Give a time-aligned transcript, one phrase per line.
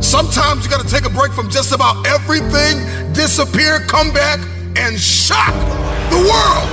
[0.00, 2.78] Sometimes you got to take a break from just about everything,
[3.12, 4.40] disappear, come back,
[4.76, 5.52] and shock
[6.10, 6.70] the world.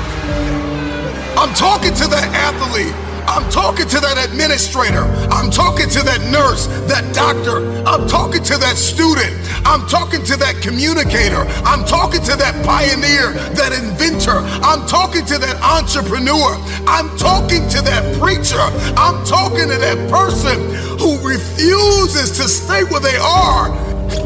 [1.38, 3.07] I'm talking to that athlete.
[3.28, 5.04] I'm talking to that administrator.
[5.30, 7.60] I'm talking to that nurse, that doctor.
[7.84, 9.36] I'm talking to that student.
[9.68, 11.44] I'm talking to that communicator.
[11.68, 14.40] I'm talking to that pioneer, that inventor.
[14.64, 16.56] I'm talking to that entrepreneur.
[16.88, 18.64] I'm talking to that preacher.
[18.96, 20.56] I'm talking to that person
[20.98, 23.70] who refuses to stay where they are.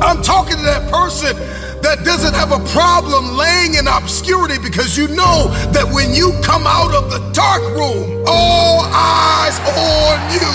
[0.02, 1.36] I'm talking to that person
[1.82, 6.64] that doesn't have a problem laying in obscurity because you know that when you come
[6.66, 10.52] out of the dark room, all eyes on you.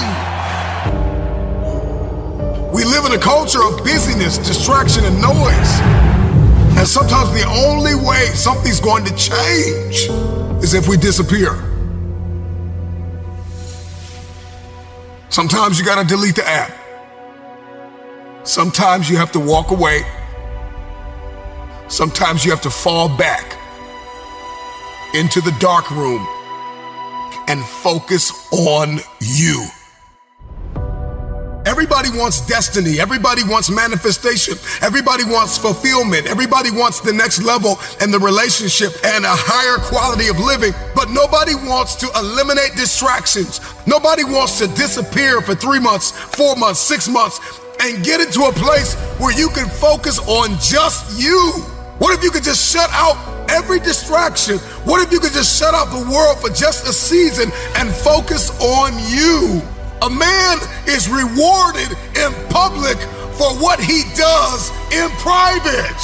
[2.73, 5.81] We live in a culture of busyness, distraction, and noise.
[6.77, 10.09] And sometimes the only way something's going to change
[10.63, 11.55] is if we disappear.
[15.31, 16.73] Sometimes you got to delete the app.
[18.45, 20.03] Sometimes you have to walk away.
[21.89, 23.57] Sometimes you have to fall back
[25.15, 26.27] into the dark room
[27.49, 29.65] and focus on you.
[31.65, 33.01] Everybody wants destiny.
[33.01, 34.55] Everybody wants manifestation.
[34.83, 36.27] Everybody wants fulfillment.
[36.27, 40.73] Everybody wants the next level and the relationship and a higher quality of living.
[40.95, 43.61] But nobody wants to eliminate distractions.
[43.87, 47.41] Nobody wants to disappear for three months, four months, six months,
[47.81, 51.65] and get into a place where you can focus on just you.
[51.99, 53.17] What if you could just shut out
[53.51, 54.59] every distraction?
[54.85, 58.51] What if you could just shut out the world for just a season and focus
[58.61, 59.63] on you?
[60.03, 62.99] A man is rewarded in public
[63.39, 66.01] for what he does in private.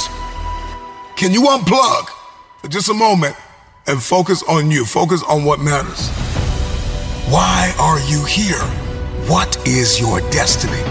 [1.15, 2.07] Can you unplug
[2.57, 3.35] for just a moment
[3.85, 4.85] and focus on you?
[4.85, 6.09] Focus on what matters.
[7.29, 8.63] Why are you here?
[9.29, 10.81] What is your destiny?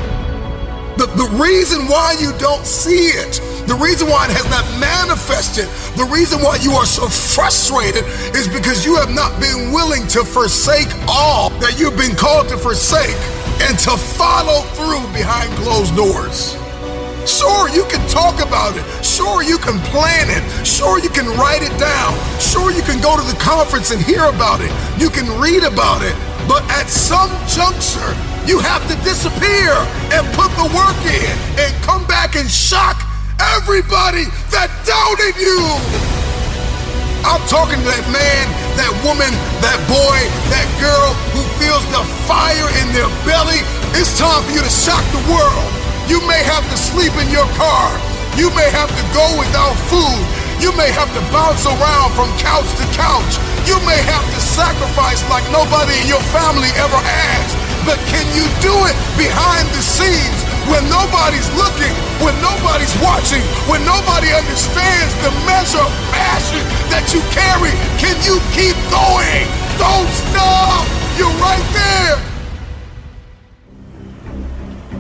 [0.96, 3.40] The, the reason why you don't see it,
[3.72, 5.64] the reason why it has not manifested,
[5.96, 8.04] the reason why you are so frustrated
[8.36, 12.60] is because you have not been willing to forsake all that you've been called to
[12.60, 13.16] forsake
[13.64, 16.52] and to follow through behind closed doors.
[17.24, 18.84] Sure, you can talk about it.
[19.00, 20.44] Sure, you can plan it.
[20.68, 22.12] Sure, you can write it down.
[22.36, 24.68] Sure, you can go to the conference and hear about it.
[25.00, 26.12] You can read about it.
[26.44, 28.12] But at some juncture,
[28.44, 29.72] you have to disappear
[30.12, 31.72] and put the work in and
[33.62, 35.62] everybody that doubted you.
[37.22, 39.30] I'm talking to that man, that woman,
[39.62, 40.18] that boy,
[40.50, 43.62] that girl who feels the fire in their belly.
[43.94, 45.70] It's time for you to shock the world.
[46.10, 47.94] You may have to sleep in your car.
[48.34, 50.22] You may have to go without food.
[50.58, 53.38] You may have to bounce around from couch to couch.
[53.62, 57.46] You may have to sacrifice like nobody in your family ever has.
[57.86, 61.92] But can you do it behind the scenes when nobody's looking,
[62.22, 66.62] when nobody's watching, when nobody understands the measure of passion
[66.92, 67.74] that you carry?
[67.98, 69.46] Can you keep going?
[69.78, 70.86] Don't stop!
[71.18, 72.16] You're right there!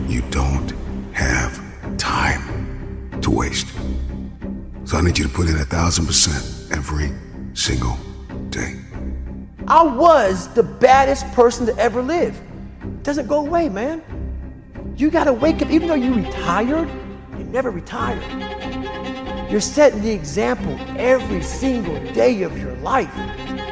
[0.08, 0.72] You don't
[1.12, 1.60] have
[1.96, 3.68] time to waste.
[4.84, 7.12] So I need you to put in a thousand percent every
[7.54, 7.96] single
[8.50, 8.80] day.
[9.68, 12.38] I was the baddest person to ever live.
[12.82, 14.02] It doesn't go away, man.
[14.94, 16.88] You gotta wake up, even though you retired,
[17.38, 18.20] you never retired.
[19.50, 23.12] You're setting the example every single day of your life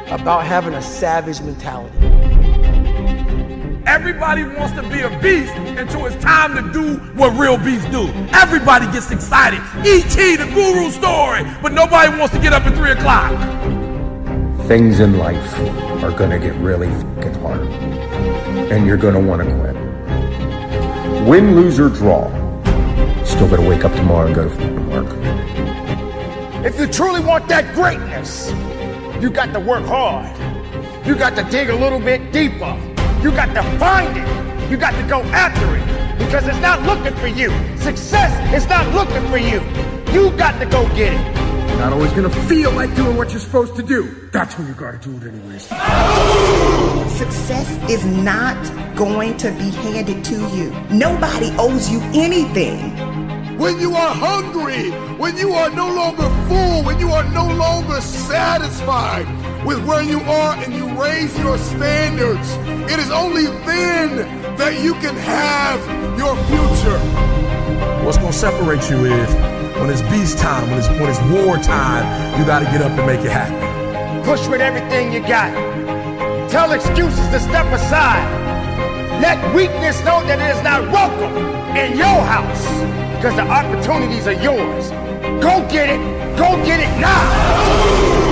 [0.07, 1.95] about having a savage mentality.
[3.85, 8.07] Everybody wants to be a beast until it's time to do what real beasts do.
[8.33, 9.59] Everybody gets excited.
[9.85, 13.31] E.T., the guru story, but nobody wants to get up at 3 o'clock.
[14.67, 15.59] Things in life
[16.03, 17.67] are gonna get really fucking hard.
[18.71, 19.80] And you're gonna wanna quit.
[21.27, 22.27] Win, lose, or draw.
[23.23, 25.07] Still gotta wake up tomorrow and go to work.
[26.65, 28.51] If you truly want that greatness,
[29.21, 30.29] you got to work hard.
[31.05, 32.77] You got to dig a little bit deeper.
[33.21, 34.71] You got to find it.
[34.71, 37.49] You got to go after it because it's not looking for you.
[37.77, 39.61] Success is not looking for you.
[40.13, 41.41] You got to go get it.
[41.79, 44.29] Not always gonna feel like doing what you're supposed to do.
[44.31, 45.67] That's when you gotta do it anyways.
[47.21, 48.57] Success is not
[48.95, 50.71] going to be handed to you.
[50.89, 52.79] Nobody owes you anything.
[53.59, 54.89] When you are hungry,
[55.19, 59.27] when you are no longer full, when you are no longer satisfied
[59.63, 62.55] with where you are and you raise your standards,
[62.91, 65.79] it is only then that you can have
[66.17, 66.97] your future.
[68.03, 69.31] What's gonna separate you is
[69.79, 73.05] when it's beast time, when it's when it's war time, you gotta get up and
[73.05, 74.23] make it happen.
[74.23, 75.70] Push with everything you got.
[76.51, 78.27] Tell excuses to step aside.
[79.23, 81.31] Let weakness know that it is not welcome
[81.79, 82.67] in your house
[83.15, 84.91] because the opportunities are yours.
[85.39, 86.03] Go get it.
[86.35, 87.23] Go get it now.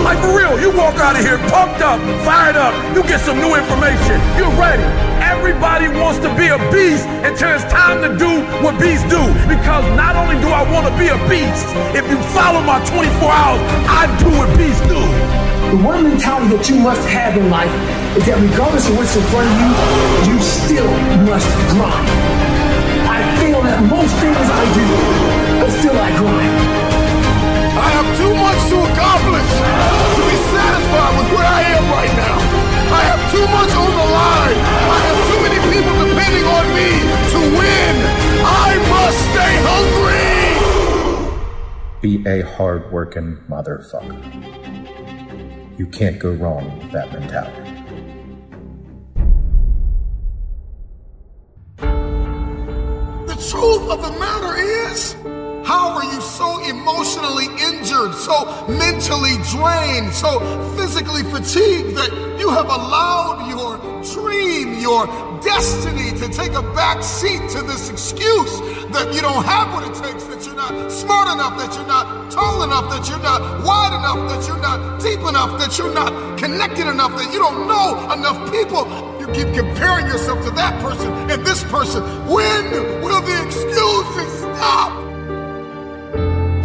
[0.04, 3.40] Like for real, you walk out of here pumped up, fired up, you get some
[3.40, 4.84] new information, you're ready.
[5.24, 9.24] Everybody wants to be a beast until it's time to do what beasts do.
[9.48, 13.32] Because not only do I want to be a beast, if you follow my 24
[13.32, 15.39] hours, I do what beasts do.
[15.70, 17.70] The one mentality that you must have in life
[18.18, 19.70] is that regardless of what's in front of you,
[20.26, 20.90] you still
[21.30, 22.10] must grind.
[23.06, 24.88] I fail at most things I do,
[25.62, 26.58] but still I grind.
[27.70, 29.50] I have too much to accomplish
[30.18, 32.38] to be satisfied with where I am right now.
[32.90, 34.58] I have too much on the line.
[34.66, 36.90] I have too many people depending on me
[37.30, 37.94] to win.
[38.42, 40.34] I must stay hungry.
[42.02, 44.18] Be a hard-working motherfucker.
[45.80, 47.72] You can't go wrong with that mentality.
[53.26, 55.14] The truth of the matter is,
[55.66, 60.42] how are you so emotionally injured, so mentally drained, so
[60.76, 63.78] physically fatigued that you have allowed your
[64.14, 65.08] dream, your
[65.42, 68.60] destiny to take a back seat to this excuse
[68.92, 72.32] that you don't have what it takes, that you're not smart enough, that you're not
[72.32, 76.38] tall enough, that you're not wide enough, that you're not deep enough, that you're not
[76.38, 78.88] connected enough, that you don't know enough people.
[79.20, 82.04] You keep comparing yourself to that person and this person.
[82.28, 82.72] When
[83.02, 84.92] will the excuses stop?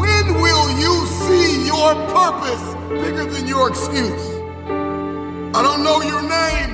[0.01, 2.65] When will you see your purpose
[3.03, 4.35] bigger than your excuse?
[5.57, 6.74] I don't know your name,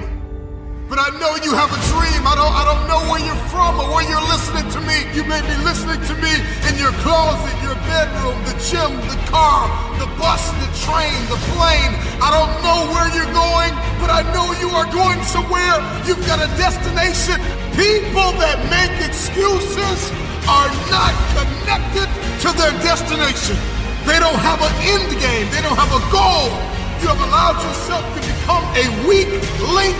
[1.01, 2.29] I know you have a dream.
[2.29, 5.09] I don't I don't know where you're from or where you're listening to me.
[5.17, 6.29] You may be listening to me
[6.69, 9.65] in your closet, your bedroom, the gym, the car,
[9.97, 11.97] the bus, the train, the plane.
[12.21, 15.81] I don't know where you're going, but I know you are going somewhere.
[16.05, 17.41] You've got a destination.
[17.81, 20.13] People that make excuses
[20.53, 22.13] are not connected
[22.45, 23.57] to their destination.
[24.05, 25.49] They don't have an end game.
[25.49, 26.53] They don't have a goal.
[27.01, 29.33] You have allowed yourself to become a weak
[29.73, 29.97] link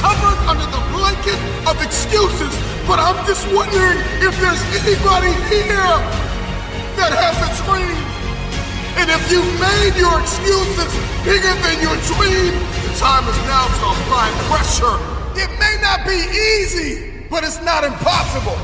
[0.00, 1.36] covered under the blanket
[1.68, 2.52] of excuses.
[2.88, 5.94] But I'm just wondering if there's anybody here
[6.96, 8.00] that has a dream.
[8.98, 10.90] And if you've made your excuses
[11.22, 14.96] bigger than your dream, the time is now to apply pressure.
[15.38, 16.18] It may not be
[16.58, 18.58] easy, but it's not impossible.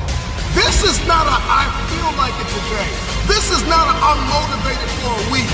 [0.56, 2.90] This is not a I feel like it today.
[3.28, 5.52] This is not a I'm motivated for a week.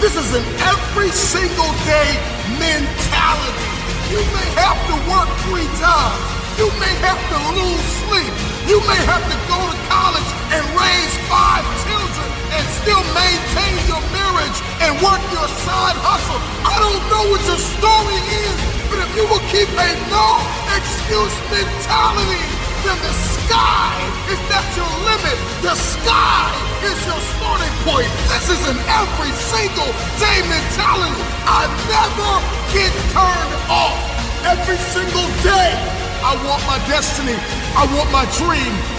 [0.00, 2.14] This is an every single day
[2.56, 3.75] mentality.
[4.06, 6.22] You may have to work three times.
[6.54, 8.32] You may have to lose sleep.
[8.70, 14.02] You may have to go to college and raise five children and still maintain your
[14.14, 16.38] marriage and work your side hustle.
[16.62, 20.38] I don't know what your story is, but if you will keep a no
[20.78, 22.55] excuse mentality,
[22.86, 23.90] then the sky
[24.30, 25.38] is not your limit.
[25.66, 26.46] The sky
[26.86, 28.06] is your starting point.
[28.30, 29.90] This is an every single
[30.22, 31.26] day mentality.
[31.50, 32.32] I never
[32.70, 33.98] get turned off.
[34.46, 35.74] Every single day,
[36.22, 37.34] I want my destiny.
[37.74, 38.95] I want my dream.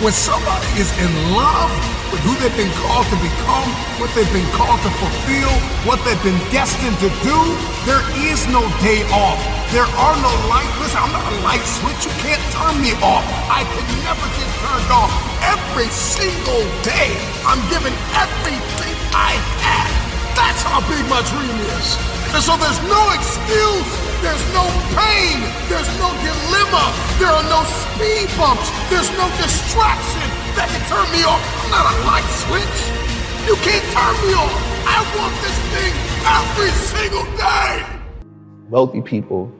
[0.00, 1.68] When somebody is in love
[2.08, 3.68] with who they've been called to become,
[4.00, 5.52] what they've been called to fulfill,
[5.84, 7.36] what they've been destined to do,
[7.84, 9.36] there is no day off.
[9.76, 10.72] There are no light.
[10.80, 12.08] Listen, I'm not a light switch.
[12.08, 13.28] You can't turn me off.
[13.52, 15.12] I can never get turned off.
[15.44, 17.12] Every single day,
[17.44, 19.92] I'm giving everything I have.
[20.32, 22.19] That's how big my dream is.
[22.30, 23.90] And so there's no excuse.
[24.22, 25.42] There's no pain.
[25.66, 26.84] There's no dilemma.
[27.18, 28.70] There are no speed bumps.
[28.86, 31.42] There's no distraction that can turn me off.
[31.64, 32.78] I'm not a light switch.
[33.48, 34.52] You can't turn me off.
[34.86, 37.84] I want this thing every single day.
[38.68, 39.52] Wealthy people,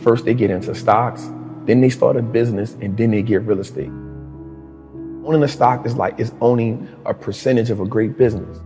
[0.00, 1.28] first they get into stocks,
[1.66, 3.90] then they start a business, and then they get real estate.
[5.24, 8.58] Owning a stock is like is owning a percentage of a great business.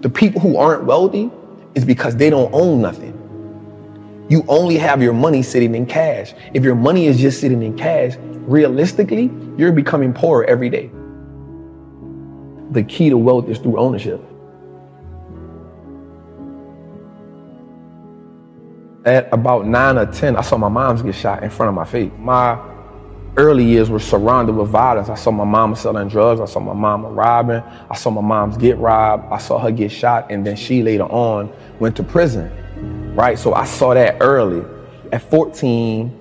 [0.00, 1.30] The people who aren't wealthy
[1.74, 3.18] is because they don't own nothing.
[4.28, 6.32] You only have your money sitting in cash.
[6.54, 10.90] If your money is just sitting in cash, realistically, you're becoming poorer every day.
[12.70, 14.20] The key to wealth is through ownership.
[19.04, 21.84] At about nine or 10, I saw my moms get shot in front of my
[21.84, 22.10] face.
[22.18, 22.54] My
[23.36, 25.08] early years were surrounded with violence.
[25.08, 26.40] I saw my mama selling drugs.
[26.40, 27.62] I saw my mama robbing.
[27.90, 29.32] I saw my moms get robbed.
[29.32, 30.30] I saw her get shot.
[30.30, 32.50] And then she later on went to prison.
[33.14, 33.38] Right?
[33.38, 34.64] So I saw that early.
[35.12, 36.18] At 14,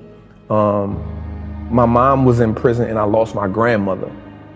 [0.49, 4.07] um, my mom was in prison and I lost my grandmother,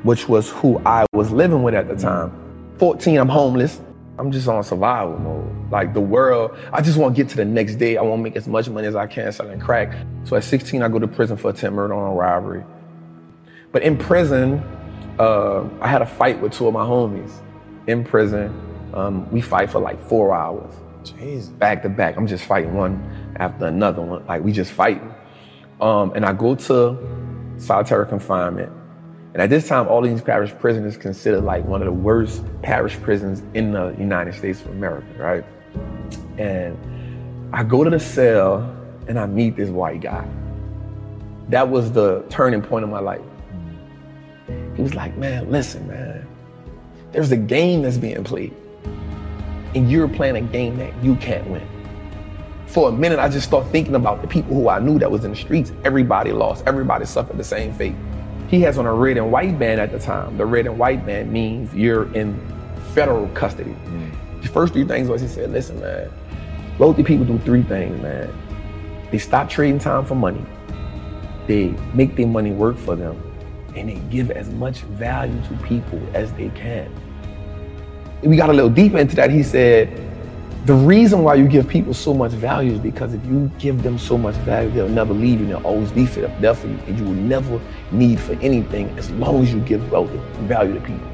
[0.03, 2.31] which was who I was living with at the time.
[2.77, 3.81] 14, I'm homeless.
[4.17, 5.72] I'm just on survival mode.
[5.72, 7.98] Like the world, I just want to get to the next day.
[7.98, 9.93] I want to make as much money as I can selling crack.
[10.24, 12.63] So at 16, I go to prison for attempt murder on robbery.
[13.72, 14.63] But in prison,
[15.19, 17.31] uh, I had a fight with two of my homies.
[17.88, 18.53] In prison,
[18.93, 20.74] um, we fight for like four hours.
[21.03, 21.57] Jeez.
[21.60, 22.15] Back to back.
[22.15, 24.25] I'm just fighting one after another one.
[24.25, 25.13] Like we just fighting.
[25.81, 28.72] Um, and I go to solitary confinement.
[29.36, 32.42] And at this time, all these parish prisons is considered like one of the worst
[32.62, 35.44] parish prisons in the United States of America, right?
[36.38, 36.77] And
[37.54, 38.60] I go to the cell
[39.10, 40.25] and I meet this white guy.
[41.50, 43.20] That was the turning point of my life.
[44.77, 46.25] He was like, man, listen, man,
[47.12, 48.56] there's a game that's being played.
[49.75, 51.68] And you're playing a game that you can't win.
[52.68, 55.25] For a minute, I just started thinking about the people who I knew that was
[55.25, 55.74] in the streets.
[55.84, 57.96] Everybody lost, everybody suffered the same fate.
[58.48, 60.38] He has on a red and white band at the time.
[60.38, 62.40] The red and white band means you're in
[62.94, 63.75] federal custody.
[64.42, 66.12] The first three things was he said, listen, man,
[66.78, 68.32] wealthy people do three things, man.
[69.12, 70.46] They stop trading time for money.
[71.48, 73.22] They make their money work for them.
[73.75, 76.92] And they give as much value to people as they can.
[78.22, 79.30] And we got a little deeper into that.
[79.30, 79.90] He said,
[80.65, 84.00] the reason why you give people so much value is because if you give them
[84.00, 85.45] so much value, they'll never leave you.
[85.45, 86.79] They'll always be for there for you.
[86.88, 91.07] And you will never need for anything as long as you give value to people.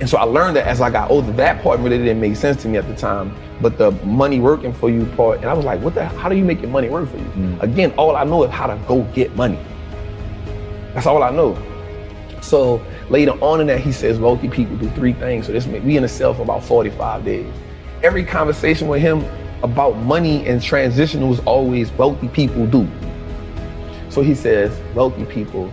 [0.00, 1.32] And so I learned that as I got older.
[1.32, 3.34] That part really didn't make sense to me at the time.
[3.62, 6.18] But the money working for you part, and I was like, what the hell?
[6.18, 7.24] how do you make your money work for you?
[7.24, 7.62] Mm.
[7.62, 9.58] Again, all I know is how to go get money.
[10.92, 11.56] That's all I know.
[12.42, 15.46] So later on in that, he says wealthy people do three things.
[15.46, 17.50] So this we in a cell for about 45 days.
[18.02, 19.24] Every conversation with him
[19.62, 22.88] about money and transition was always wealthy people do.
[24.10, 25.70] So he says wealthy people,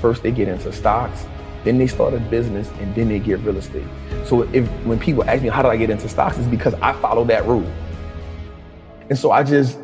[0.00, 1.26] first they get into stocks,
[1.64, 3.86] then they start a business, and then they get real estate.
[4.24, 6.92] So if when people ask me how did I get into stocks, it's because I
[6.94, 7.70] follow that rule.
[9.08, 9.78] And so I just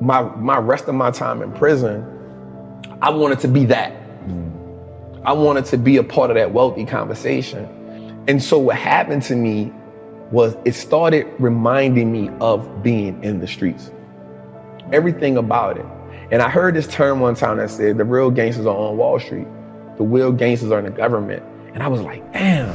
[0.00, 2.04] my my rest of my time in prison,
[3.02, 3.92] I wanted to be that.
[5.24, 7.66] I wanted to be a part of that wealthy conversation.
[8.28, 9.72] And so what happened to me
[10.30, 13.90] was it started reminding me of being in the streets.
[14.92, 15.86] Everything about it.
[16.30, 19.18] And I heard this term one time that said the real gangsters are on Wall
[19.18, 19.46] Street.
[19.96, 21.42] The real gangsters are in the government.
[21.72, 22.72] And I was like, damn.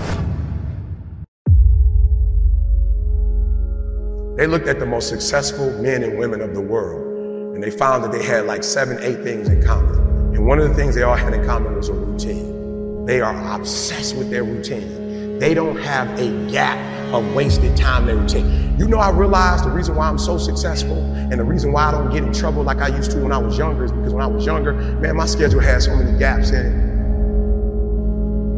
[4.38, 8.04] They looked at the most successful men and women of the world, and they found
[8.04, 9.96] that they had like seven, eight things in common.
[10.34, 13.06] And one of the things they all had in common was a routine.
[13.06, 15.03] They are obsessed with their routine.
[15.40, 16.78] They don't have a gap
[17.14, 18.76] of wasted time their routine.
[18.80, 21.92] You know, I realized the reason why I'm so successful and the reason why I
[21.92, 24.24] don't get in trouble like I used to when I was younger is because when
[24.24, 26.94] I was younger, man, my schedule had so many gaps in it.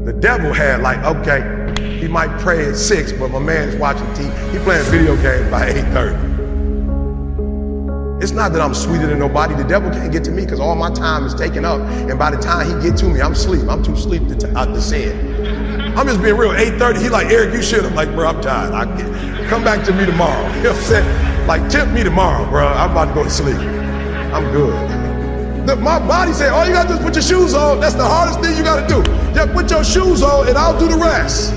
[0.06, 1.42] The devil had like, okay,
[2.00, 4.32] he might pray at six, but my man is watching TV.
[4.52, 6.36] He playing video games by 8:30.
[8.22, 9.56] It's not that I'm sweeter than nobody.
[9.56, 11.82] The devil can't get to me because all my time is taken up.
[11.82, 13.68] And by the time he get to me, I'm asleep.
[13.70, 15.85] I'm too asleep to, t- uh, to it.
[15.96, 16.52] I'm just being real.
[16.52, 17.86] 8:30, he like, Eric, you should.
[17.86, 18.74] I'm like, bro, I'm tired.
[18.74, 20.44] I get, come back to me tomorrow.
[20.58, 21.48] You know what I'm saying?
[21.48, 22.68] Like, tip me tomorrow, bro.
[22.68, 23.56] I'm about to go to sleep.
[23.56, 24.74] I'm good.
[25.68, 27.80] The, my body said, all you gotta do is put your shoes on.
[27.80, 29.02] That's the hardest thing you gotta do.
[29.34, 31.54] Just put your shoes on and I'll do the rest.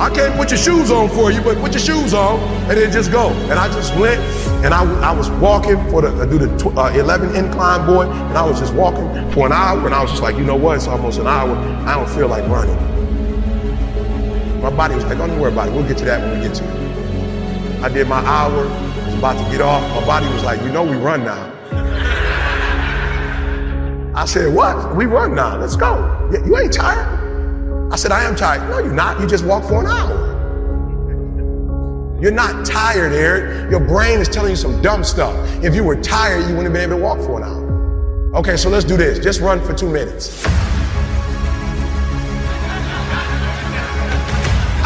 [0.00, 2.90] I can't put your shoes on for you, but put your shoes on and then
[2.90, 3.30] just go.
[3.50, 4.20] And I just went
[4.64, 8.08] and I, I was walking for the, I do the tw- uh, 11 incline boy,
[8.08, 10.56] and I was just walking for an hour and I was just like, you know
[10.56, 10.76] what?
[10.76, 11.54] It's almost an hour.
[11.86, 12.97] I don't feel like running.
[14.62, 15.72] My body was like, don't worry about it.
[15.72, 17.82] We'll get to that when we get to it.
[17.82, 18.64] I did my hour,
[19.06, 19.82] was about to get off.
[20.00, 21.54] My body was like, you know we run now.
[24.16, 24.96] I said, what?
[24.96, 25.56] We run now.
[25.58, 26.28] Let's go.
[26.32, 27.06] You, you ain't tired?
[27.92, 28.68] I said, I am tired.
[28.68, 29.20] No, you're not.
[29.20, 30.26] You just walked for an hour.
[32.20, 33.70] You're not tired, Eric.
[33.70, 35.36] Your brain is telling you some dumb stuff.
[35.62, 38.34] If you were tired, you wouldn't have been able to walk for an hour.
[38.34, 39.20] Okay, so let's do this.
[39.20, 40.44] Just run for two minutes.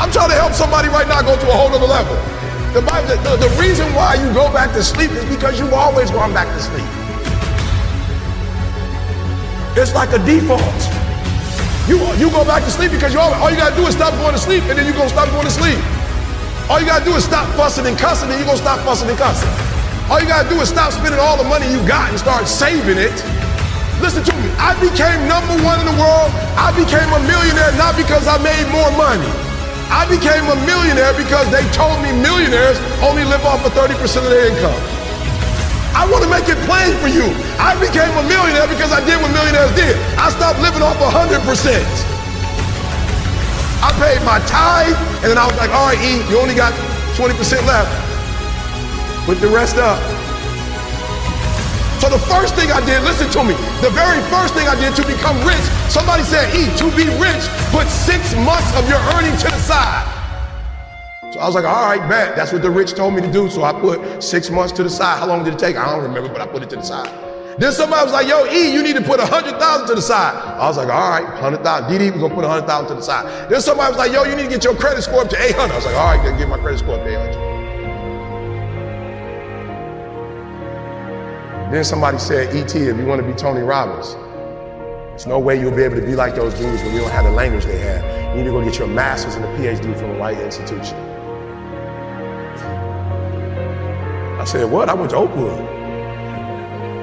[0.03, 2.19] I'm trying to help somebody right now go to a whole other level.
[2.75, 6.11] The, Bible, the, the reason why you go back to sleep is because you've always
[6.11, 6.91] gone back to sleep.
[9.79, 10.59] It's like a default.
[11.87, 14.11] You, you go back to sleep because you always, all you gotta do is stop
[14.19, 15.79] going to sleep and then you're gonna stop going to sleep.
[16.67, 19.19] All you gotta do is stop fussing and cussing and you're gonna stop fussing and
[19.23, 19.55] cussing.
[20.11, 22.99] All you gotta do is stop spending all the money you got and start saving
[22.99, 23.15] it.
[24.03, 26.35] Listen to me, I became number one in the world.
[26.59, 29.52] I became a millionaire not because I made more money.
[29.93, 33.93] I became a millionaire because they told me millionaires only live off of 30%
[34.25, 34.81] of their income.
[35.93, 37.29] I want to make it plain for you.
[37.61, 39.93] I became a millionaire because I did what millionaires did.
[40.17, 41.45] I stopped living off 100%.
[43.85, 46.73] I paid my tithe, and then I was like, all right, E, you only got
[47.13, 47.37] 20%
[47.69, 47.93] left.
[49.27, 50.01] Put the rest up.
[52.03, 54.97] So the first thing I did, listen to me, the very first thing I did
[54.97, 59.31] to become rich, somebody said, E, to be rich, put six months of your earning
[59.39, 60.03] to the side.
[61.33, 62.35] So I was like, all right, bet.
[62.35, 63.49] That's what the rich told me to do.
[63.49, 65.21] So I put six months to the side.
[65.21, 65.77] How long did it take?
[65.77, 67.07] I don't remember, but I put it to the side.
[67.61, 70.03] Then somebody was like, yo, E, you need to put a hundred thousand to the
[70.03, 70.35] side.
[70.59, 71.89] I was like, all right, hundred thousand.
[71.89, 73.49] DD, we're gonna put a hundred thousand to the side.
[73.49, 75.71] Then somebody was like, yo, you need to get your credit score up to 800.
[75.71, 77.42] I was like, all right, then get my credit score up to 800.
[81.73, 84.13] Then somebody said, ET, if you want to be Tony Robbins,
[85.13, 87.25] there's no way you'll be able to be like those dudes when you don't have
[87.25, 88.37] the language they have.
[88.37, 90.99] You need to go get your master's and a PhD from a white institution.
[94.39, 94.91] I said, what?
[94.91, 95.59] I went to Oakwood.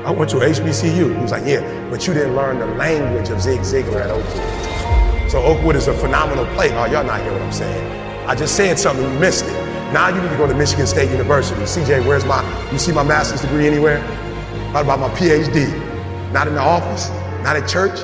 [0.05, 1.15] I went to HBCU.
[1.15, 5.31] He was like, yeah, but you didn't learn the language of Zig Ziglar at Oakwood.
[5.31, 6.73] So Oakwood is a phenomenal place.
[6.73, 8.27] Oh, y'all not hear what I'm saying.
[8.27, 9.93] I just said something, you missed it.
[9.93, 11.59] Now you need to go to Michigan State University.
[11.61, 13.97] CJ, where's my, you see my master's degree anywhere?
[14.71, 15.67] What about my PhD?
[16.31, 17.09] Not in the office,
[17.41, 18.01] not at church.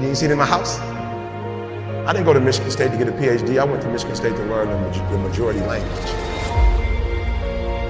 [0.00, 0.78] You ain't seen it in my house?
[0.78, 3.58] I didn't go to Michigan State to get a PhD.
[3.58, 6.25] I went to Michigan State to learn the, the majority language.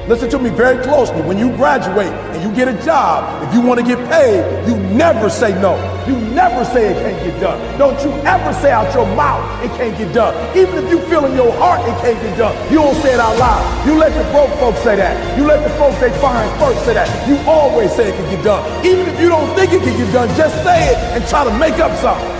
[0.08, 1.20] Listen to me very closely.
[1.22, 4.38] When you graduate and you get a job, if you want to get paid,
[4.68, 5.74] you never say no.
[6.06, 7.58] You never say it can't get done.
[7.76, 10.32] Don't you ever say out your mouth it can't get done.
[10.56, 13.18] Even if you feel in your heart it can't get done, you don't say it
[13.18, 13.66] out loud.
[13.84, 15.36] You let the broke folks say that.
[15.36, 17.10] You let the folks they find first say that.
[17.26, 18.62] You always say it can get done.
[18.86, 21.58] Even if you don't think it can get done, just say it and try to
[21.58, 22.35] make up something.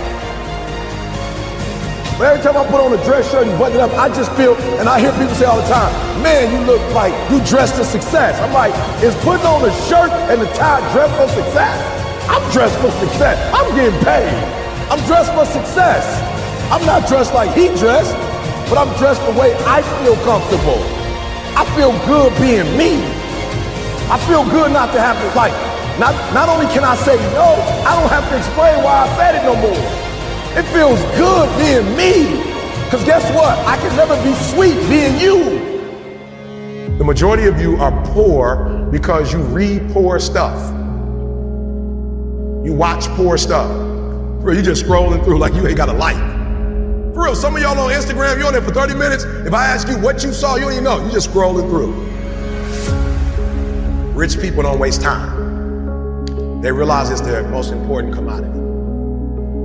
[2.17, 4.33] But every time I put on a dress shirt and button it up, I just
[4.33, 5.93] feel, and I hear people say all the time,
[6.25, 8.33] man, you look like you dressed for success.
[8.41, 8.73] I'm like,
[9.05, 11.77] is putting on a shirt and a tie dress for success?
[12.25, 13.37] I'm dressed for success.
[13.53, 14.33] I'm getting paid.
[14.89, 16.01] I'm dressed for success.
[16.73, 18.17] I'm not dressed like he dressed,
[18.65, 20.81] but I'm dressed the way I feel comfortable.
[21.53, 22.97] I feel good being me.
[24.09, 25.53] I feel good not to have to, like,
[26.01, 29.37] not, not only can I say no, I don't have to explain why I said
[29.37, 30.06] it no more.
[30.57, 32.41] It feels good being me.
[32.85, 33.55] Because guess what?
[33.67, 36.97] I can never be sweet being you.
[36.97, 40.57] The majority of you are poor because you read poor stuff.
[42.65, 43.69] You watch poor stuff.
[44.41, 46.17] Bro, you just scrolling through like you ain't got a life.
[47.13, 49.25] For real, some of y'all on Instagram, you on there for 30 minutes.
[49.25, 51.05] If I ask you what you saw, you don't even know.
[51.05, 51.93] You just scrolling through.
[54.13, 56.61] Rich people don't waste time.
[56.63, 58.66] They realize it's their most important commodity.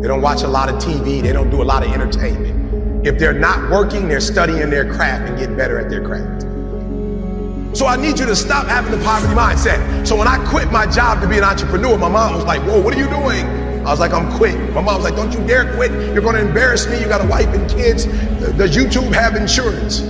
[0.03, 1.23] They don't watch a lot of TV.
[1.23, 3.07] They don't do a lot of entertainment.
[3.07, 6.43] If they're not working, they're studying their craft and getting better at their craft.
[7.77, 10.05] So I need you to stop having the poverty mindset.
[10.05, 12.83] So when I quit my job to be an entrepreneur, my mom was like, whoa,
[12.83, 13.47] what are you doing?
[13.87, 14.75] I was like, I'm quitting.
[14.75, 15.93] My mom was like, don't you dare quit.
[16.12, 17.01] You're going to embarrass me.
[17.01, 18.07] You got a wife and kids.
[18.57, 20.01] Does YouTube have insurance?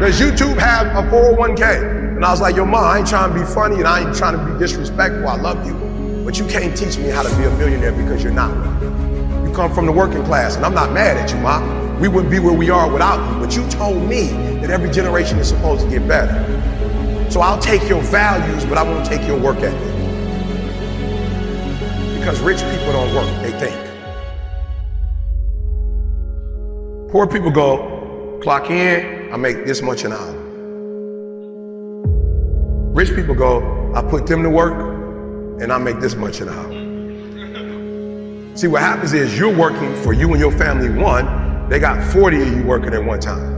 [0.00, 2.16] Does YouTube have a 401k?
[2.16, 4.16] And I was like, yo, mom, I ain't trying to be funny and I ain't
[4.16, 5.28] trying to be disrespectful.
[5.28, 5.81] I love you.
[6.24, 9.46] But you can't teach me how to be a millionaire because you're not one.
[9.46, 11.60] You come from the working class, and I'm not mad at you, Ma.
[11.98, 13.40] We wouldn't be where we are without you.
[13.40, 14.28] But you told me
[14.60, 16.32] that every generation is supposed to get better.
[17.30, 19.80] So I'll take your values, but I won't take your work ethic.
[22.18, 23.74] Because rich people don't work, they think.
[27.10, 30.32] Poor people go, clock in, I make this much an hour.
[32.94, 34.91] Rich people go, I put them to work
[35.60, 36.92] and I make this much an hour.
[38.54, 42.42] See, what happens is you're working for you and your family one, they got 40
[42.42, 43.50] of you working at one time.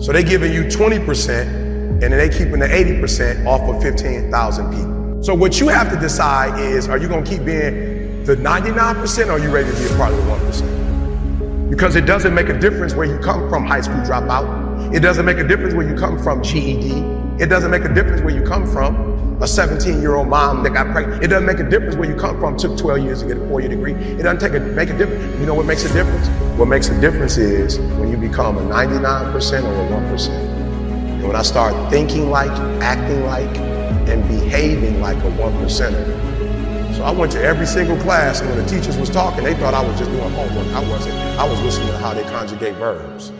[0.00, 5.22] So they giving you 20% and then they keeping the 80% off of 15,000 people.
[5.22, 9.32] So what you have to decide is, are you gonna keep being the 99% or
[9.32, 11.70] are you ready to be a part of the 1%?
[11.70, 14.94] Because it doesn't make a difference where you come from high school dropout.
[14.94, 17.42] It doesn't make a difference where you come from GED.
[17.42, 19.07] It doesn't make a difference where you come from
[19.40, 21.22] a 17 year old mom that got pregnant.
[21.22, 23.48] It doesn't make a difference where you come from, took 12 years to get a
[23.48, 23.94] four year degree.
[23.94, 25.38] It doesn't take a, make a difference.
[25.38, 26.26] You know what makes a difference?
[26.58, 30.28] What makes a difference is when you become a 99% or a 1%.
[30.28, 32.50] And when I start thinking like,
[32.82, 33.56] acting like,
[34.08, 35.68] and behaving like a one.
[35.68, 39.74] So I went to every single class, and when the teachers was talking, they thought
[39.74, 40.66] I was just doing homework.
[40.74, 41.14] I wasn't.
[41.38, 43.30] I was listening to how they conjugate verbs.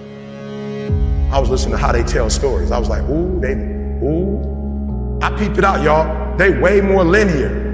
[1.32, 2.70] I was listening to how they tell stories.
[2.70, 3.54] I was like, ooh, they,
[4.04, 4.57] ooh.
[5.20, 6.36] I peeped it out, y'all.
[6.36, 7.66] They way more linear.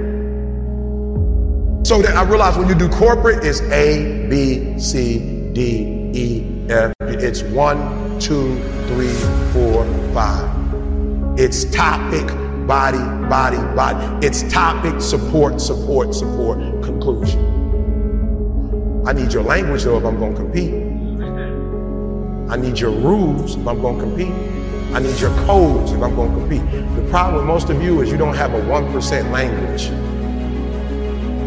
[1.85, 6.93] So that I realized when you do corporate, it's A, B, C, D, E, F.
[7.01, 9.13] It's one, two, three,
[9.53, 10.49] four, five.
[11.37, 12.25] It's topic,
[12.65, 12.97] body,
[13.29, 14.25] body, body.
[14.25, 17.41] It's topic, support, support, support, conclusion.
[19.05, 20.84] I need your language though if I'm gonna compete.
[22.47, 24.33] I need your rules if I'm going to compete.
[24.93, 26.61] I need your codes if I'm going to compete.
[26.95, 29.85] The problem with most of you is you don't have a 1% language.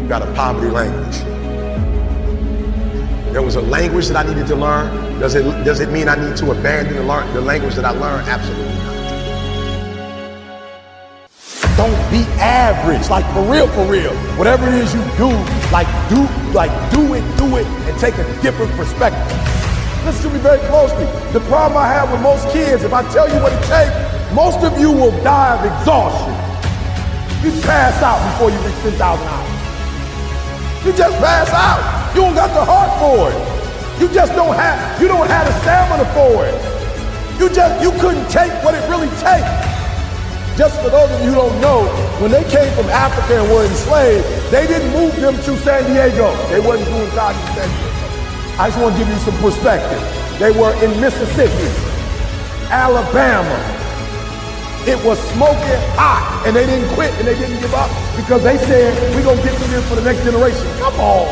[0.01, 1.19] You got a poverty language.
[3.31, 5.19] There was a language that I needed to learn.
[5.21, 7.91] Does it, does it mean I need to abandon the, learn, the language that I
[7.91, 8.27] learned?
[8.27, 8.89] Absolutely not.
[11.77, 14.13] Don't be average, like for real, for real.
[14.35, 15.29] Whatever it is you do,
[15.71, 19.68] like do, like do it, do it, and take a different perspective.
[20.05, 21.05] Listen to me very closely.
[21.33, 23.91] The problem I have with most kids, if I tell you what it takes,
[24.33, 26.33] most of you will die of exhaustion.
[27.43, 30.85] You pass out before you reach 10,000 hours.
[30.85, 32.15] You just pass out.
[32.15, 33.59] You don't got the heart for it.
[33.99, 36.55] You just don't have, you don't have the stamina for it.
[37.39, 39.51] You just, you couldn't take what it really takes.
[40.57, 41.83] Just for those of you who don't know,
[42.19, 46.35] when they came from Africa and were enslaved, they didn't move them to San Diego.
[46.47, 47.88] They wasn't doing God in San Diego.
[48.59, 50.03] I just want to give you some perspective.
[50.35, 51.71] They were in Mississippi,
[52.67, 53.55] Alabama.
[54.83, 57.87] It was smoking hot, and they didn't quit and they didn't give up
[58.19, 60.67] because they said, we're going to get them in for the next generation.
[60.75, 61.31] Come on.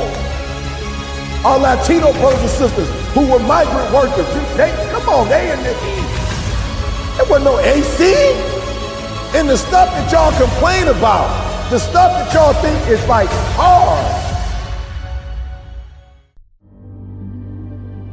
[1.44, 4.24] Our Latino brothers and sisters who were migrant workers,
[4.56, 6.08] they, come on, they in the heat.
[7.20, 8.08] There wasn't no AC.
[9.36, 11.28] And the stuff that y'all complain about,
[11.72, 13.28] the stuff that y'all think is like
[13.60, 14.27] hard,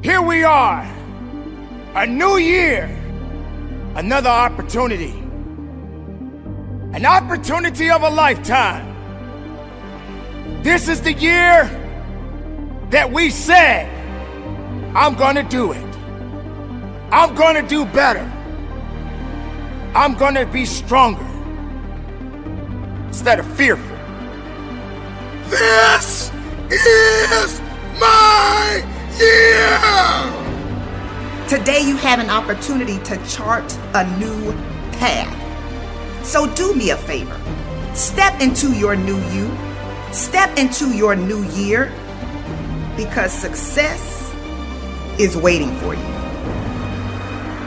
[0.04, 0.84] Here we are,
[1.94, 2.94] a new year,
[3.94, 5.12] another opportunity,
[6.92, 8.84] an opportunity of a lifetime.
[10.62, 11.70] This is the year
[12.90, 13.88] that we said,
[14.94, 15.96] I'm gonna do it.
[17.10, 18.30] I'm gonna do better.
[19.94, 21.24] I'm gonna be stronger
[23.06, 23.96] instead of fearful.
[25.48, 26.30] This
[26.70, 27.58] is
[27.98, 30.42] my yeah!
[31.48, 34.52] Today you have an opportunity to chart a new
[34.92, 36.26] path.
[36.26, 37.40] So do me a favor.
[37.94, 39.50] Step into your new you.
[40.12, 41.92] Step into your new year
[42.96, 44.32] because success
[45.18, 46.14] is waiting for you.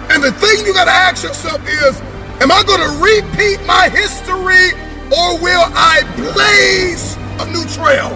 [0.10, 2.02] And the thing you got to ask yourself is
[2.40, 4.72] Am I going to repeat my history
[5.12, 8.16] or will I blaze a new trail?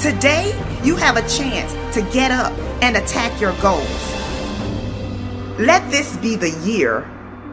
[0.00, 0.52] Today,
[0.86, 3.88] you have a chance to get up and attack your goals.
[5.58, 6.98] Let this be the year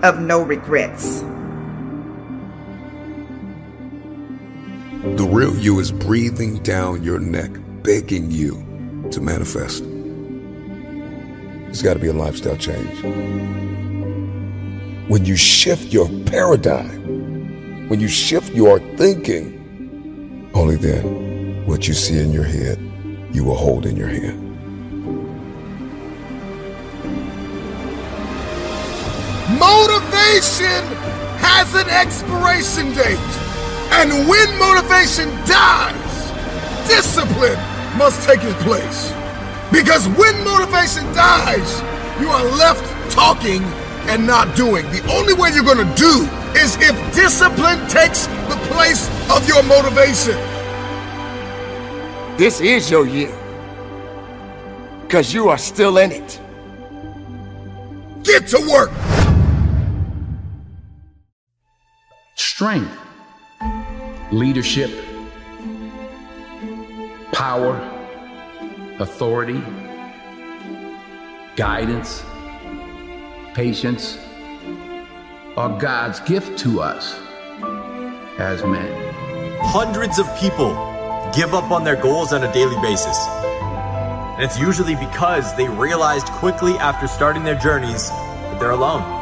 [0.04, 1.22] of no regrets.
[5.02, 7.50] The real you is breathing down your neck,
[7.82, 8.64] begging you
[9.10, 9.84] to manifest.
[11.70, 13.02] It's got to be a lifestyle change.
[15.10, 22.20] When you shift your paradigm, when you shift your thinking, only then what you see
[22.20, 22.93] in your head
[23.34, 24.40] you will hold in your hand.
[29.60, 30.86] Motivation
[31.42, 33.18] has an expiration date.
[33.92, 36.32] And when motivation dies,
[36.88, 37.60] discipline
[37.98, 39.12] must take its place.
[39.72, 41.82] Because when motivation dies,
[42.22, 43.64] you are left talking
[44.10, 44.86] and not doing.
[44.92, 49.64] The only way you're going to do is if discipline takes the place of your
[49.64, 50.53] motivation.
[52.38, 53.32] This is your year.
[55.04, 56.40] Because you are still in it.
[58.24, 58.90] Get to work.
[62.34, 62.98] Strength,
[64.32, 64.90] leadership,
[67.32, 67.78] power,
[68.98, 69.62] authority,
[71.56, 72.24] guidance,
[73.54, 74.18] patience
[75.56, 77.16] are God's gift to us
[78.40, 79.14] as men.
[79.62, 80.93] Hundreds of people
[81.36, 83.18] give up on their goals on a daily basis.
[84.36, 89.22] And it's usually because they realized quickly after starting their journeys that they're alone.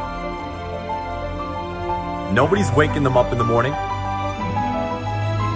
[2.34, 3.72] Nobody's waking them up in the morning.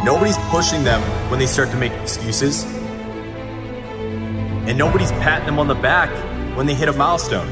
[0.04, 2.64] Nobody's pushing them when they start to make excuses.
[4.66, 6.10] And nobody's patting them on the back
[6.56, 7.48] when they hit a milestone.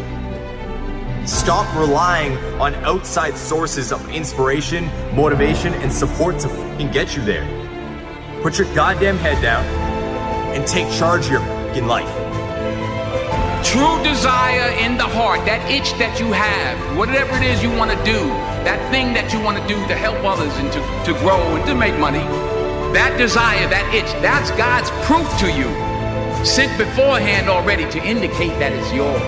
[1.26, 6.48] Stop relying on outside sources of inspiration, motivation, and support to
[6.92, 7.63] get you there.
[8.44, 9.64] Put your goddamn head down
[10.52, 12.12] and take charge of your fucking life.
[13.64, 17.90] True desire in the heart, that itch that you have, whatever it is you want
[17.90, 18.20] to do,
[18.68, 21.64] that thing that you want to do to help others and to, to grow and
[21.64, 22.20] to make money,
[22.92, 25.72] that desire, that itch, that's God's proof to you.
[26.44, 29.24] Sent beforehand already to indicate that it's yours.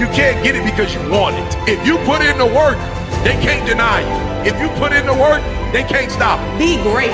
[0.00, 1.52] You can't get it because you want it.
[1.68, 2.80] If you put in the work,
[3.20, 4.48] they can't deny you.
[4.48, 5.44] If you put in the work,
[5.76, 6.40] they can't stop.
[6.56, 7.12] Be great.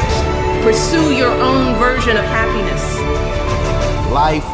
[0.62, 2.82] Pursue your own version of happiness.
[4.12, 4.44] Life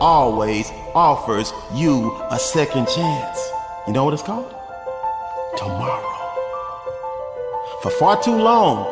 [0.00, 3.50] always offers you a second chance.
[3.86, 4.48] You know what it's called?
[5.56, 6.02] Tomorrow.
[7.82, 8.86] For far too long,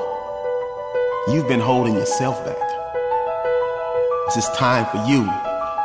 [1.28, 2.56] you've been holding yourself back.
[4.26, 5.24] It's just time for you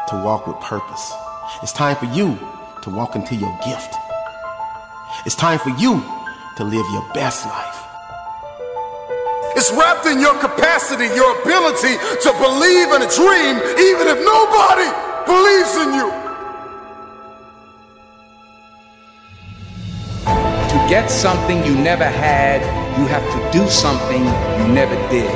[0.09, 1.13] to walk with purpose.
[1.61, 2.37] It's time for you
[2.81, 3.93] to walk into your gift.
[5.25, 6.03] It's time for you
[6.57, 7.78] to live your best life.
[9.59, 14.87] It's wrapped in your capacity, your ability to believe in a dream, even if nobody
[15.27, 16.09] believes in you.
[20.23, 22.61] To get something you never had,
[22.97, 25.29] you have to do something you never did.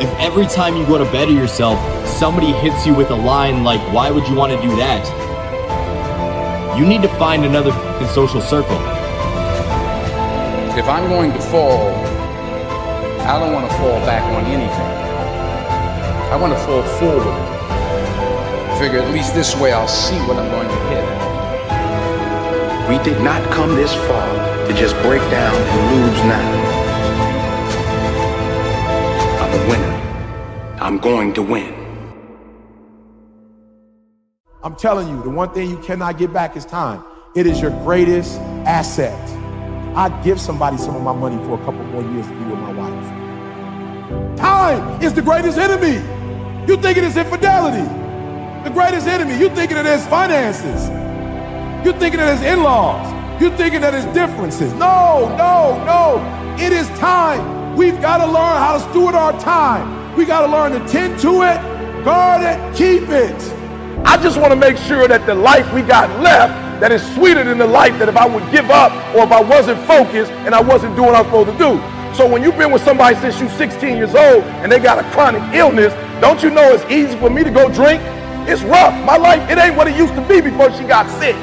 [0.00, 3.80] If every time you go to better yourself, somebody hits you with a line like,
[3.92, 5.02] why would you want to do that?
[6.78, 8.78] You need to find another f***ing social circle.
[10.78, 12.12] If I'm going to fall,
[13.24, 14.92] I don't want to fall back on anything.
[16.32, 17.38] I want to fall forward.
[18.78, 21.04] Figure at least this way I'll see what I'm going to hit.
[22.88, 26.50] We did not come this far to just break down and lose now.
[29.40, 29.94] I'm a winner.
[30.80, 31.72] I'm going to win.
[34.64, 37.04] I'm telling you, the one thing you cannot get back is time.
[37.36, 39.18] It is your greatest asset.
[39.96, 42.58] I'd give somebody some of my money for a couple more years to be with
[42.58, 42.91] my wife.
[44.42, 46.02] Time is the greatest enemy.
[46.66, 47.86] You thinking it's infidelity.
[48.64, 49.38] The greatest enemy.
[49.38, 50.88] You thinking it is finances.
[51.86, 53.40] You thinking it is in-laws.
[53.40, 54.72] You thinking that it's differences.
[54.72, 56.56] No, no, no.
[56.58, 57.76] It is time.
[57.76, 60.16] We've got to learn how to steward our time.
[60.16, 63.40] We got to learn to tend to it, guard it, keep it.
[64.04, 67.44] I just want to make sure that the life we got left that is sweeter
[67.44, 70.52] than the life that if I would give up or if I wasn't focused and
[70.52, 72.01] I wasn't doing what I'm supposed to do.
[72.14, 75.10] So when you've been with somebody since you're 16 years old and they got a
[75.12, 78.02] chronic illness, don't you know it's easy for me to go drink?
[78.46, 78.92] It's rough.
[79.06, 81.36] My life, it ain't what it used to be before she got sick.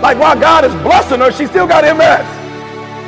[0.00, 2.24] Like while God is blessing her, she still got MS.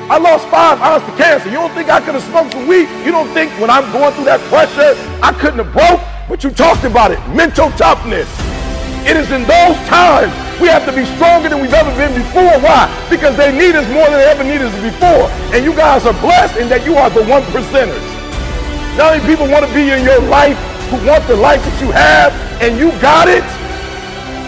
[0.08, 1.48] I lost five ounces to cancer.
[1.48, 2.88] You don't think I could have smoked some weed?
[3.04, 6.00] You don't think when I'm going through that pressure, I couldn't have broke?
[6.28, 7.18] But you talked about it.
[7.34, 8.55] Mental toughness.
[9.06, 12.50] It is in those times we have to be stronger than we've ever been before.
[12.58, 12.90] Why?
[13.06, 15.30] Because they need us more than they ever needed us before.
[15.54, 18.02] And you guys are blessed in that you are the one percenters.
[18.98, 20.58] Not many people want to be in your life
[20.90, 23.46] who want the life that you have and you got it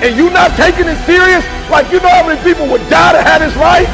[0.03, 1.47] and you not taking it serious.
[1.71, 3.87] Like you know how many people would die to have this life?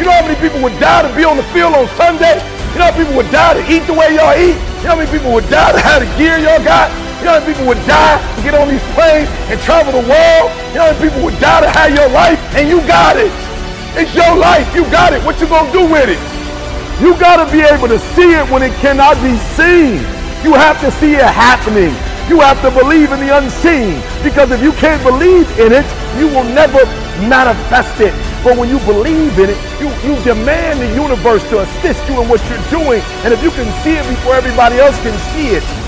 [0.00, 2.40] You know how many people would die to be on the field on Sunday?
[2.72, 4.56] You know how many people would die to eat the way y'all eat?
[4.80, 7.07] You know how many people would die to have the gear y'all got?
[7.18, 10.46] You know people would die to get on these planes and travel the world?
[10.70, 12.38] You know people would die to have your life?
[12.54, 13.34] And you got it.
[13.98, 14.62] It's your life.
[14.74, 15.18] You got it.
[15.26, 16.20] What you gonna do with it?
[17.02, 19.98] You gotta be able to see it when it cannot be seen.
[20.46, 21.90] You have to see it happening.
[22.30, 23.98] You have to believe in the unseen.
[24.22, 25.86] Because if you can't believe in it,
[26.22, 26.86] you will never
[27.26, 28.14] manifest it.
[28.44, 32.28] But when you believe in it, you, you demand the universe to assist you in
[32.28, 33.02] what you're doing.
[33.26, 35.87] And if you can see it before everybody else can see it,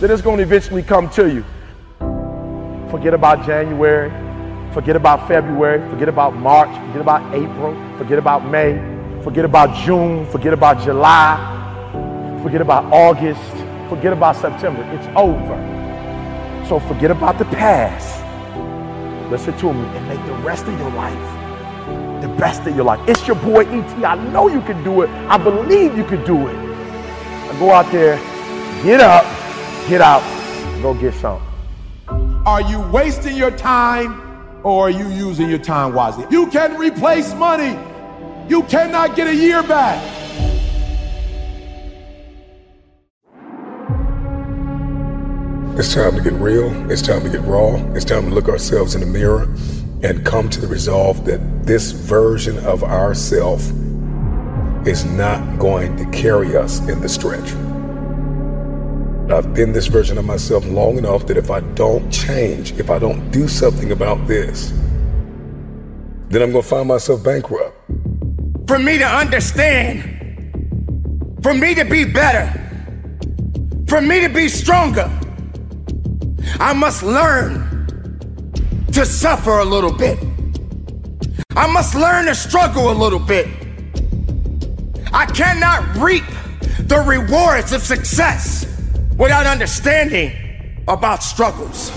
[0.00, 1.44] then it's going to eventually come to you.
[2.90, 4.10] Forget about January.
[4.72, 5.80] Forget about February.
[5.90, 6.70] Forget about March.
[6.86, 7.74] Forget about April.
[7.98, 8.78] Forget about May.
[9.24, 10.24] Forget about June.
[10.26, 11.36] Forget about July.
[12.42, 13.40] Forget about August.
[13.88, 14.82] Forget about September.
[14.92, 15.56] It's over.
[16.68, 18.22] So forget about the past.
[19.30, 21.34] Listen to me and make the rest of your life
[22.20, 23.00] the best of your life.
[23.08, 24.04] It's your boy ET.
[24.04, 25.10] I know you can do it.
[25.28, 26.54] I believe you can do it.
[26.54, 28.16] Now go out there,
[28.82, 29.24] get up,
[29.88, 30.22] get out,
[30.82, 31.40] go get some.
[32.44, 34.20] Are you wasting your time
[34.62, 36.26] or are you using your time wisely?
[36.30, 37.78] You can replace money.
[38.48, 40.04] You cannot get a year back.
[45.78, 46.90] It's time to get real.
[46.90, 47.76] It's time to get raw.
[47.94, 49.44] It's time to look ourselves in the mirror
[50.02, 53.62] and come to the resolve that this version of ourself
[54.86, 57.54] is not going to carry us in the stretch.
[59.30, 62.98] I've been this version of myself long enough that if I don't change, if I
[62.98, 64.70] don't do something about this,
[66.30, 67.76] then I'm going to find myself bankrupt.
[68.66, 70.02] For me to understand,
[71.42, 72.48] for me to be better,
[73.86, 75.10] for me to be stronger,
[76.58, 77.86] I must learn
[78.92, 80.18] to suffer a little bit.
[81.50, 83.46] I must learn to struggle a little bit.
[85.12, 86.24] I cannot reap
[86.80, 88.77] the rewards of success
[89.18, 90.32] without understanding
[90.86, 91.90] about struggles.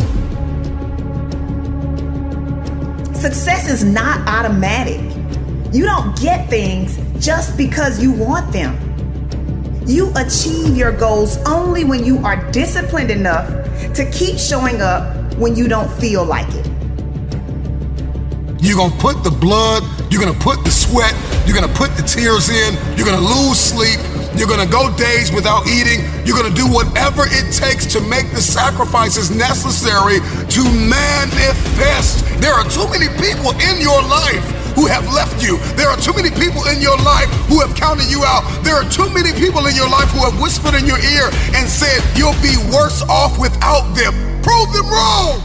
[3.22, 5.00] Success is not automatic.
[5.72, 8.76] You don't get things just because you want them.
[9.86, 13.48] You achieve your goals only when you are disciplined enough
[13.94, 16.68] to keep showing up when you don't feel like it.
[18.60, 22.50] You're gonna put the blood, you're gonna put the sweat, you're gonna put the tears
[22.50, 24.00] in, you're gonna lose sleep,
[24.36, 28.42] you're gonna go days without eating, you're gonna do whatever it takes to make the
[28.42, 32.24] sacrifices necessary to manifest.
[32.40, 34.44] There are too many people in your life
[34.76, 35.58] who have left you.
[35.76, 38.44] There are too many people in your life who have counted you out.
[38.64, 41.68] There are too many people in your life who have whispered in your ear and
[41.68, 44.14] said, You'll be worse off without them.
[44.42, 45.44] Prove them wrong.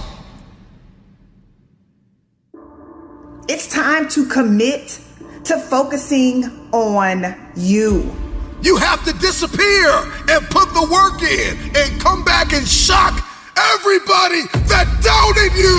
[3.49, 5.01] It's time to commit
[5.44, 8.26] to focusing on you.
[8.66, 9.87] You have to disappear
[10.26, 13.14] and put the work in and come back and shock
[13.55, 15.79] everybody that doubted you.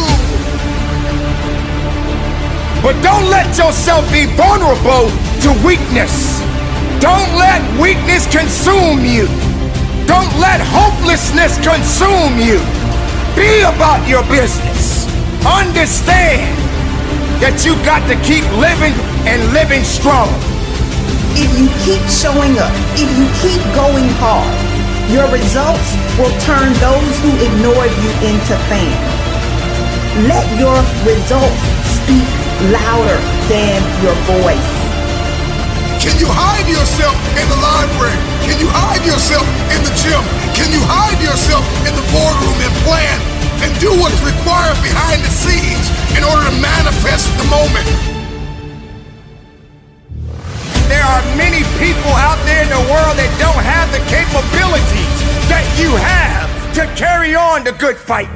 [2.80, 5.12] But don't let yourself be vulnerable
[5.44, 6.40] to weakness.
[7.04, 9.28] Don't let weakness consume you.
[10.08, 12.64] Don't let hopelessness consume you.
[13.36, 15.12] Be about your business.
[15.44, 16.56] Understand
[17.44, 18.96] that you got to keep living
[19.28, 20.32] and living strong.
[21.38, 24.50] If you keep showing up, if you keep going hard,
[25.14, 29.06] your results will turn those who ignored you into fans.
[30.26, 31.62] Let your results
[31.94, 32.26] speak
[32.74, 33.22] louder
[33.54, 34.72] than your voice.
[36.02, 38.18] Can you hide yourself in the library?
[38.42, 40.24] Can you hide yourself in the gym?
[40.58, 45.30] Can you hide yourself in the boardroom and plan and do what's required behind the
[45.30, 45.86] scenes
[46.18, 48.17] in order to manifest the moment.
[50.88, 55.20] There are many people out there in the world that don't have the capabilities
[55.52, 58.30] that you have to carry on the good fight.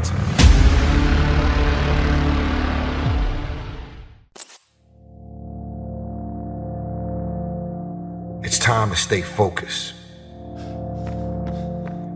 [8.43, 9.93] It's time to stay focused.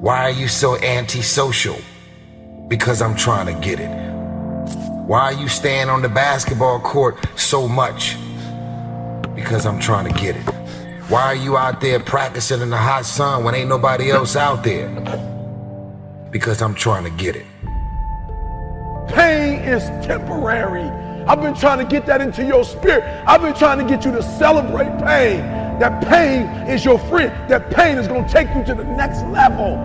[0.02, 1.78] Why are you so antisocial?
[2.68, 3.90] Because I'm trying to get it.
[5.08, 8.18] Why are you staying on the basketball court so much?
[9.36, 10.44] Because I'm trying to get it.
[11.10, 14.64] Why are you out there practicing in the hot sun when ain't nobody else out
[14.64, 14.90] there?
[16.32, 17.46] Because I'm trying to get it.
[19.10, 20.90] Pain is temporary.
[21.28, 23.04] I've been trying to get that into your spirit.
[23.28, 25.42] I've been trying to get you to celebrate pain.
[25.80, 27.32] That pain is your friend.
[27.50, 29.76] That pain is going to take you to the next level.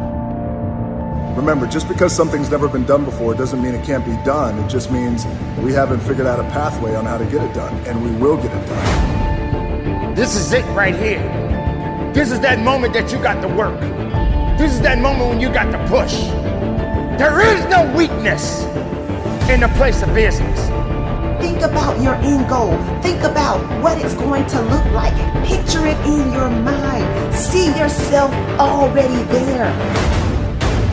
[1.37, 4.59] Remember, just because something's never been done before doesn't mean it can't be done.
[4.59, 5.25] It just means
[5.59, 8.37] we haven't figured out a pathway on how to get it done, and we will
[8.37, 9.30] get it done.
[10.15, 11.23] This is it right here.
[12.13, 13.81] This is that moment that you got to work.
[14.59, 16.15] This is that moment when you got to push.
[17.19, 18.65] There is no weakness
[19.49, 20.59] in the place of business.
[21.41, 22.77] Think about your end goal.
[23.03, 25.15] Think about what it's going to look like.
[25.47, 27.35] Picture it in your mind.
[27.35, 29.73] See yourself already there.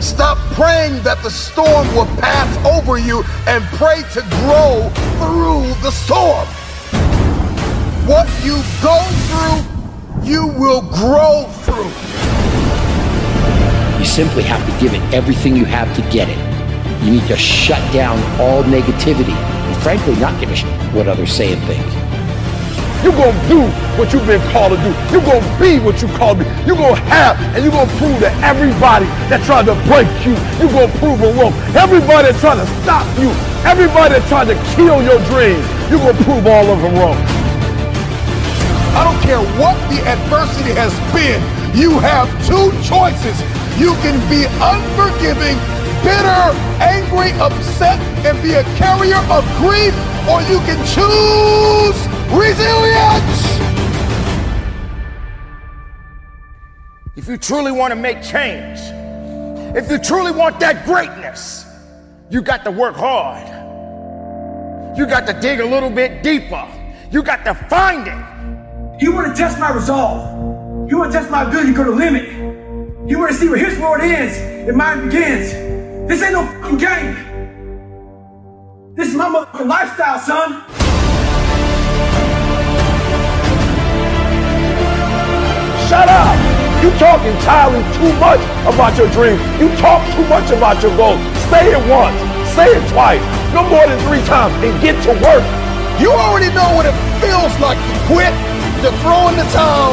[0.00, 4.88] Stop praying that the storm will pass over you and pray to grow
[5.18, 6.46] through the storm.
[8.08, 8.96] What you go
[9.28, 11.92] through, you will grow through.
[14.00, 17.04] You simply have to give it everything you have to get it.
[17.04, 21.30] You need to shut down all negativity and frankly not give a shit what others
[21.30, 21.84] say and think.
[23.04, 23.60] You're going to do
[24.00, 24.88] what you've been called to do.
[25.12, 26.50] You're going to be what you called to be.
[26.64, 30.08] You're going to have, and you're going to prove to everybody that tried to break
[30.24, 31.52] you, you're going to prove them wrong.
[31.76, 33.28] Everybody that tried to stop you,
[33.68, 35.60] everybody that tried to kill your dreams,
[35.92, 37.37] you're going to prove all of them wrong.
[38.98, 41.38] I don't care what the adversity has been,
[41.70, 43.38] you have two choices.
[43.78, 45.54] You can be unforgiving,
[46.02, 46.50] bitter,
[46.82, 49.94] angry, upset, and be a carrier of grief,
[50.26, 51.94] or you can choose
[52.34, 53.38] resilience.
[57.14, 58.80] If you truly want to make change,
[59.76, 61.66] if you truly want that greatness,
[62.30, 63.46] you got to work hard.
[64.98, 66.66] You got to dig a little bit deeper.
[67.12, 68.37] You got to find it.
[69.00, 70.90] You want to test my resolve.
[70.90, 72.26] You want to test my ability to go to limit.
[73.08, 75.52] You want to see where his world ends and mine begins.
[76.10, 77.14] This ain't no fucking game.
[78.96, 80.64] This is my motherfucking lifestyle, son.
[85.86, 86.34] Shut up!
[86.82, 89.38] You talking entirely too much about your dreams.
[89.62, 91.22] You talk too much about your goals.
[91.54, 92.18] Say it once.
[92.58, 93.22] Say it twice.
[93.54, 95.46] No more than three times and get to work.
[96.02, 98.30] You already know what it feels like to quit,
[98.82, 99.90] to throw in the towel,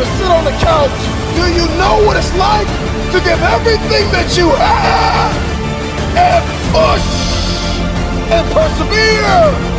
[0.00, 0.96] to sit on the couch.
[1.36, 2.68] Do you know what it's like
[3.12, 5.34] to give everything that you have
[6.16, 7.04] and push
[8.32, 9.74] and persevere?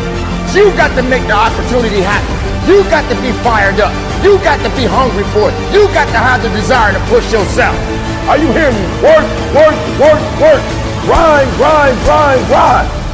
[0.53, 2.37] You got to make the opportunity happen.
[2.69, 3.91] You got to be fired up.
[4.23, 5.55] You got to be hungry for it.
[5.73, 7.75] You got to have the desire to push yourself.
[8.29, 8.85] Are you hearing me?
[9.01, 9.25] Work,
[9.57, 10.63] work, work, work.
[11.03, 13.04] Grind, grind, grind, grind.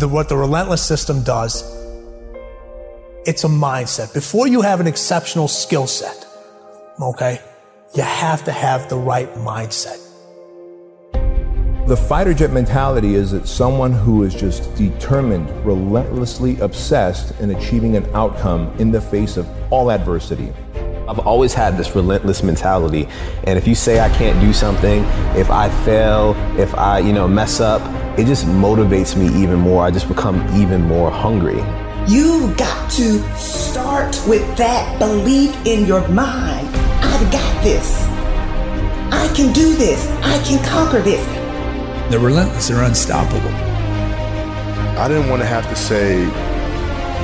[0.00, 1.62] The, what the relentless system does,
[3.26, 4.14] it's a mindset.
[4.14, 6.26] Before you have an exceptional skill set,
[7.00, 7.40] okay,
[7.94, 9.98] you have to have the right mindset.
[11.86, 17.96] The fighter jet mentality is that someone who is just determined, relentlessly obsessed in achieving
[17.96, 20.52] an outcome in the face of all adversity.
[21.10, 23.08] I've always had this relentless mentality.
[23.42, 25.02] And if you say I can't do something,
[25.36, 27.82] if I fail, if I, you know, mess up,
[28.16, 29.84] it just motivates me even more.
[29.84, 31.64] I just become even more hungry.
[32.06, 36.68] You've got to start with that belief in your mind.
[37.02, 38.04] I've got this.
[39.10, 40.06] I can do this.
[40.22, 41.26] I can conquer this.
[42.12, 43.50] The relentless are unstoppable.
[44.96, 46.24] I didn't want to have to say,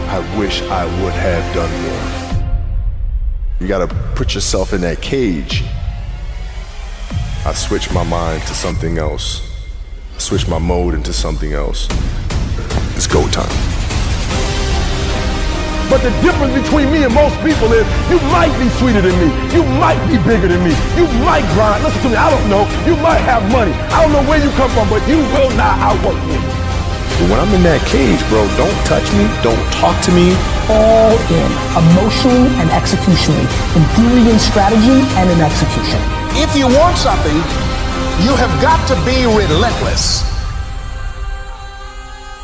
[0.09, 2.26] I wish I would have done more.
[3.59, 5.65] You got to put yourself in that cage.
[7.47, 9.41] I switched my mind to something else.
[10.15, 11.89] I switched my mode into something else.
[12.97, 13.49] It's go time.
[15.89, 19.33] But the difference between me and most people is you might be sweeter than me.
[19.55, 20.77] You might be bigger than me.
[20.93, 21.83] You might grind.
[21.83, 22.69] Listen to me, I don't know.
[22.85, 23.73] You might have money.
[23.89, 26.37] I don't know where you come from, but you will not outwork me.
[27.17, 29.25] But when I'm in that cage, bro, don't touch me.
[29.41, 30.37] Don't talk to me.
[30.69, 33.47] All in, emotionally and executionally,
[33.77, 36.01] in theory and strategy and in execution.
[36.35, 37.37] If you want something,
[38.25, 40.25] you have got to be relentless.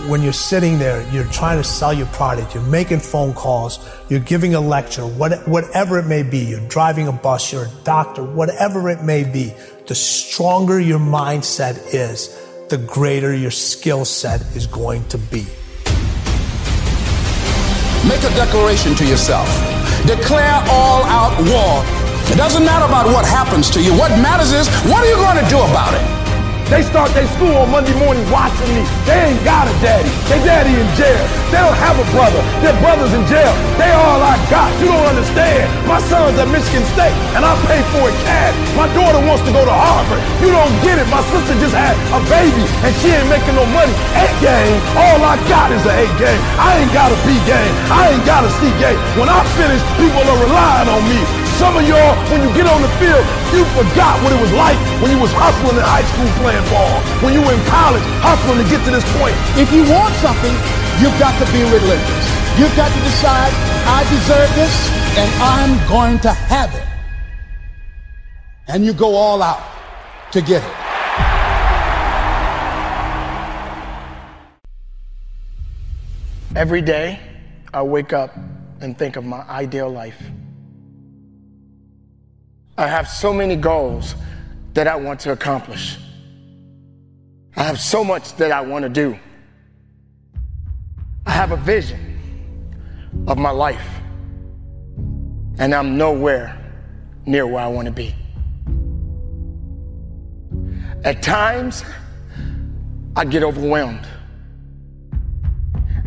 [0.08, 4.20] When you're sitting there, you're trying to sell your product, you're making phone calls, you're
[4.20, 8.22] giving a lecture, what, whatever it may be, you're driving a bus, you're a doctor,
[8.22, 9.52] whatever it may be,
[9.88, 15.44] the stronger your mindset is, the greater your skill set is going to be.
[18.08, 19.46] Make a declaration to yourself.
[20.06, 21.84] Declare all out war.
[22.32, 23.92] It doesn't matter about what happens to you.
[23.92, 26.21] What matters is, what are you going to do about it?
[26.70, 28.84] They start their school on Monday morning watching me.
[29.04, 30.08] They ain't got a daddy.
[30.30, 31.24] Their daddy in jail.
[31.52, 32.40] They don't have a brother.
[32.64, 33.52] Their brother's in jail.
[33.76, 34.72] They all I got.
[34.80, 35.68] You don't understand.
[35.84, 38.54] My son's at Michigan State, and I pay for it cash.
[38.72, 40.22] My daughter wants to go to Harvard.
[40.40, 41.06] You don't get it.
[41.12, 43.92] My sister just had a baby, and she ain't making no money.
[44.16, 44.80] A game.
[44.96, 46.42] All I got is an A game.
[46.56, 47.74] I ain't got a B game.
[47.92, 48.96] I ain't got a C game.
[49.20, 51.41] When I finish, people are relying on me.
[51.60, 54.78] Some of y'all, when you get on the field, you forgot what it was like
[55.00, 58.58] when you was hustling in high school playing ball, when you were in college hustling
[58.58, 59.36] to get to this point.
[59.54, 60.54] If you want something,
[60.98, 62.26] you've got to be relentless.
[62.58, 63.52] You've got to decide,
[63.86, 64.74] I deserve this,
[65.16, 66.86] and I'm going to have it.
[68.68, 69.62] And you go all out
[70.32, 70.76] to get it.
[76.56, 77.20] Every day,
[77.72, 78.36] I wake up
[78.80, 80.20] and think of my ideal life.
[82.76, 84.14] I have so many goals
[84.74, 85.98] that I want to accomplish.
[87.56, 89.18] I have so much that I want to do.
[91.26, 92.18] I have a vision
[93.26, 93.86] of my life,
[95.58, 96.58] and I'm nowhere
[97.26, 98.14] near where I want to be.
[101.04, 101.84] At times,
[103.16, 104.06] I get overwhelmed.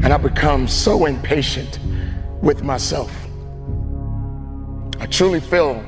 [0.04, 1.80] And I become so impatient
[2.42, 3.12] with myself.
[5.00, 5.84] I truly feel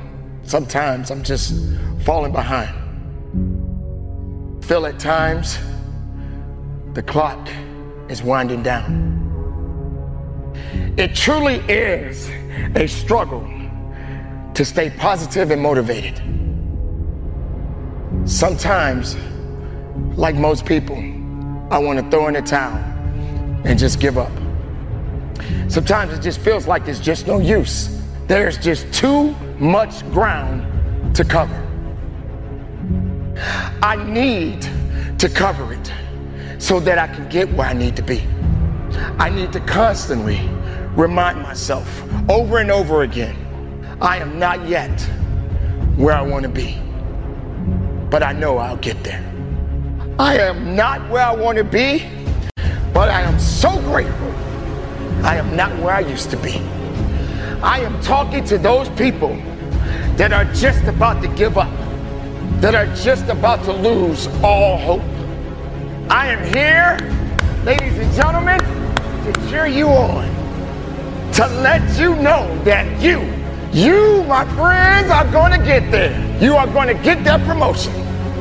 [0.48, 1.52] sometimes I'm just
[2.04, 2.74] falling behind.
[4.64, 5.58] Feel at times
[6.94, 7.48] the clock
[8.08, 9.16] is winding down.
[10.96, 12.30] It truly is
[12.74, 13.46] a struggle
[14.54, 16.16] to stay positive and motivated.
[18.24, 19.16] Sometimes,
[20.16, 20.96] like most people,
[21.70, 22.76] I want to throw in the towel
[23.64, 24.32] and just give up.
[25.68, 27.97] Sometimes it just feels like there's just no use.
[28.28, 31.56] There's just too much ground to cover.
[33.82, 34.68] I need
[35.18, 35.92] to cover it
[36.58, 38.22] so that I can get where I need to be.
[39.18, 40.46] I need to constantly
[40.94, 41.88] remind myself
[42.28, 43.34] over and over again
[44.02, 45.00] I am not yet
[45.96, 46.78] where I want to be,
[48.10, 49.24] but I know I'll get there.
[50.18, 52.06] I am not where I want to be,
[52.92, 54.32] but I am so grateful
[55.24, 56.60] I am not where I used to be.
[57.62, 59.34] I am talking to those people
[60.16, 61.72] that are just about to give up,
[62.60, 65.02] that are just about to lose all hope.
[66.08, 66.96] I am here,
[67.64, 70.24] ladies and gentlemen, to cheer you on,
[71.32, 73.22] to let you know that you,
[73.72, 76.14] you, my friends, are going to get there.
[76.40, 77.92] You are going to get that promotion.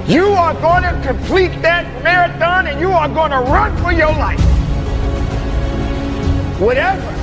[0.07, 4.11] You are going to complete that marathon and you are going to run for your
[4.11, 4.39] life.
[6.59, 7.16] Whatever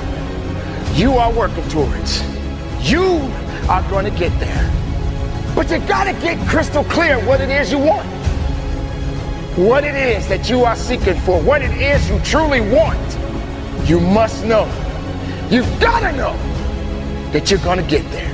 [0.95, 2.21] you are working towards,
[2.79, 3.03] you
[3.69, 4.71] are going to get there.
[5.53, 8.07] But you got to get crystal clear what it is you want.
[9.57, 12.99] What it is that you are seeking for, what it is you truly want.
[13.87, 14.65] You must know.
[15.49, 16.33] You've got to know
[17.31, 18.31] that you're going to get there.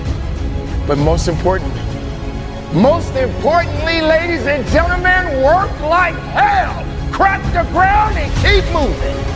[0.87, 1.81] But most importantly,
[2.73, 6.85] most importantly, ladies and gentlemen, work like hell.
[7.11, 9.30] Crack the ground and keep moving.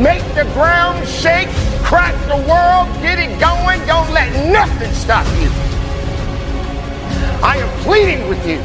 [0.00, 1.48] Make the ground shake,
[1.82, 3.78] crack the world, get it going.
[3.86, 5.50] Don't let nothing stop you.
[7.44, 8.58] I am pleading with you.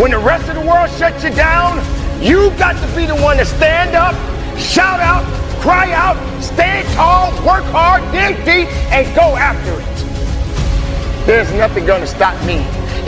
[0.00, 1.78] When the rest of the world shuts you down,
[2.22, 4.14] you got to be the one to stand up,
[4.56, 5.24] shout out,
[5.60, 11.26] cry out, stand tall, work hard, dig deep, and go after it.
[11.26, 12.58] There's nothing gonna stop me.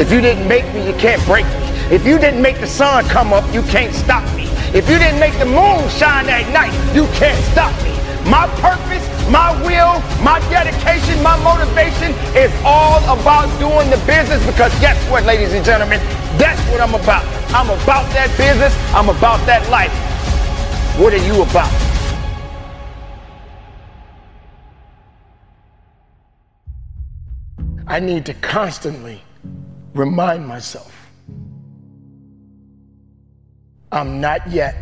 [0.01, 1.68] If you didn't make me, you can't break me.
[1.95, 4.47] If you didn't make the sun come up, you can't stop me.
[4.74, 7.96] If you didn't make the moon shine at night, you can't stop me.
[8.28, 9.00] My purpose,
[9.30, 15.24] my will, my dedication, my motivation is all about doing the business because guess what,
[15.24, 16.00] ladies and gentlemen?
[16.36, 17.24] That's what I'm about.
[17.48, 18.76] I'm about that business.
[18.92, 19.92] I'm about that life.
[21.00, 21.72] What are you about?
[27.86, 29.22] I need to constantly
[29.94, 30.97] remind myself
[33.91, 34.74] I'm not yet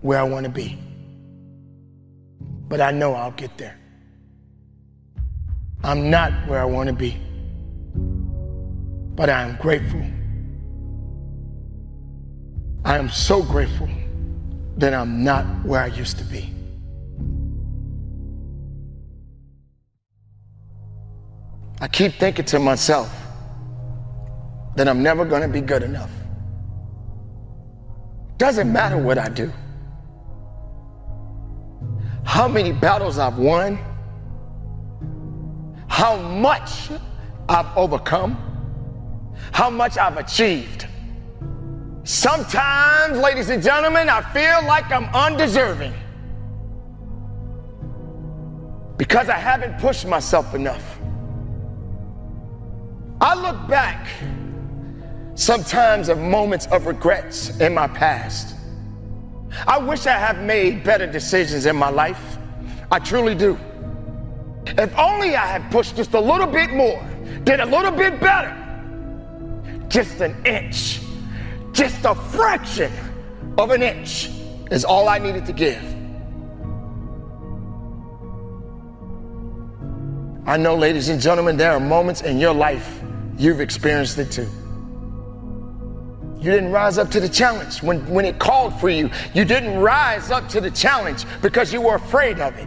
[0.00, 0.78] where I want to be,
[2.68, 3.78] but I know I'll get there.
[5.84, 7.16] I'm not where I want to be,
[9.14, 10.04] but I am grateful.
[12.84, 13.88] I am so grateful
[14.78, 16.52] that I'm not where I used to be.
[21.80, 23.12] I keep thinking to myself
[24.76, 26.10] that I'm never going to be good enough.
[28.42, 29.52] Doesn't matter what I do.
[32.24, 33.78] How many battles I've won,
[35.86, 36.90] how much
[37.48, 38.36] I've overcome,
[39.52, 40.88] how much I've achieved.
[42.02, 45.94] Sometimes, ladies and gentlemen, I feel like I'm undeserving
[48.96, 50.98] because I haven't pushed myself enough.
[53.20, 54.08] I look back
[55.34, 58.54] sometimes of moments of regrets in my past.
[59.66, 62.38] I wish I have made better decisions in my life.
[62.90, 63.58] I truly do.
[64.66, 67.02] If only I had pushed just a little bit more,
[67.44, 68.56] did a little bit better,
[69.88, 71.00] just an inch,
[71.72, 72.92] just a fraction
[73.58, 74.30] of an inch
[74.70, 75.82] is all I needed to give.
[80.46, 83.02] I know, ladies and gentlemen, there are moments in your life
[83.38, 84.48] You've experienced it too.
[86.42, 89.10] You didn't rise up to the challenge when, when it called for you.
[89.32, 92.66] You didn't rise up to the challenge because you were afraid of it.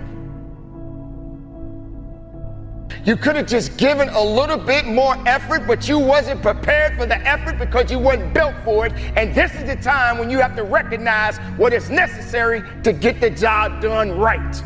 [3.06, 7.06] You could have just given a little bit more effort, but you wasn't prepared for
[7.06, 8.94] the effort because you wasn't built for it.
[9.18, 13.20] And this is the time when you have to recognize what is necessary to get
[13.20, 14.64] the job done right.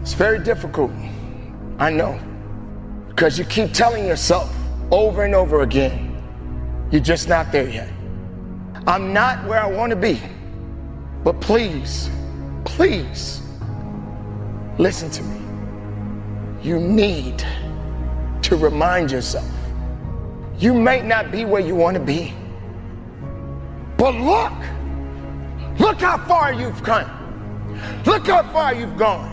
[0.00, 0.92] It's very difficult.
[1.78, 2.18] I know.
[3.08, 4.54] Because you keep telling yourself,
[4.92, 6.10] over and over again.
[6.92, 7.88] You're just not there yet.
[8.86, 10.20] I'm not where I want to be.
[11.22, 12.10] But please,
[12.64, 13.42] please,
[14.78, 15.40] listen to me.
[16.62, 17.44] You need
[18.42, 19.48] to remind yourself
[20.58, 22.34] you may not be where you want to be.
[23.96, 24.52] But look,
[25.78, 27.10] look how far you've come.
[28.04, 29.31] Look how far you've gone.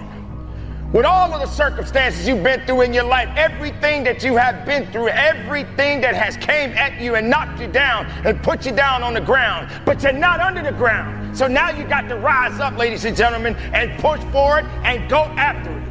[0.91, 4.65] With all of the circumstances you've been through in your life, everything that you have
[4.65, 8.71] been through, everything that has came at you and knocked you down and put you
[8.71, 11.37] down on the ground, but you're not under the ground.
[11.37, 15.25] So now you got to rise up, ladies and gentlemen, and push forward and go
[15.37, 15.83] after it.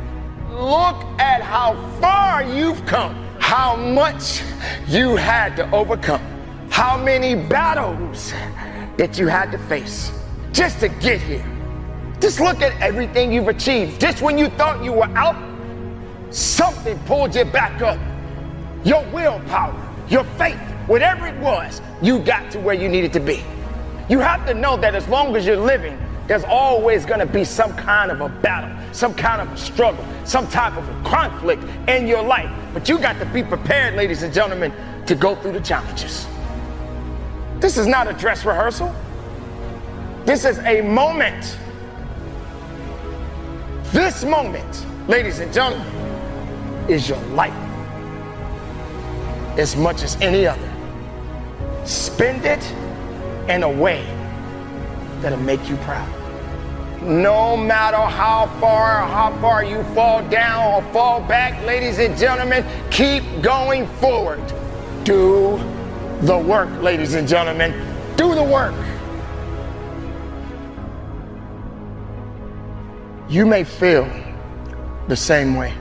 [0.50, 4.42] Look at how far you've come, how much
[4.88, 6.22] you had to overcome,
[6.70, 8.32] how many battles
[8.96, 10.10] that you had to face
[10.50, 11.57] just to get here.
[12.20, 14.00] Just look at everything you've achieved.
[14.00, 15.36] Just when you thought you were out,
[16.30, 17.98] something pulled you back up.
[18.84, 19.74] Your willpower,
[20.08, 23.44] your faith, whatever it was, you got to where you needed to be.
[24.08, 27.44] You have to know that as long as you're living, there's always going to be
[27.44, 31.64] some kind of a battle, some kind of a struggle, some type of a conflict
[31.88, 32.50] in your life.
[32.74, 34.72] But you got to be prepared, ladies and gentlemen,
[35.06, 36.26] to go through the challenges.
[37.60, 38.94] This is not a dress rehearsal.
[40.24, 41.58] This is a moment
[43.92, 45.86] this moment, ladies and gentlemen,
[46.88, 47.54] is your life
[49.58, 50.70] as much as any other.
[51.84, 52.62] Spend it
[53.48, 54.04] in a way
[55.20, 56.08] that'll make you proud.
[57.02, 62.64] No matter how far how far you fall down or fall back, ladies and gentlemen,
[62.90, 64.42] keep going forward.
[65.04, 65.58] Do
[66.22, 67.72] the work, ladies and gentlemen.
[68.16, 68.74] Do the work.
[73.28, 74.10] You may feel
[75.06, 75.74] the same way.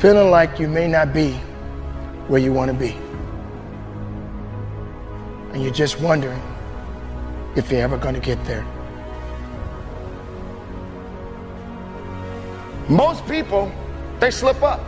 [0.00, 1.32] Feeling like you may not be
[2.28, 2.94] where you want to be.
[5.54, 6.42] And you're just wondering
[7.56, 8.66] if you're ever going to get there.
[12.90, 13.72] Most people,
[14.20, 14.80] they slip up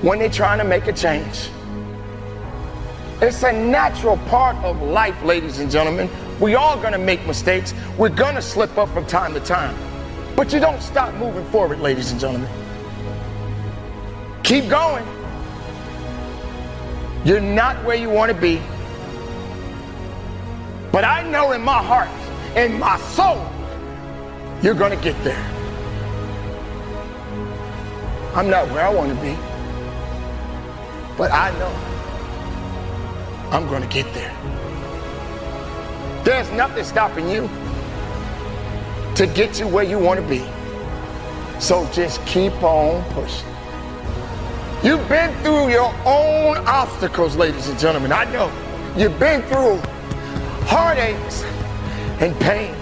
[0.00, 1.48] when they're trying to make a change.
[3.24, 6.10] It's a natural part of life, ladies and gentlemen.
[6.40, 7.72] We all gonna make mistakes.
[7.96, 9.74] We're gonna slip up from time to time.
[10.36, 12.50] But you don't stop moving forward, ladies and gentlemen.
[14.42, 15.06] Keep going.
[17.24, 18.60] You're not where you want to be.
[20.92, 22.10] But I know in my heart,
[22.54, 23.42] in my soul,
[24.60, 25.42] you're gonna get there.
[28.34, 29.34] I'm not where I want to be.
[31.16, 31.93] But I know
[33.54, 34.34] I'm going to get there.
[36.24, 37.48] There's nothing stopping you
[39.14, 40.44] to get to where you want to be.
[41.60, 43.46] So just keep on pushing.
[44.82, 48.10] You've been through your own obstacles, ladies and gentlemen.
[48.10, 48.50] I know.
[48.96, 49.76] You've been through
[50.66, 51.44] heartaches
[52.20, 52.74] and pain.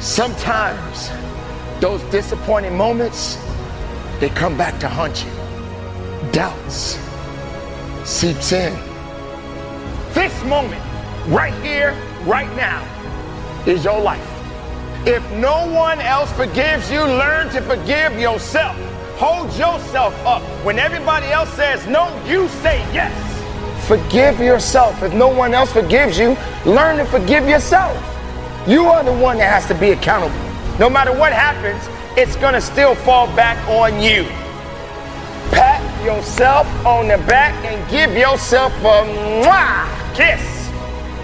[0.00, 1.10] Sometimes
[1.78, 3.36] those disappointing moments,
[4.18, 6.30] they come back to haunt you.
[6.32, 6.98] Doubts
[8.04, 8.95] seeps in
[10.16, 10.82] this moment,
[11.28, 11.94] right here,
[12.24, 12.82] right now,
[13.66, 14.26] is your life.
[15.06, 18.74] If no one else forgives you, learn to forgive yourself.
[19.18, 20.40] Hold yourself up.
[20.64, 23.12] When everybody else says no, you say yes.
[23.86, 25.02] Forgive yourself.
[25.02, 27.94] If no one else forgives you, learn to forgive yourself.
[28.66, 30.34] You are the one that has to be accountable.
[30.78, 31.82] No matter what happens,
[32.16, 34.24] it's going to still fall back on you.
[35.52, 39.04] Pat yourself on the back and give yourself a
[39.44, 40.70] mwah kiss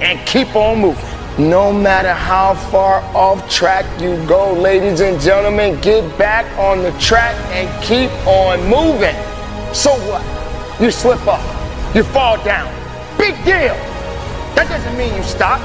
[0.03, 1.49] and keep on moving.
[1.51, 6.93] No matter how far off track you go, ladies and gentlemen, get back on the
[7.01, 9.17] track and keep on moving.
[9.75, 10.23] So what?
[10.79, 11.41] You slip up,
[11.95, 12.71] you fall down.
[13.17, 13.75] Big deal.
[14.55, 15.61] That doesn't mean you stop.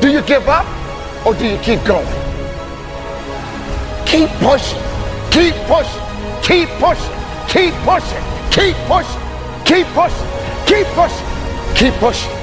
[0.00, 0.66] Do you give up
[1.26, 2.06] or do you keep going?
[4.06, 4.80] Keep pushing,
[5.32, 6.04] keep pushing,
[6.46, 7.18] keep pushing,
[7.48, 8.24] keep pushing,
[8.54, 9.18] keep pushing,
[9.66, 10.30] keep pushing,
[10.64, 11.28] keep pushing, keep pushing.
[11.78, 12.37] Keep pushing.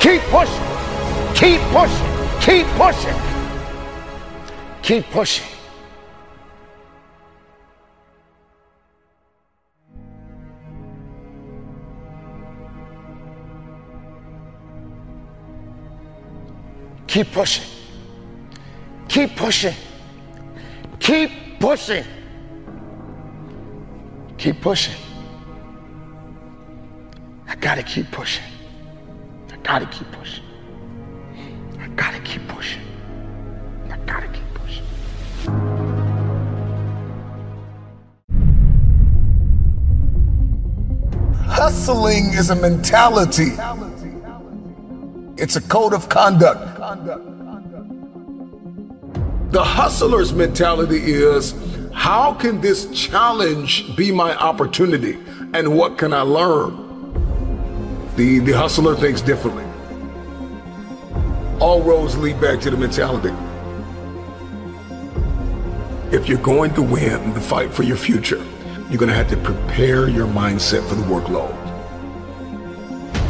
[0.00, 0.64] Keep pushing.
[1.34, 2.06] Keep pushing.
[2.40, 3.14] Keep pushing.
[4.82, 5.46] Keep pushing.
[17.08, 17.64] Keep pushing.
[19.08, 19.74] Keep pushing.
[21.00, 22.04] Keep pushing.
[24.36, 24.94] Keep pushing.
[27.48, 28.57] I gotta keep pushing
[29.68, 30.44] gotta keep pushing.
[31.78, 32.80] I gotta keep pushing.
[33.92, 34.84] I gotta keep pushing.
[41.44, 43.52] Hustling is a mentality.
[45.36, 46.78] It's a code of conduct.
[49.52, 51.54] The hustler's mentality is
[51.92, 55.18] how can this challenge be my opportunity
[55.52, 56.87] and what can I learn?
[58.18, 59.62] The, the hustler thinks differently.
[61.60, 63.32] All roads lead back to the mentality.
[66.10, 68.44] If you're going to win the fight for your future,
[68.88, 71.54] you're going to have to prepare your mindset for the workload.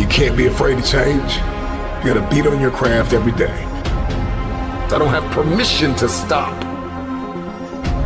[0.00, 1.34] You can't be afraid to change.
[2.02, 3.62] You got to beat on your craft every day.
[4.86, 6.54] I don't have permission to stop.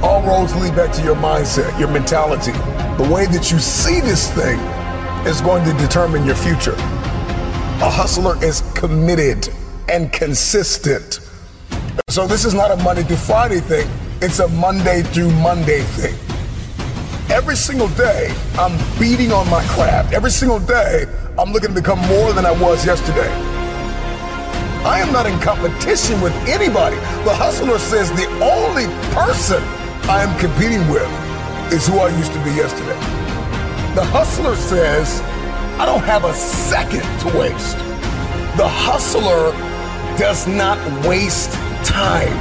[0.03, 2.51] All roads lead back to your mindset, your mentality.
[3.01, 4.59] The way that you see this thing
[5.27, 6.75] is going to determine your future.
[6.75, 9.49] A hustler is committed
[9.89, 11.21] and consistent.
[12.09, 13.89] So this is not a Monday through Friday thing.
[14.21, 16.15] It's a Monday through Monday thing.
[17.31, 20.13] Every single day, I'm beating on my craft.
[20.13, 21.07] Every single day,
[21.39, 23.31] I'm looking to become more than I was yesterday.
[24.85, 26.97] I am not in competition with anybody.
[27.25, 29.63] The hustler says the only person
[30.11, 31.09] I am competing with
[31.73, 33.22] is who I used to be yesterday.
[33.95, 35.21] The hustler says
[35.77, 37.77] I don't have a second to waste.
[38.57, 39.53] The hustler
[40.17, 41.53] does not waste
[41.85, 42.33] time.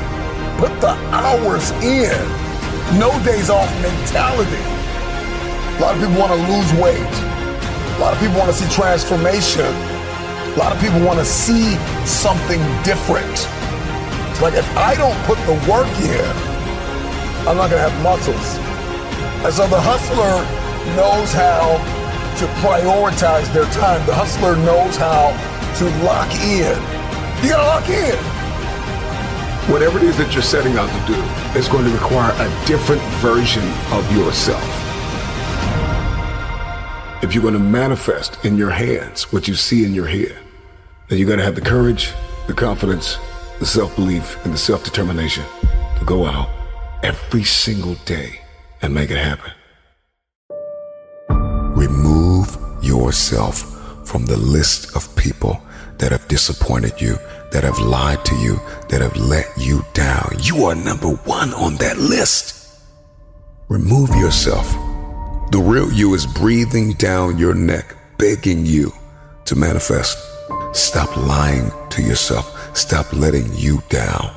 [0.56, 2.16] Put the hours in.
[2.95, 4.64] No days off mentality.
[5.76, 7.16] A lot of people want to lose weight.
[7.95, 9.68] A lot of people want to see transformation.
[9.68, 11.76] A lot of people want to see
[12.08, 13.36] something different.
[14.32, 16.32] It's like if I don't put the work in,
[17.43, 18.56] I'm not going to have muscles.
[19.43, 20.61] And so the hustler
[20.96, 21.78] knows how
[22.40, 24.06] to prioritize their time.
[24.06, 25.32] The hustler knows how
[25.78, 26.78] to lock in.
[27.44, 28.18] You got to lock in.
[29.72, 33.02] Whatever it is that you're setting out to do is going to require a different
[33.22, 34.64] version of yourself.
[37.24, 40.36] If you're going to manifest in your hands what you see in your head,
[41.08, 42.12] then you got to have the courage,
[42.48, 43.18] the confidence,
[43.60, 45.44] the self belief, and the self determination
[46.00, 46.50] to go out
[47.04, 48.42] every single day
[48.82, 49.52] and make it happen.
[52.82, 55.62] Yourself from the list of people
[55.98, 57.16] that have disappointed you,
[57.52, 58.60] that have lied to you,
[58.90, 60.36] that have let you down.
[60.40, 62.82] You are number one on that list.
[63.70, 64.70] Remove yourself.
[65.52, 68.92] The real you is breathing down your neck, begging you
[69.46, 70.18] to manifest.
[70.74, 72.76] Stop lying to yourself.
[72.76, 74.34] Stop letting you down.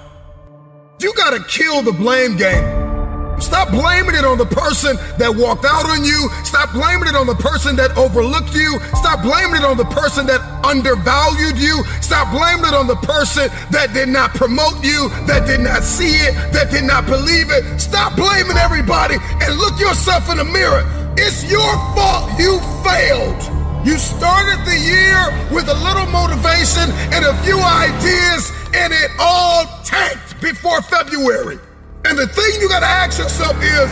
[1.01, 2.94] You gotta kill the blame game.
[3.41, 6.29] Stop blaming it on the person that walked out on you.
[6.45, 8.79] Stop blaming it on the person that overlooked you.
[8.95, 11.85] Stop blaming it on the person that undervalued you.
[12.01, 16.15] Stop blaming it on the person that did not promote you, that did not see
[16.25, 17.81] it, that did not believe it.
[17.81, 20.83] Stop blaming everybody and look yourself in the mirror.
[21.17, 23.43] It's your fault you failed.
[23.87, 25.21] You started the year
[25.53, 31.59] with a little motivation and a few ideas, and it all tanked before February.
[32.05, 33.89] And the thing you gotta ask yourself is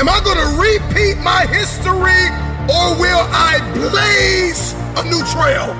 [0.00, 2.24] Am I gonna repeat my history
[2.64, 5.76] or will I blaze a new trail?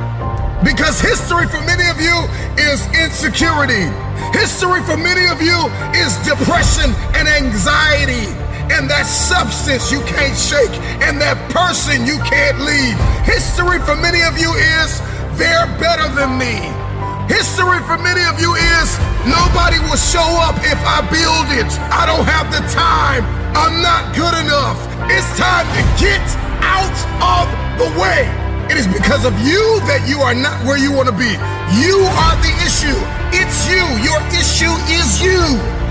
[0.62, 2.12] Because history for many of you
[2.60, 3.88] is insecurity.
[4.36, 5.56] History for many of you
[5.96, 8.28] is depression and anxiety.
[8.68, 10.72] And that substance you can't shake,
[11.02, 12.96] and that person you can't leave.
[13.24, 15.00] History for many of you is
[15.36, 16.91] they're better than me.
[17.32, 18.88] History for many of you is
[19.24, 21.70] nobody will show up if I build it.
[21.88, 23.24] I don't have the time.
[23.56, 24.76] I'm not good enough.
[25.08, 26.20] It's time to get
[26.60, 26.92] out
[27.24, 27.48] of
[27.80, 28.28] the way.
[28.68, 31.32] It is because of you that you are not where you want to be.
[31.80, 33.00] You are the issue.
[33.32, 33.80] It's you.
[34.04, 35.40] Your issue is you.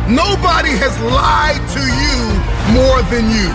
[0.06, 2.22] Nobody has lied to you
[2.70, 3.50] more than you.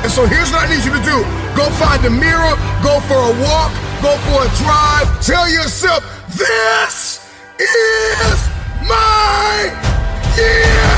[0.00, 1.20] And so here's what I need you to do
[1.52, 5.08] go find a mirror, go for a walk, go for a drive.
[5.20, 6.00] Tell yourself,
[6.32, 7.15] this
[7.58, 8.40] is
[8.84, 9.72] my
[10.36, 10.96] year.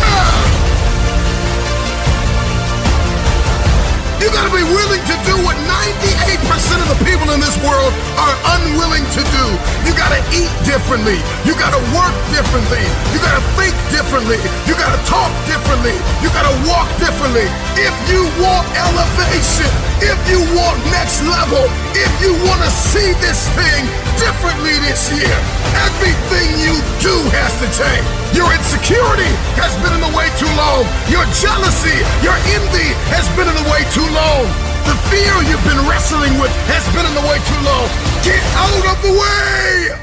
[4.21, 8.37] You gotta be willing to do what 98% of the people in this world are
[8.57, 9.45] unwilling to do.
[9.85, 11.21] You gotta eat differently.
[11.45, 12.81] You gotta work differently.
[13.13, 14.41] You gotta think differently.
[14.65, 15.93] You gotta talk differently.
[16.25, 17.45] You gotta walk differently.
[17.77, 19.69] If you want elevation,
[20.01, 23.85] if you want next level, if you wanna see this thing
[24.17, 25.37] differently this year,
[25.85, 28.07] everything you do has to change.
[28.33, 29.29] Your insecurity
[29.61, 30.89] has been in the way too long.
[31.13, 34.68] Your jealousy, your envy has been in the way too long.
[34.87, 37.89] The fear you've been wrestling with has been in the way too long.
[38.23, 39.99] Get out of the way!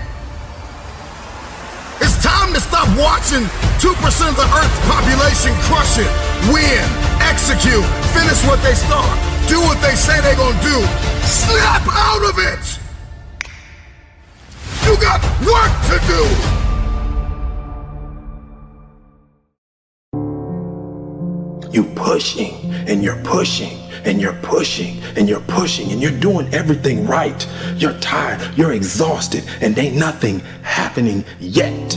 [2.01, 3.47] It's time to stop watching
[3.79, 6.11] 2% of the Earth's population crush it,
[6.51, 6.83] win,
[7.21, 9.15] execute, finish what they start,
[9.47, 10.83] do what they say they're gonna do.
[11.23, 12.79] Snap out of it!
[14.85, 16.21] You got work to do!
[21.71, 22.53] You pushing
[22.87, 27.47] and you're pushing and you're pushing and you're pushing and you're doing everything right.
[27.75, 31.89] You're tired, you're exhausted, and ain't nothing happening yet.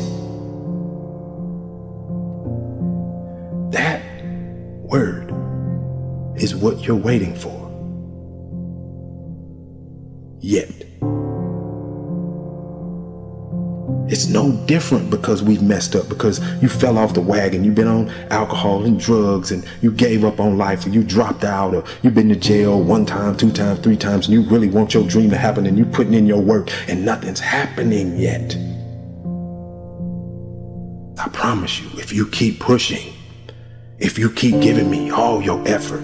[3.73, 4.03] That
[4.83, 5.33] word
[6.41, 7.59] is what you're waiting for.
[10.41, 10.78] Yet.
[14.11, 17.87] It's no different because we've messed up, because you fell off the wagon, you've been
[17.87, 21.85] on alcohol and drugs, and you gave up on life, or you dropped out, or
[22.03, 25.05] you've been to jail one time, two times, three times, and you really want your
[25.07, 28.57] dream to happen, and you're putting in your work, and nothing's happening yet.
[31.19, 33.13] I promise you, if you keep pushing,
[33.99, 36.03] if you keep giving me all your effort,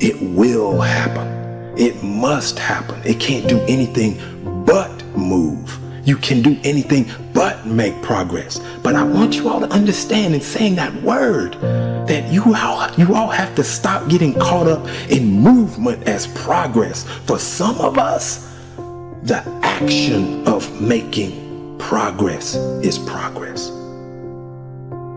[0.00, 1.78] it will happen.
[1.78, 3.00] It must happen.
[3.04, 4.18] It can't do anything
[4.64, 5.78] but move.
[6.04, 8.60] You can do anything but make progress.
[8.82, 11.54] But I want you all to understand in saying that word
[12.08, 17.04] that you all, you all have to stop getting caught up in movement as progress.
[17.26, 18.54] For some of us,
[19.22, 23.68] the action of making progress is progress.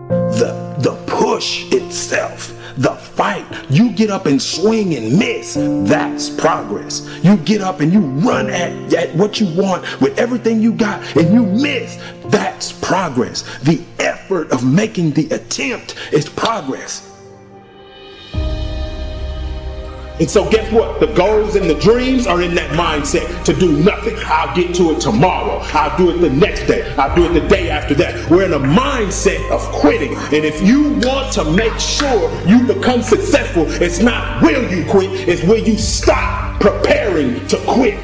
[0.08, 3.44] The, the push itself the fight.
[3.68, 5.54] You get up and swing and miss.
[5.54, 7.08] That's progress.
[7.22, 11.02] You get up and you run at, at what you want with everything you got
[11.16, 11.98] and you miss.
[12.26, 13.42] That's progress.
[13.60, 17.07] The effort of making the attempt is progress.
[20.20, 20.98] And so, guess what?
[20.98, 24.16] The goals and the dreams are in that mindset to do nothing.
[24.26, 25.60] I'll get to it tomorrow.
[25.72, 26.92] I'll do it the next day.
[26.96, 28.28] I'll do it the day after that.
[28.28, 30.14] We're in a mindset of quitting.
[30.14, 35.28] And if you want to make sure you become successful, it's not will you quit,
[35.28, 37.98] it's will you stop preparing to quit.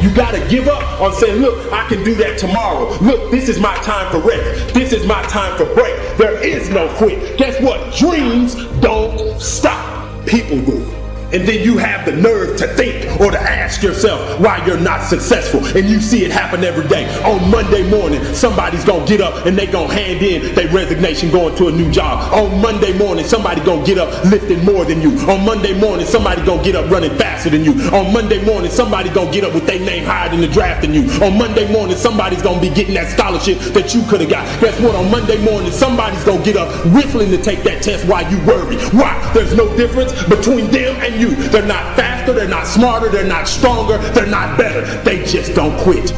[0.00, 2.96] You got to give up on saying, look, I can do that tomorrow.
[3.00, 4.72] Look, this is my time for rest.
[4.72, 5.94] This is my time for break.
[6.16, 7.36] There is no quit.
[7.36, 7.94] Guess what?
[7.94, 10.26] Dreams don't stop.
[10.26, 10.99] People do.
[11.32, 15.04] And then you have the nerve to think or to ask yourself why you're not
[15.04, 15.64] successful.
[15.76, 17.06] And you see it happen every day.
[17.22, 21.54] On Monday morning, somebody's gonna get up and they gonna hand in their resignation going
[21.56, 22.32] to a new job.
[22.32, 25.18] On Monday morning, somebody gonna get up lifting more than you.
[25.30, 27.72] On Monday morning, somebody gonna get up running faster than you.
[27.92, 30.92] On Monday morning, somebody gonna get up with their name higher in the draft than
[30.92, 31.02] you.
[31.22, 34.44] On Monday morning, somebody's gonna be getting that scholarship that you could have got.
[34.60, 34.96] Guess what?
[34.96, 38.76] On Monday morning, somebody's gonna get up whistling to take that test while you worry.
[38.90, 39.14] Why?
[39.32, 41.34] There's no difference between them and you.
[41.50, 44.82] They're not faster, they're not smarter, they're not stronger, they're not better.
[45.02, 46.12] They just don't quit.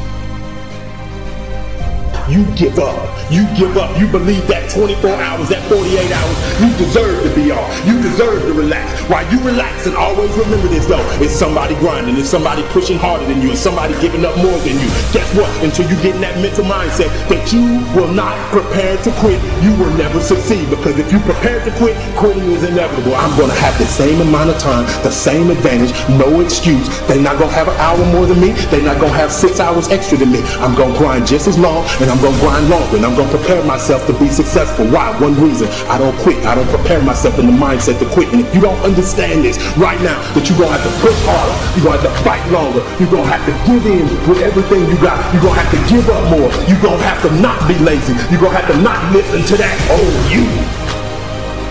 [2.32, 2.96] You give up.
[3.30, 3.92] You give up.
[4.00, 5.84] You believe that 24 hours, that 48
[6.16, 7.68] hours, you deserve to be off.
[7.84, 8.88] You deserve to relax.
[9.12, 13.26] While you relax and always remember this though, it's somebody grinding, it's somebody pushing harder
[13.28, 14.88] than you, it's somebody giving up more than you.
[15.12, 15.52] Guess what?
[15.60, 19.76] Until you get in that mental mindset that you will not prepare to quit, you
[19.76, 20.64] will never succeed.
[20.72, 23.12] Because if you prepare to quit, quitting is inevitable.
[23.12, 26.88] I'm gonna have the same amount of time, the same advantage, no excuse.
[27.04, 29.92] They're not gonna have an hour more than me, they're not gonna have six hours
[29.92, 30.40] extra than me.
[30.64, 33.62] I'm gonna grind just as long and I'm gonna grind longer and I'm gonna prepare
[33.64, 34.86] myself to be successful.
[34.86, 35.10] Why?
[35.18, 35.66] One reason.
[35.90, 36.38] I don't quit.
[36.46, 38.32] I don't prepare myself in the mindset to quit.
[38.32, 41.54] And if you don't understand this right now, that you're gonna have to push harder,
[41.74, 44.96] you're gonna have to fight longer, you're gonna have to give in with everything you
[45.02, 48.14] got, you're gonna have to give up more, you're gonna have to not be lazy,
[48.30, 50.91] you're gonna have to not listen to that oh you.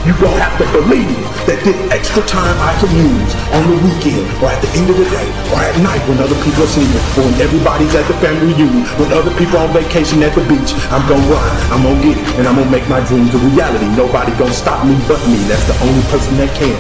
[0.02, 1.14] You're gonna have to believe
[1.46, 4.98] that this extra time I can use on the weekend or at the end of
[4.98, 8.18] the day or at night when other people are sleeping or when everybody's at the
[8.18, 11.86] family reunion, when other people are on vacation at the beach, I'm gonna run, I'm
[11.86, 13.86] gonna get it, and I'm gonna make my dreams a reality.
[13.94, 15.38] Nobody gonna stop me but me.
[15.46, 16.74] That's the only person that can.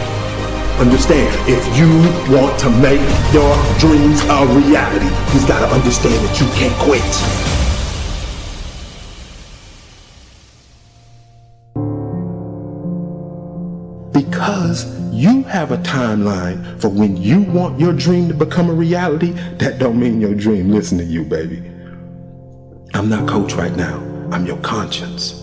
[0.81, 1.93] Understand, if you
[2.33, 7.60] want to make your dreams a reality, you've gotta understand that you can't quit.
[14.11, 19.31] Because you have a timeline for when you want your dream to become a reality,
[19.57, 21.63] that don't mean your dream listen to you, baby.
[22.93, 23.97] I'm not coach right now.
[24.31, 25.33] I'm your conscience.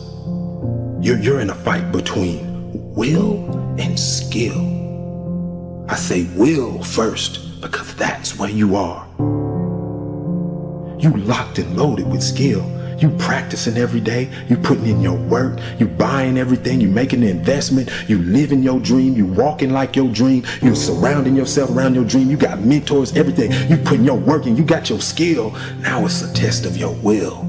[1.01, 4.77] You're, you're in a fight between will and skill.
[5.89, 9.07] I say will first because that's where you are.
[10.99, 12.63] You locked and loaded with skill.
[12.99, 14.29] You practicing every day.
[14.49, 15.61] You putting in your work.
[15.79, 16.81] You buying everything.
[16.81, 17.91] You making the investment.
[18.09, 19.15] You living your dream.
[19.15, 20.45] You walking like your dream.
[20.63, 22.31] You surrounding yourself around your dream.
[22.31, 23.53] You got mentors, everything.
[23.71, 24.57] You putting your work in.
[24.57, 25.53] You got your skill.
[25.79, 27.45] Now it's a test of your will.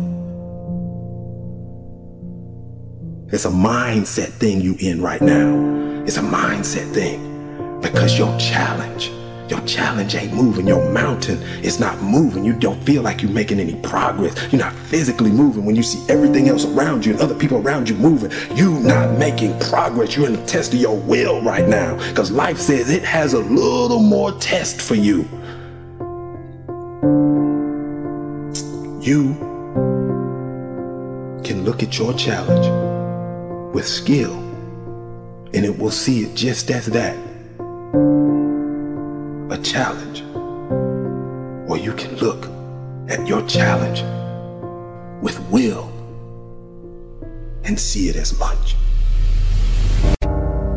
[3.31, 6.03] It's a mindset thing you in right now.
[6.05, 9.11] It's a mindset thing because your challenge
[9.49, 10.67] Your challenge ain't moving.
[10.67, 12.45] Your mountain is not moving.
[12.45, 14.35] You don't feel like you're making any progress.
[14.51, 17.89] You're not physically moving when you see everything else around you and other people around
[17.89, 18.31] you moving.
[18.55, 20.15] You not making progress.
[20.15, 21.95] You're in the test of your will right now.
[22.09, 25.21] Because life says it has a little more test for you.
[29.01, 29.33] You
[31.43, 34.37] can look at your challenge with skill
[35.53, 37.17] and it will see it just as that
[39.51, 40.21] a challenge.
[41.69, 42.47] Or you can look
[43.09, 44.01] at your challenge
[45.21, 45.91] with will
[47.63, 48.75] and see it as much.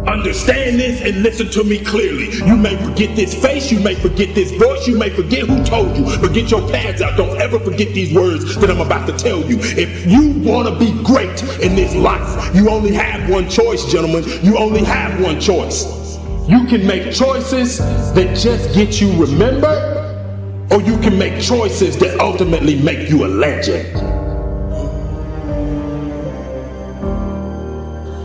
[0.07, 2.31] Understand this and listen to me clearly.
[2.39, 5.97] You may forget this face, you may forget this voice, you may forget who told
[5.97, 7.17] you, but get your pads out.
[7.17, 9.59] Don't ever forget these words that I'm about to tell you.
[9.61, 14.25] If you want to be great in this life, you only have one choice, gentlemen.
[14.43, 16.02] You only have one choice.
[16.49, 22.19] You can make choices that just get you remembered, or you can make choices that
[22.19, 23.87] ultimately make you a legend.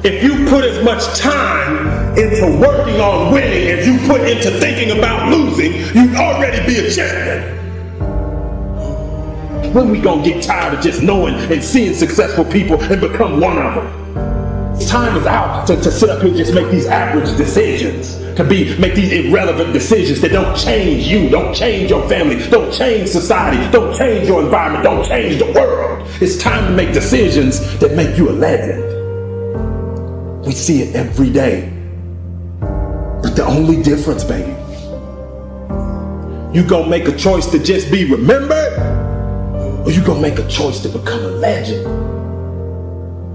[0.03, 4.97] If you put as much time into working on winning as you put into thinking
[4.97, 7.53] about losing, you'd already be a champion.
[9.74, 13.59] When we gonna get tired of just knowing and seeing successful people and become one
[13.59, 14.07] of them?
[14.86, 18.16] Time is out to, to sit up here and just make these average decisions.
[18.36, 22.72] To be make these irrelevant decisions that don't change you, don't change your family, don't
[22.72, 26.08] change society, don't change your environment, don't change the world.
[26.22, 28.84] It's time to make decisions that make you a legend.
[30.46, 31.74] We see it every day.
[32.60, 34.52] But the only difference, baby,
[36.54, 38.78] you gonna make a choice to just be remembered,
[39.86, 42.07] or you gonna make a choice to become a legend.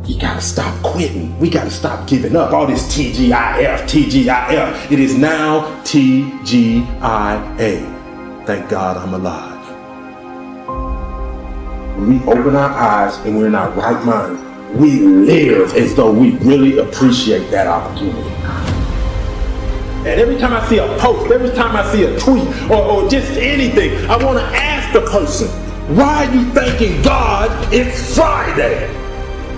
[0.04, 1.38] You gotta stop quitting.
[1.38, 2.52] We gotta stop giving up.
[2.52, 4.90] All this TGIF, TGIF.
[4.90, 6.86] It is now TGIA.
[8.44, 9.60] Thank God I'm alive.
[11.98, 14.40] When we open our eyes and we're in our right mind,
[14.76, 18.28] we live as though we really appreciate that opportunity.
[19.98, 23.08] And every time I see a post, every time I see a tweet, or, or
[23.08, 25.48] just anything, I want to ask the person,
[25.94, 29.01] why are you thanking God it's Friday?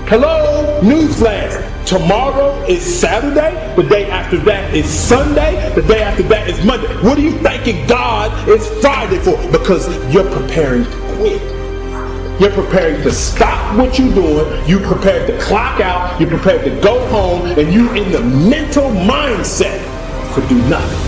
[0.06, 1.86] Hello, newsflash.
[1.86, 3.74] Tomorrow is Saturday.
[3.74, 5.72] The day after that is Sunday.
[5.74, 6.88] The day after that is Monday.
[7.02, 9.38] What are you thanking God it's Friday for?
[9.50, 11.40] Because you're preparing to quit.
[12.38, 14.68] You're preparing to stop what you're doing.
[14.68, 16.20] You're prepared to clock out.
[16.20, 17.46] You're prepared to go home.
[17.58, 19.80] And you're in the mental mindset
[20.34, 21.00] to do nothing.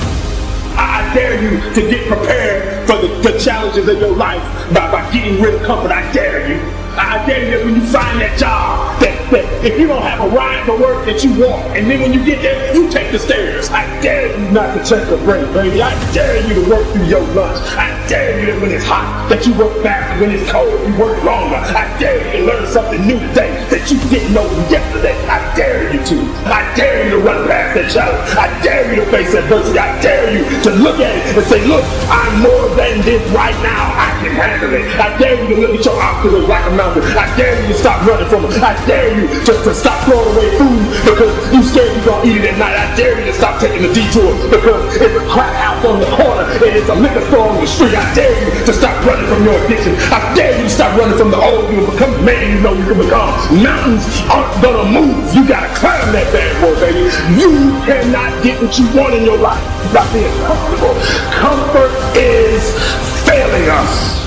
[0.79, 4.43] I dare you to get prepared for the, the challenges of your life
[4.73, 5.91] by, by getting rid of comfort.
[5.91, 6.86] I dare you.
[6.99, 10.29] I dare you when you find that job, that, that if you don't have a
[10.35, 13.19] ride to work that you want, and then when you get there, you take the
[13.19, 13.71] stairs.
[13.71, 15.83] I dare you not to check the break, baby.
[15.83, 17.59] I dare you to work through your lunch.
[17.75, 20.21] I dare you that when it's hot, that you work faster.
[20.21, 21.57] When it's cold, you work longer.
[21.57, 25.17] I dare you to learn something new today that you didn't know yesterday.
[25.27, 26.17] I dare you to.
[26.47, 28.31] I dare you to run past that challenge.
[28.37, 29.79] I dare you to face adversity.
[29.79, 33.57] I dare you to look at it and say, look, I'm more than this right
[33.63, 33.91] now.
[33.97, 34.87] I can handle it.
[35.01, 37.03] I dare you to look at your obstacles like a mountain.
[37.17, 38.53] I dare you to stop running from them.
[38.63, 42.45] I dare you to, to stop throwing away food because you scared you're gonna eat
[42.45, 42.77] it at night.
[42.77, 46.11] I dare you to stop taking the detour because it's a crack house on the
[46.13, 47.97] corner and it's a liquor store on the street.
[47.97, 49.97] I dare you to stop running from your addiction.
[50.13, 52.61] I dare you to stop running from the old you and become the man you
[52.61, 53.33] know you can become.
[53.57, 55.17] Mountains aren't gonna move.
[55.33, 57.09] You gotta climb that bad boy, baby.
[57.41, 59.63] You cannot get what you want in your life
[59.95, 60.93] by being comfortable.
[61.33, 62.77] Comfort is
[63.25, 64.26] failing us.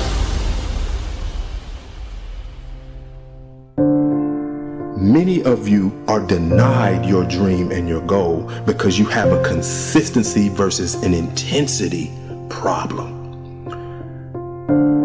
[5.00, 10.50] Many of you are denied your dream and your goal because you have a consistency
[10.50, 12.12] versus an intensity
[12.50, 13.16] problem.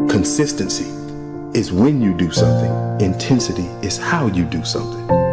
[0.10, 0.92] Consistency
[1.58, 5.25] is when you do something, intensity is how you do something.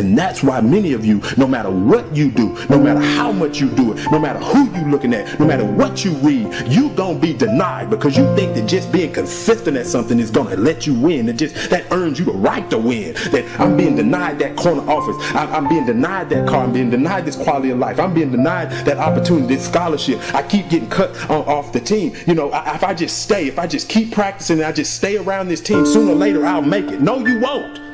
[0.00, 3.60] And that's why many of you, no matter what you do, no matter how much
[3.60, 6.88] you do it, no matter who you looking at, no matter what you read, you
[6.90, 10.86] gonna be denied because you think that just being consistent at something is gonna let
[10.86, 11.28] you win.
[11.28, 13.12] And just that earns you the right to win.
[13.30, 15.16] That I'm being denied that corner office.
[15.34, 16.64] I'm, I'm being denied that car.
[16.64, 18.00] I'm being denied this quality of life.
[18.00, 20.18] I'm being denied that opportunity, this scholarship.
[20.34, 22.16] I keep getting cut on, off the team.
[22.26, 24.94] You know, I, if I just stay, if I just keep practicing, and I just
[24.94, 27.02] stay around this team, sooner or later I'll make it.
[27.02, 27.89] No, you won't.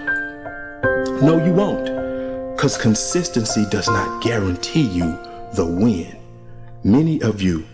[1.23, 1.87] No, you won't.
[2.57, 5.19] Because consistency does not guarantee you
[5.55, 6.17] the win.
[6.85, 7.67] Many of you,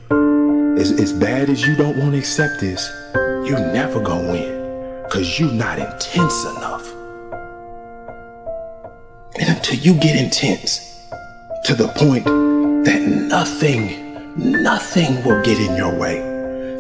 [0.79, 5.03] as, as bad as you don't want to accept this, you're never gonna win.
[5.05, 6.91] Because you're not intense enough.
[9.39, 11.09] And until you get intense
[11.65, 16.19] to the point that nothing, nothing will get in your way,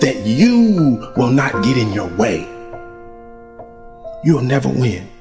[0.00, 2.40] that you will not get in your way,
[4.24, 5.11] you'll never win.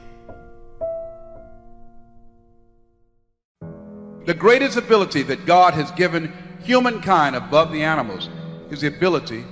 [4.26, 6.32] The greatest ability that God has given
[6.64, 8.30] humankind above the animals
[8.70, 9.44] is the ability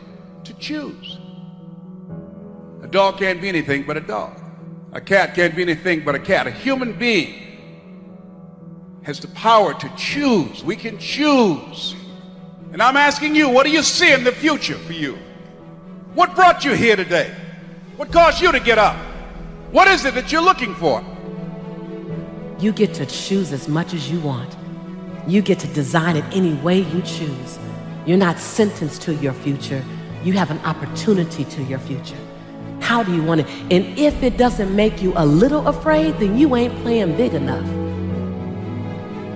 [0.43, 1.17] to choose.
[2.83, 4.39] A dog can't be anything but a dog.
[4.93, 6.47] A cat can't be anything but a cat.
[6.47, 7.45] A human being
[9.03, 10.63] has the power to choose.
[10.63, 11.95] We can choose.
[12.71, 15.17] And I'm asking you, what do you see in the future for you?
[16.13, 17.35] What brought you here today?
[17.97, 18.95] What caused you to get up?
[19.71, 21.03] What is it that you're looking for?
[22.59, 24.55] You get to choose as much as you want.
[25.29, 27.59] You get to design it any way you choose.
[28.07, 29.85] You're not sentenced to your future.
[30.23, 32.17] You have an opportunity to your future.
[32.81, 33.47] How do you want it?
[33.69, 37.63] And if it doesn't make you a little afraid, then you ain't playing big enough.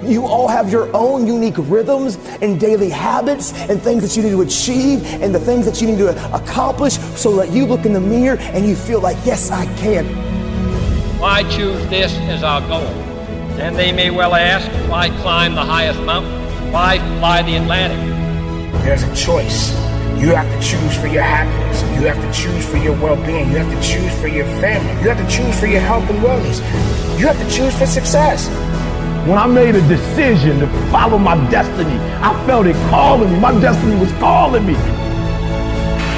[0.03, 4.31] You all have your own unique rhythms and daily habits and things that you need
[4.31, 7.93] to achieve and the things that you need to accomplish so that you look in
[7.93, 10.07] the mirror and you feel like, yes, I can.
[11.19, 13.12] Why choose this as our goal?
[13.60, 16.32] And they may well ask, why climb the highest mountain?
[16.72, 17.99] Why fly the Atlantic?
[18.84, 19.72] There's a choice.
[20.20, 21.82] You have to choose for your happiness.
[21.99, 23.51] You have to choose for your well-being.
[23.51, 24.91] You have to choose for your family.
[25.04, 26.60] You have to choose for your health and wellness.
[27.20, 28.47] You have to choose for success.
[29.28, 33.39] When I made a decision to follow my destiny, I felt it calling me.
[33.39, 34.74] My destiny was calling me.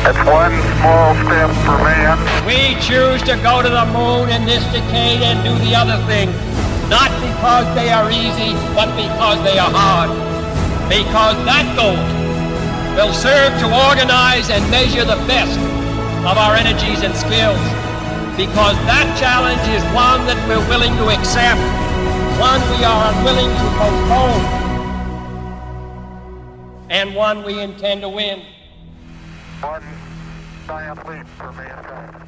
[0.06, 2.18] It's one small step for man.
[2.46, 6.30] We choose to go to the moon in this decade and do the other thing,
[6.90, 10.10] not because they are easy, but because they are hard.
[10.90, 11.98] Because that goal
[12.96, 15.58] will serve to organize and measure the best
[16.26, 17.60] of our energies and skills.
[18.38, 21.62] Because that challenge is one that we're willing to accept
[22.40, 24.44] one we are unwilling to postpone,
[26.90, 28.42] and one we intend to win.
[29.62, 29.84] One
[30.68, 32.25] giant leap for mankind.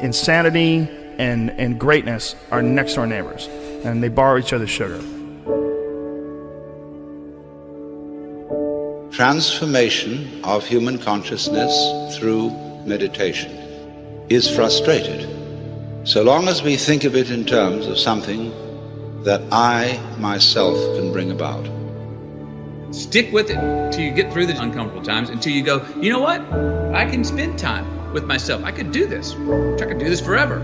[0.00, 0.88] Insanity
[1.18, 3.48] and, and greatness are next door neighbors,
[3.84, 5.00] and they borrow each other's sugar.
[9.10, 12.50] Transformation of human consciousness through
[12.86, 13.50] meditation
[14.28, 15.28] is frustrated
[16.04, 18.52] so long as we think of it in terms of something
[19.24, 21.68] that I myself can bring about.
[22.94, 26.20] Stick with it till you get through the uncomfortable times, until you go, you know
[26.20, 26.40] what?
[26.94, 28.64] I can spend time with myself.
[28.64, 29.34] I could do this.
[29.34, 30.58] I could do this forever.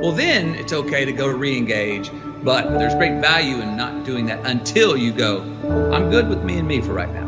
[0.00, 2.10] Well, then it's okay to go to re engage,
[2.44, 5.40] but there's great value in not doing that until you go,
[5.92, 7.26] I'm good with me and me for right now.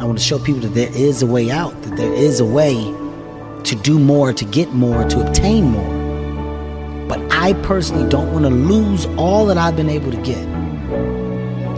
[0.00, 2.44] I want to show people that there is a way out, that there is a
[2.44, 2.74] way
[3.64, 7.06] to do more, to get more, to obtain more.
[7.08, 10.42] But I personally don't want to lose all that I've been able to get.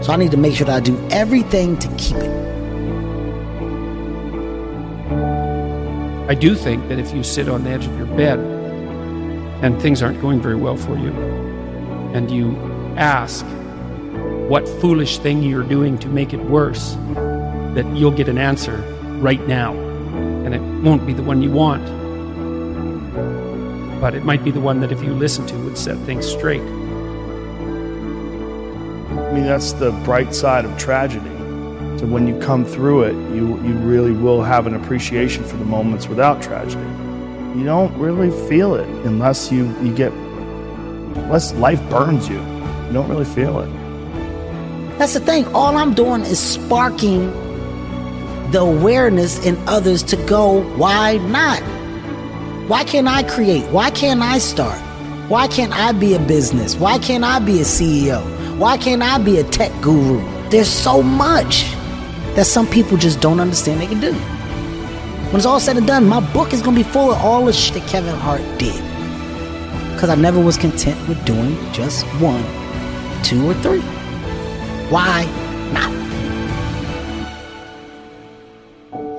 [0.05, 2.52] So I need to make sure that I do everything to keep it.
[6.33, 8.39] I do think that if you sit on the edge of your bed
[9.61, 11.11] and things aren't going very well for you,
[12.11, 12.57] and you
[12.97, 13.45] ask
[14.49, 16.95] what foolish thing you're doing to make it worse,
[17.75, 18.77] that you'll get an answer
[19.21, 21.85] right now and it won't be the one you want.
[24.01, 26.61] But it might be the one that if you listen to would set things straight.
[26.61, 26.65] I
[29.33, 31.32] mean, that's the bright side of tragedy.
[32.03, 35.63] So when you come through it, you, you really will have an appreciation for the
[35.63, 36.83] moments without tragedy.
[37.57, 42.39] You don't really feel it unless you, you get, unless life burns you.
[42.41, 43.69] You don't really feel it.
[44.97, 45.45] That's the thing.
[45.55, 47.31] All I'm doing is sparking
[48.51, 51.61] the awareness in others to go, why not?
[52.67, 53.63] Why can't I create?
[53.71, 54.77] Why can't I start?
[55.29, 56.75] Why can't I be a business?
[56.75, 58.21] Why can't I be a CEO?
[58.57, 60.19] Why can't I be a tech guru?
[60.49, 61.73] There's so much
[62.35, 64.13] that some people just don't understand they can do.
[64.13, 67.53] When it's all said and done, my book is to be full of all the
[67.53, 68.81] shit that Kevin Hart did.
[69.93, 72.43] Because I never was content with doing just one,
[73.23, 73.81] two, or three.
[74.89, 75.25] Why
[75.73, 76.03] not?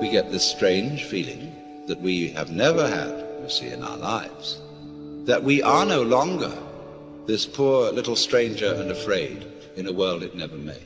[0.05, 1.51] we get this strange feeling
[1.87, 3.09] that we have never had,
[3.41, 4.61] you see, in our lives.
[5.23, 6.51] That we are no longer
[7.25, 10.85] this poor little stranger and afraid in a world it never made.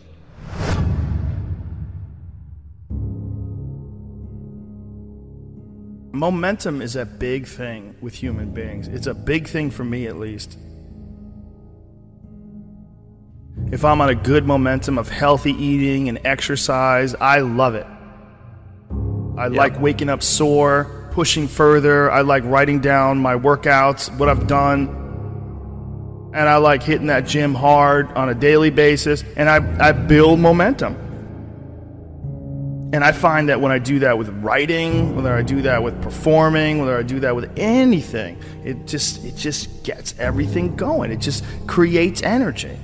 [6.19, 8.89] Momentum is a big thing with human beings.
[8.89, 10.57] It's a big thing for me, at least.
[13.71, 17.87] If I'm on a good momentum of healthy eating and exercise, I love it.
[19.37, 22.11] I like waking up sore, pushing further.
[22.11, 24.89] I like writing down my workouts, what I've done.
[26.33, 29.23] And I like hitting that gym hard on a daily basis.
[29.37, 30.97] And I, I build momentum.
[32.91, 36.01] And I find that when I do that with writing, whether I do that with
[36.01, 41.11] performing, whether I do that with anything, it just it just gets everything going.
[41.11, 42.75] It just creates energy.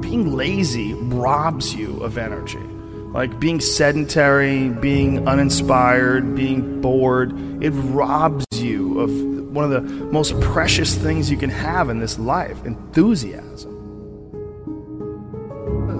[0.00, 2.58] Being lazy robs you of energy.
[2.58, 7.32] Like being sedentary, being uninspired, being bored,
[7.62, 9.10] it robs you of
[9.50, 13.71] one of the most precious things you can have in this life enthusiasm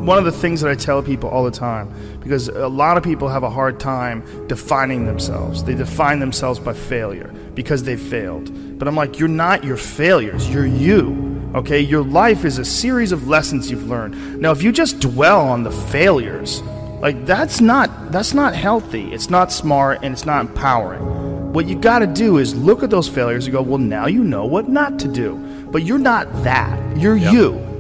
[0.02, 3.04] one of the things that I tell people all the time, because a lot of
[3.04, 5.62] people have a hard time defining themselves.
[5.62, 8.78] They define themselves by failure because they failed.
[8.78, 11.52] But I'm like, you're not your failures, you're you.
[11.54, 14.40] Okay, your life is a series of lessons you've learned.
[14.40, 16.62] Now, if you just dwell on the failures,
[17.00, 19.12] like that's not that's not healthy.
[19.12, 21.52] It's not smart and it's not empowering.
[21.52, 24.24] What you got to do is look at those failures and go, "Well, now you
[24.24, 25.36] know what not to do."
[25.70, 26.96] But you're not that.
[26.96, 27.32] You're yep.
[27.32, 27.71] you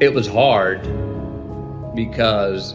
[0.00, 0.82] it was hard
[1.94, 2.74] because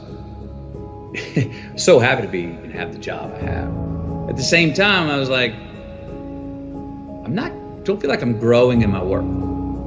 [1.76, 4.30] so happy to be and have the job I have.
[4.30, 7.52] At the same time, I was like, I'm not,
[7.84, 9.24] don't feel like I'm growing in my work.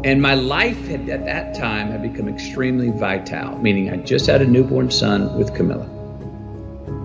[0.05, 4.41] And my life had, at that time had become extremely vital, meaning I just had
[4.41, 5.89] a newborn son with Camila.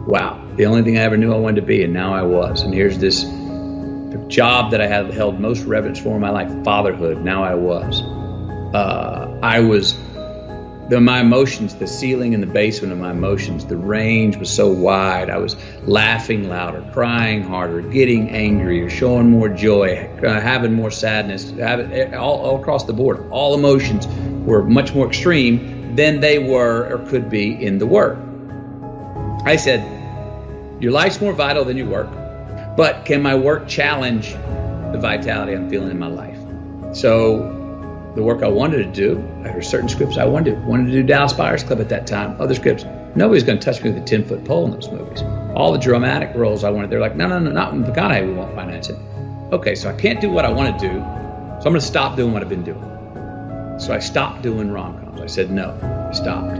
[0.08, 2.62] Wow, the only thing I ever knew I wanted to be, and now I was.
[2.62, 3.24] And here's this
[4.28, 7.24] job that I had held most reverence for in my life, fatherhood.
[7.24, 8.02] Now I was.
[8.74, 9.94] Uh, I was
[10.92, 14.68] the, my emotions, the ceiling and the basement of my emotions, the range was so
[14.70, 15.30] wide.
[15.30, 21.50] I was laughing louder, crying harder, getting angrier, showing more joy, uh, having more sadness,
[21.52, 23.26] having, eh, all, all across the board.
[23.32, 24.06] All emotions
[24.46, 28.20] were much more extreme than they were or could be in the work.
[29.46, 29.80] I said,
[30.82, 32.10] Your life's more vital than your work,
[32.76, 36.40] but can my work challenge the vitality I'm feeling in my life?
[36.94, 37.61] So
[38.16, 39.16] the work I wanted to do.
[39.44, 42.08] There were certain scripts I wanted to, wanted to do Dallas Buyers Club at that
[42.08, 42.40] time.
[42.42, 42.86] Other scripts,
[43.16, 45.22] nobody's going to touch me with a 10 foot pole in those movies.
[45.56, 48.34] All the dramatic roles I wanted, they're like, no, no, no, not in McConaughey, we
[48.34, 48.98] won't finance it.
[49.52, 52.16] Okay, so I can't do what I want to do, so I'm going to stop
[52.16, 53.80] doing what I've been doing.
[53.80, 55.22] So I stopped doing rom coms.
[55.22, 55.72] I said no,
[56.10, 56.60] I stopped.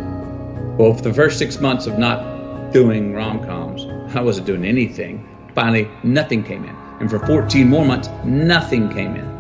[0.78, 5.28] Well, for the first six months of not doing rom coms, I wasn't doing anything.
[5.54, 6.76] Finally, nothing came in.
[7.00, 9.31] And for 14 more months, nothing came in.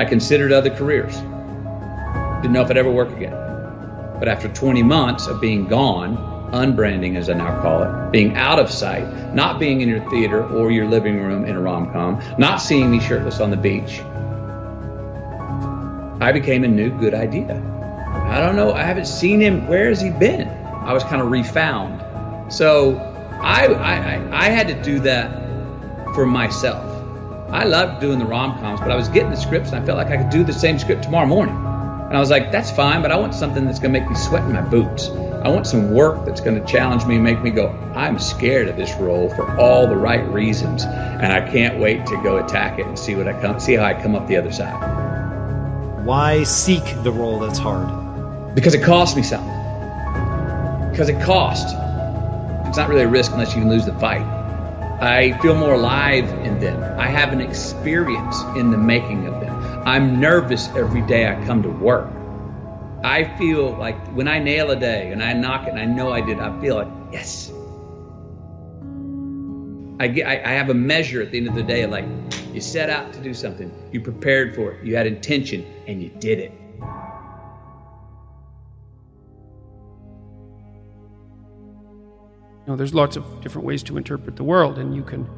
[0.00, 1.14] I considered other careers.
[1.14, 3.36] Didn't know if I'd ever work again.
[4.18, 6.16] But after 20 months of being gone,
[6.52, 10.42] unbranding as I now call it, being out of sight, not being in your theater
[10.42, 14.00] or your living room in a rom com, not seeing me shirtless on the beach,
[16.22, 17.62] I became a new good idea.
[18.10, 19.68] I don't know, I haven't seen him.
[19.68, 20.48] Where has he been?
[20.48, 22.50] I was kind of refound.
[22.50, 22.96] So
[23.42, 26.89] I, I, I had to do that for myself.
[27.52, 29.98] I loved doing the rom coms, but I was getting the scripts and I felt
[29.98, 31.56] like I could do the same script tomorrow morning.
[31.56, 34.16] And I was like, that's fine, but I want something that's going to make me
[34.16, 35.08] sweat in my boots.
[35.08, 38.68] I want some work that's going to challenge me and make me go, I'm scared
[38.68, 40.84] of this role for all the right reasons.
[40.84, 43.84] And I can't wait to go attack it and see what I come, see how
[43.84, 46.04] I come up the other side.
[46.04, 48.54] Why seek the role that's hard?
[48.54, 49.48] Because it costs me something.
[50.90, 51.72] Because it costs.
[52.68, 54.39] It's not really a risk unless you can lose the fight.
[55.00, 56.82] I feel more alive in them.
[57.00, 59.56] I have an experience in the making of them.
[59.86, 62.12] I'm nervous every day I come to work.
[63.02, 66.12] I feel like when I nail a day and I knock it and I know
[66.12, 67.50] I did, I feel like, yes.
[69.98, 72.04] I, get, I, I have a measure at the end of the day like,
[72.52, 76.10] you set out to do something, you prepared for it, you had intention, and you
[76.10, 76.52] did it.
[82.66, 85.28] Know, there's lots of different ways to interpret the world, and you can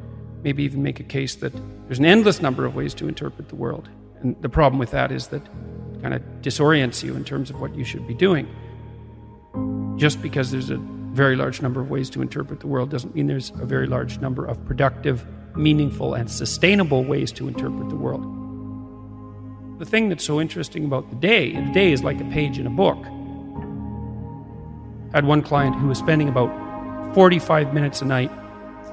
[0.43, 1.53] maybe even make a case that
[1.87, 3.89] there's an endless number of ways to interpret the world.
[4.21, 7.61] And the problem with that is that it kind of disorients you in terms of
[7.61, 8.49] what you should be doing.
[9.97, 10.79] Just because there's a
[11.13, 14.19] very large number of ways to interpret the world doesn't mean there's a very large
[14.19, 18.27] number of productive, meaningful, and sustainable ways to interpret the world.
[19.79, 22.67] The thing that's so interesting about the day, the day is like a page in
[22.67, 22.99] a book.
[25.13, 26.51] I had one client who was spending about
[27.15, 28.31] 45 minutes a night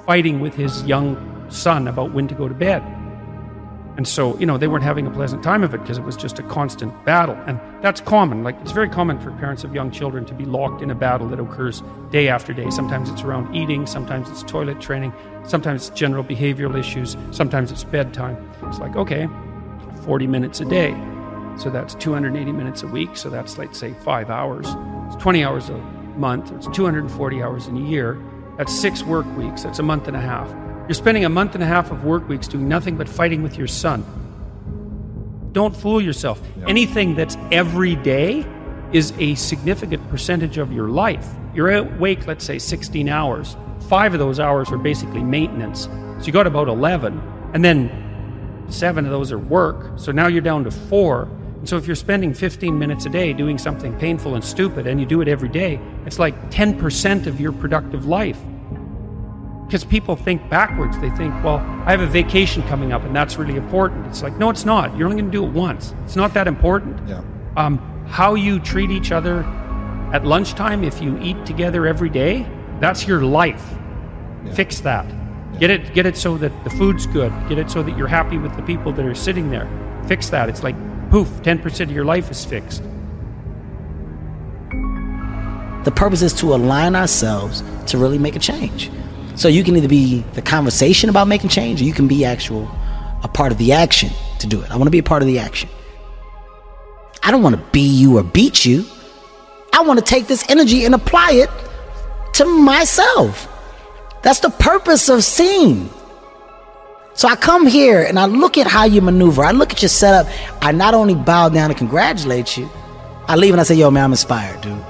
[0.06, 2.84] fighting with his young son about when to go to bed.
[3.98, 6.16] And so, you know, they weren't having a pleasant time of it because it was
[6.16, 7.36] just a constant battle.
[7.48, 8.44] And that's common.
[8.44, 11.28] Like, it's very common for parents of young children to be locked in a battle
[11.28, 12.70] that occurs day after day.
[12.70, 15.12] Sometimes it's around eating, sometimes it's toilet training,
[15.46, 18.38] sometimes it's general behavioral issues, sometimes it's bedtime.
[18.64, 19.28] It's like, okay,
[20.06, 20.92] 40 minutes a day.
[21.58, 23.18] So that's 280 minutes a week.
[23.18, 24.66] So that's, let's say, five hours.
[25.08, 28.22] It's 20 hours a month, it's 240 hours in a year.
[28.58, 29.64] That's six work weeks.
[29.64, 30.50] That's a month and a half.
[30.88, 33.58] You're spending a month and a half of work weeks doing nothing but fighting with
[33.58, 34.04] your son.
[35.54, 36.42] Don't fool yourself.
[36.68, 38.46] Anything that's every day
[38.92, 41.28] is a significant percentage of your life.
[41.54, 43.56] You're awake, let's say, 16 hours.
[43.88, 45.86] Five of those hours are basically maintenance.
[46.20, 47.22] So you got about 11.
[47.54, 49.98] And then seven of those are work.
[49.98, 51.28] So now you're down to four.
[51.60, 55.00] And so if you're spending 15 minutes a day doing something painful and stupid and
[55.00, 58.40] you do it every day, it's like 10% of your productive life.
[59.66, 60.98] Because people think backwards.
[61.00, 64.08] They think, well, I have a vacation coming up and that's really important.
[64.08, 64.98] It's like, no, it's not.
[64.98, 65.94] You're only going to do it once.
[66.06, 67.08] It's not that important.
[67.08, 67.22] Yeah.
[67.56, 67.78] Um,
[68.08, 69.44] how you treat each other
[70.14, 72.48] at lunchtime, if you eat together every day,
[72.80, 73.64] that's your life.
[74.54, 75.06] Fix that.
[75.60, 77.32] Get it get it so that the food's good.
[77.48, 79.68] Get it so that you're happy with the people that are sitting there.
[80.08, 80.50] Fix that.
[80.50, 80.76] It's like
[81.10, 82.84] poof, 10% of your life is fixed.
[85.84, 88.92] The purpose is to align ourselves to really make a change.
[89.36, 92.70] So you can either be the conversation about making change or you can be actual
[93.24, 94.10] a part of the action
[94.40, 94.70] to do it.
[94.72, 95.70] I want to be a part of the action.
[97.24, 98.86] I don't want to be you or beat you.
[99.74, 101.50] I want to take this energy and apply it
[102.36, 103.48] to myself.
[104.22, 105.90] That's the purpose of seeing.
[107.20, 109.44] So I come here and I look at how you maneuver.
[109.44, 110.26] I look at your setup.
[110.62, 112.70] I not only bow down and congratulate you,
[113.28, 114.82] I leave and I say, yo, man, I'm inspired, dude.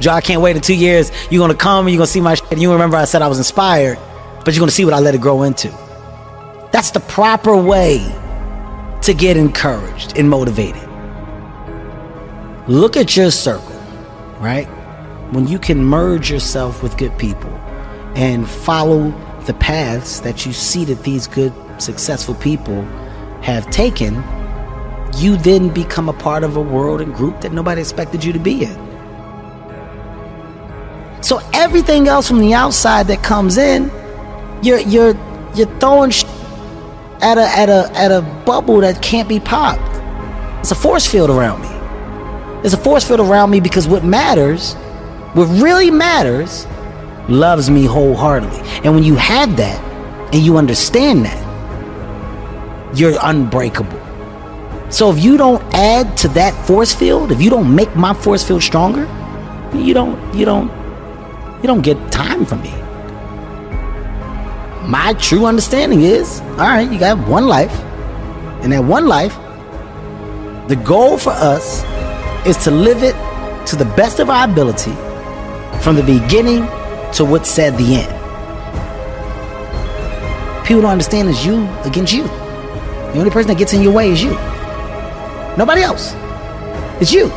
[0.00, 1.12] Joe, I can't wait in two years.
[1.30, 2.58] You're gonna come and you're gonna see my shit.
[2.58, 4.00] You remember I said I was inspired,
[4.44, 5.68] but you're gonna see what I let it grow into.
[6.72, 7.98] That's the proper way
[9.02, 10.88] to get encouraged and motivated.
[12.66, 13.80] Look at your circle,
[14.40, 14.66] right?
[15.32, 17.52] When you can merge yourself with good people
[18.16, 19.14] and follow
[19.46, 22.82] the paths that you see that these good, successful people
[23.42, 24.22] have taken,
[25.16, 28.38] you then become a part of a world and group that nobody expected you to
[28.38, 28.90] be in.
[31.22, 33.90] So everything else from the outside that comes in,
[34.62, 35.14] you're you're
[35.54, 36.24] you're throwing sh-
[37.20, 39.80] at a at a at a bubble that can't be popped.
[40.60, 41.68] It's a force field around me.
[42.62, 44.74] There's a force field around me because what matters,
[45.34, 46.66] what really matters,
[47.28, 48.60] loves me wholeheartedly.
[48.84, 49.78] And when you have that
[50.34, 51.38] and you understand that,
[52.96, 53.98] you're unbreakable.
[54.90, 58.42] So if you don't add to that force field, if you don't make my force
[58.46, 59.02] field stronger,
[59.72, 60.68] you don't you don't
[61.62, 62.72] you don't get time from me.
[64.88, 67.72] My true understanding is, all right, you got one life.
[68.62, 69.34] And that one life,
[70.68, 71.84] the goal for us
[72.46, 73.14] is to live it
[73.66, 74.92] to the best of our ability
[75.82, 76.66] from the beginning
[77.14, 78.16] to what said the end.
[80.66, 82.22] People don't understand it's you against you.
[82.24, 84.30] The only person that gets in your way is you.
[85.56, 86.14] Nobody else.
[87.00, 87.28] It's you.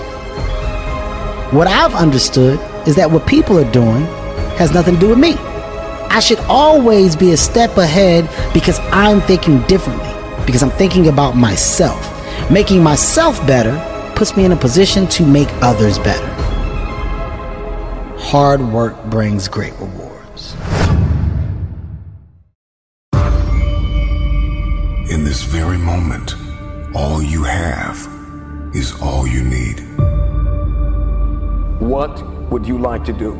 [1.51, 4.03] What I've understood is that what people are doing
[4.57, 5.33] has nothing to do with me.
[5.33, 10.13] I should always be a step ahead because I'm thinking differently,
[10.45, 12.09] because I'm thinking about myself.
[12.51, 13.73] Making myself better
[14.15, 16.42] puts me in a position to make others better.
[18.33, 20.55] Hard work brings great rewards.
[25.11, 26.33] In this very moment,
[26.95, 27.95] all you have
[28.73, 29.81] is all you need.
[31.79, 33.33] What would you like to do?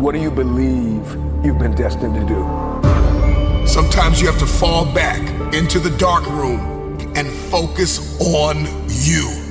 [0.00, 1.04] What do you believe
[1.44, 3.66] you've been destined to do?
[3.66, 5.20] Sometimes you have to fall back
[5.52, 9.41] into the dark room and focus on you.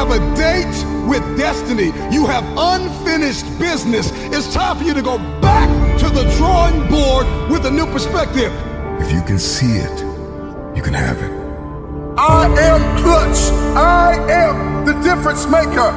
[0.00, 1.92] You have a date with destiny.
[2.10, 4.10] You have unfinished business.
[4.32, 5.68] It's time for you to go back
[5.98, 8.50] to the drawing board with a new perspective.
[8.98, 9.98] If you can see it,
[10.74, 11.30] you can have it.
[12.16, 13.52] I am clutch.
[13.76, 15.92] I am the difference maker.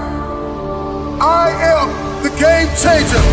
[1.21, 3.23] I am the game changer.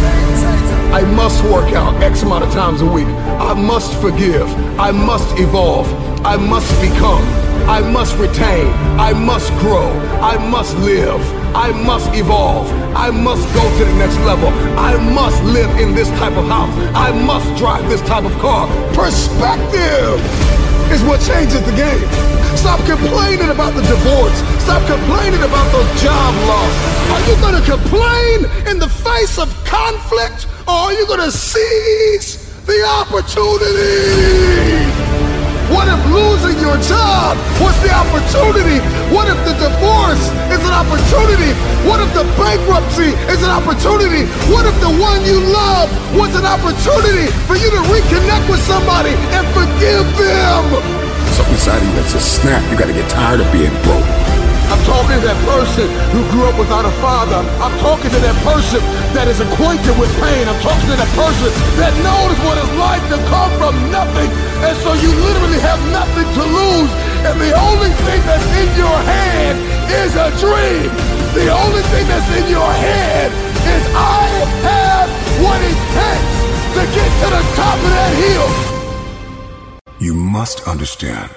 [0.95, 3.09] I must work out X amount of times a week.
[3.09, 4.49] I must forgive.
[4.79, 5.93] I must evolve.
[6.25, 7.40] I must become.
[7.71, 8.67] I must retain.
[8.99, 9.87] I must grow.
[10.19, 11.23] I must live.
[11.55, 12.69] I must evolve.
[12.97, 14.49] I must go to the next level.
[14.77, 16.75] I must live in this type of house.
[16.99, 18.67] I must drive this type of car.
[18.93, 20.19] Perspective
[20.91, 22.03] is what changes the game.
[22.59, 24.35] Stop complaining about the divorce.
[24.59, 26.75] Stop complaining about those job loss.
[27.15, 31.31] Are you going to complain in the face of conflict or are you going to
[31.31, 35.00] seize the opportunity?
[35.71, 38.83] What if losing your job was the opportunity?
[39.15, 41.55] What if the divorce is an opportunity?
[41.87, 44.27] What if the bankruptcy is an opportunity?
[44.51, 45.87] What if the one you love
[46.19, 50.65] was an opportunity for you to reconnect with somebody and forgive them?
[51.39, 54.20] Something inside of you that says, snap, you gotta get tired of being broke.
[54.71, 57.43] I'm talking to that person who grew up without a father.
[57.59, 58.79] I'm talking to that person
[59.19, 60.47] that is acquainted with pain.
[60.47, 61.51] I'm talking to that person
[61.83, 64.31] that knows what it's like to come from nothing.
[64.63, 66.91] And so you literally have nothing to lose.
[67.27, 69.59] And the only thing that's in your head
[69.91, 70.87] is a dream.
[71.35, 73.35] The only thing that's in your head
[73.75, 74.23] is I
[74.71, 75.11] have
[75.43, 76.37] what it takes
[76.79, 78.49] to get to the top of that hill.
[79.99, 81.35] You must understand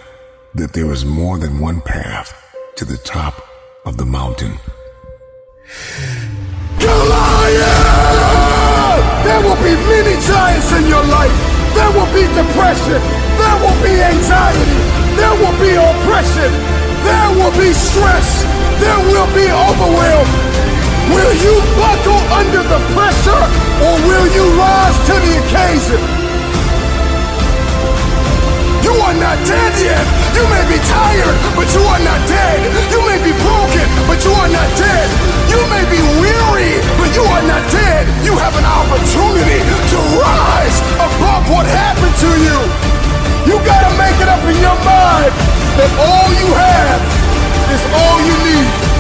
[0.54, 2.43] that there is more than one path
[2.76, 3.46] to the top
[3.86, 4.58] of the mountain.
[6.80, 7.94] Goliath!
[9.24, 11.38] There will be many giants in your life.
[11.78, 13.00] There will be depression.
[13.38, 14.74] There will be anxiety.
[15.14, 16.50] There will be oppression.
[17.06, 18.42] There will be stress.
[18.82, 20.28] There will be overwhelm.
[21.14, 23.44] Will you buckle under the pressure
[23.86, 26.02] or will you rise to the occasion?
[28.82, 30.23] You are not dead yet.
[30.34, 32.60] You may be tired, but you are not dead.
[32.90, 35.08] You may be broken, but you are not dead.
[35.54, 38.10] You may be weary, but you are not dead.
[38.26, 39.62] You have an opportunity
[39.94, 42.58] to rise above what happened to you.
[43.46, 45.34] You gotta make it up in your mind
[45.78, 47.00] that all you have
[47.76, 48.94] is all you need.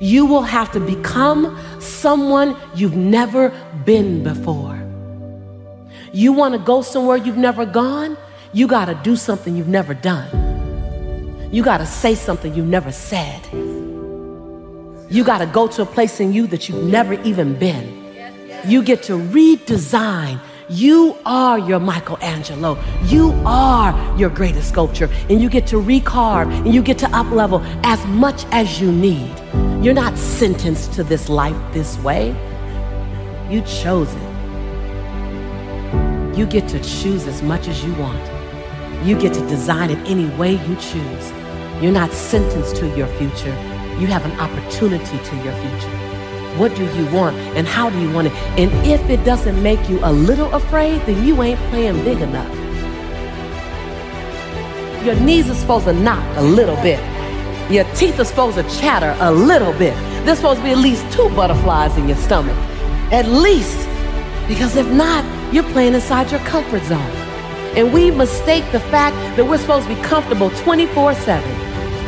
[0.00, 3.50] You will have to become someone you've never
[3.84, 4.85] been before.
[6.16, 8.16] You want to go somewhere you've never gone?
[8.54, 11.50] You got to do something you've never done.
[11.52, 13.46] You got to say something you've never said.
[15.12, 17.86] You got to go to a place in you that you've never even been.
[18.66, 20.40] You get to redesign
[20.70, 22.82] you are your Michelangelo.
[23.04, 25.10] You are your greatest sculpture.
[25.28, 29.32] And you get to recarve and you get to uplevel as much as you need.
[29.84, 32.34] You're not sentenced to this life this way.
[33.50, 34.25] You chose it.
[36.36, 38.22] You get to choose as much as you want.
[39.06, 41.32] You get to design it any way you choose.
[41.80, 43.54] You're not sentenced to your future.
[43.98, 45.96] You have an opportunity to your future.
[46.58, 48.34] What do you want and how do you want it?
[48.58, 52.54] And if it doesn't make you a little afraid, then you ain't playing big enough.
[55.06, 57.00] Your knees are supposed to knock a little bit.
[57.70, 59.94] Your teeth are supposed to chatter a little bit.
[60.26, 62.56] There's supposed to be at least two butterflies in your stomach.
[63.10, 63.88] At least.
[64.48, 67.00] Because if not, you're playing inside your comfort zone.
[67.76, 71.50] And we mistake the fact that we're supposed to be comfortable 24 7.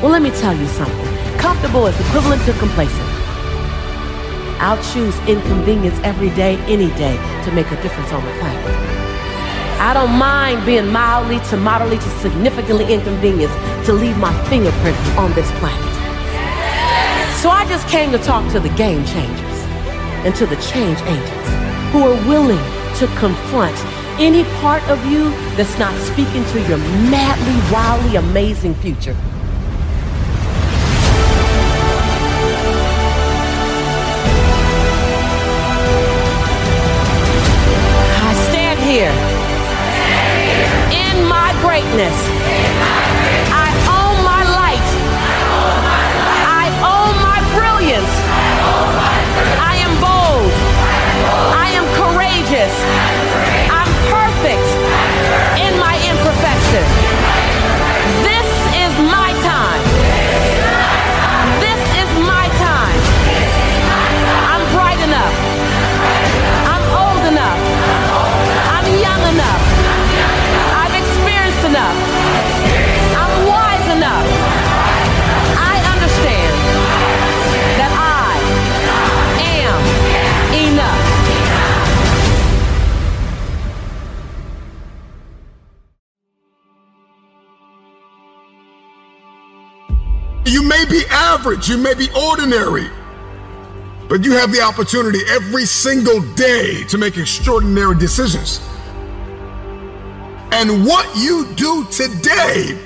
[0.01, 1.39] Well, let me tell you something.
[1.39, 3.09] Comfortable is equivalent to complacent.
[4.61, 8.99] I'll choose inconvenience every day, any day, to make a difference on the planet.
[9.79, 13.55] I don't mind being mildly to moderately to significantly inconvenienced
[13.87, 15.85] to leave my fingerprint on this planet.
[17.39, 19.59] So I just came to talk to the game changers
[20.27, 21.51] and to the change agents
[21.93, 23.77] who are willing to confront
[24.19, 29.15] any part of you that's not speaking to your madly, wildly amazing future.
[38.21, 39.13] I stand here
[40.91, 42.38] in my greatness.
[90.89, 92.89] Be average, you may be ordinary,
[94.09, 98.61] but you have the opportunity every single day to make extraordinary decisions.
[100.51, 102.79] And what you do today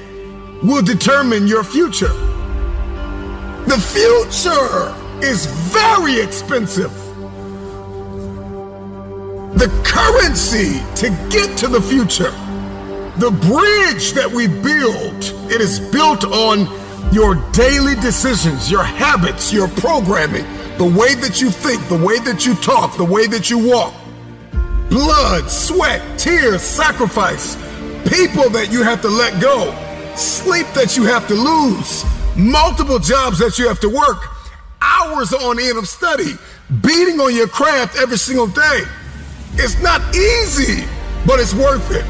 [0.63, 2.13] will determine your future.
[3.67, 6.93] The future is very expensive.
[9.55, 12.33] The currency to get to the future,
[13.19, 16.67] the bridge that we build, it is built on
[17.11, 20.45] your daily decisions, your habits, your programming,
[20.79, 23.95] the way that you think, the way that you talk, the way that you walk
[24.93, 27.57] blood, sweat, tears, sacrifice,
[28.11, 29.75] people that you have to let go,
[30.15, 32.05] sleep that you have to lose,
[32.37, 34.19] multiple jobs that you have to work,
[34.83, 36.35] hours on end of study,
[36.83, 38.83] beating on your craft every single day.
[39.55, 40.85] It's not easy,
[41.27, 42.05] but it's worth it.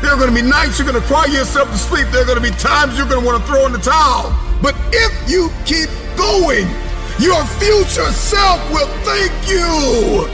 [0.00, 2.06] There are going to be nights you're going to cry yourself to sleep.
[2.12, 4.30] There are going to be times you're going to want to throw in the towel.
[4.62, 6.66] But if you keep going,
[7.18, 10.30] your future self will thank you.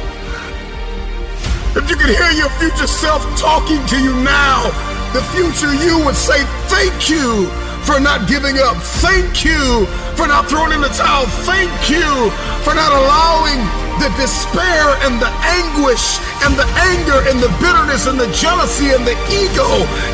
[1.76, 4.68] If you could hear your future self talking to you now,
[5.12, 7.48] the future you would say thank you
[7.84, 8.76] for not giving up.
[9.04, 9.84] Thank you
[10.16, 11.28] for not throwing in the towel.
[11.44, 12.32] Thank you
[12.64, 13.60] for not allowing
[14.00, 19.04] the despair and the anguish and the anger and the bitterness and the jealousy and
[19.06, 19.68] the ego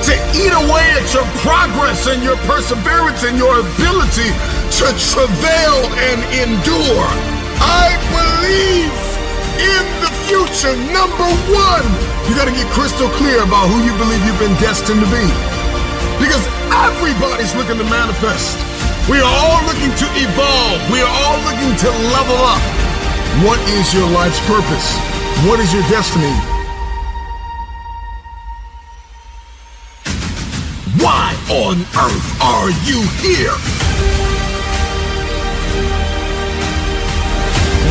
[0.05, 4.31] to eat away at your progress and your perseverance and your ability
[4.83, 5.79] to travail
[6.11, 7.09] and endure.
[7.63, 8.95] I believe
[9.63, 10.75] in the future.
[10.91, 11.87] Number one,
[12.29, 15.60] you got to get crystal clear about who you believe you've been destined to be.
[16.21, 18.61] Because everybody's looking to manifest.
[19.09, 20.79] We are all looking to evolve.
[20.93, 22.63] We are all looking to level up.
[23.43, 24.95] What is your life's purpose?
[25.49, 26.31] What is your destiny?
[31.01, 33.57] Why on earth are you here?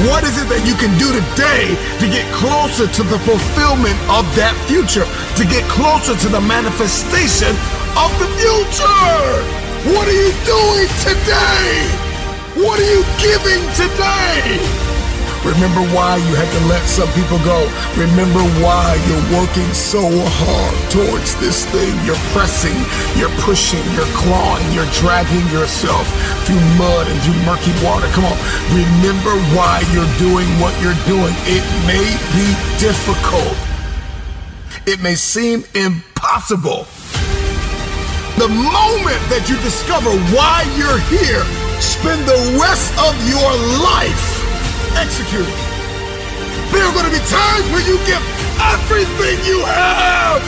[0.07, 4.23] What is it that you can do today to get closer to the fulfillment of
[4.39, 5.03] that future?
[5.35, 7.51] To get closer to the manifestation
[7.95, 9.59] of the future?
[9.95, 12.09] What are you doing today?
[12.59, 14.59] What are you giving today?
[15.45, 17.63] Remember why you had to let some people go.
[17.95, 21.95] Remember why you're working so hard towards this thing.
[22.03, 22.75] You're pressing,
[23.15, 26.03] you're pushing, you're clawing, you're dragging yourself
[26.43, 28.11] through mud and through murky water.
[28.11, 28.35] Come on.
[28.75, 31.31] Remember why you're doing what you're doing.
[31.47, 32.03] It may
[32.35, 33.55] be difficult.
[34.85, 36.83] It may seem impossible.
[38.37, 41.43] The moment that you discover why you're here,
[41.81, 43.51] spend the rest of your
[43.83, 44.43] life
[44.95, 45.59] executing.
[46.71, 48.21] There are going to be times where you give
[48.61, 50.39] everything you have,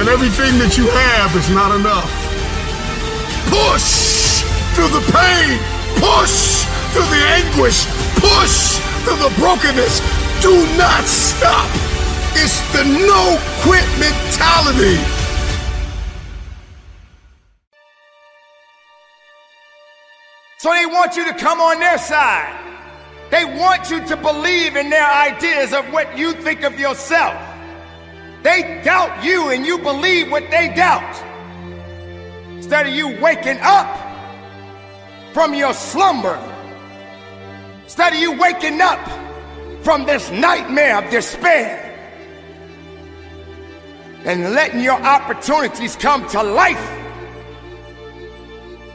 [0.00, 2.10] and everything that you have is not enough.
[3.52, 4.42] Push
[4.74, 5.60] through the pain,
[6.02, 7.86] push through the anguish,
[8.18, 10.02] push through the brokenness.
[10.42, 11.70] Do not stop.
[12.34, 14.98] It's the no quit mentality.
[20.64, 22.58] So they want you to come on their side.
[23.30, 27.34] They want you to believe in their ideas of what you think of yourself.
[28.42, 31.22] They doubt you and you believe what they doubt.
[32.52, 33.94] Instead of you waking up
[35.34, 36.40] from your slumber,
[37.82, 39.06] instead of you waking up
[39.84, 41.78] from this nightmare of despair
[44.24, 47.03] and letting your opportunities come to life.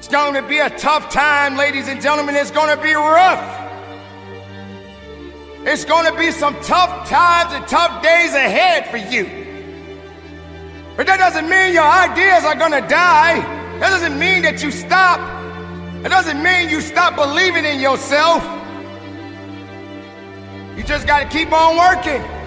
[0.10, 2.36] It's going to be a tough time, ladies and gentlemen.
[2.36, 3.46] It's going to be rough.
[5.68, 9.26] It's going to be some tough times and tough days ahead for you.
[10.98, 13.40] But that doesn't mean your ideas are going to die.
[13.78, 15.20] That doesn't mean that you stop.
[16.04, 18.42] It doesn't mean you stop believing in yourself.
[20.76, 22.39] You just got to keep on working.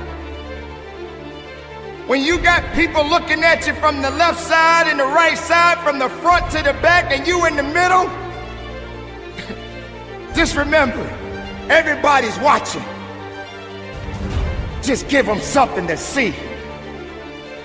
[2.13, 5.79] When you got people looking at you from the left side and the right side,
[5.79, 8.05] from the front to the back, and you in the middle,
[10.37, 11.01] just remember
[11.71, 12.85] everybody's watching.
[14.83, 16.35] Just give them something to see.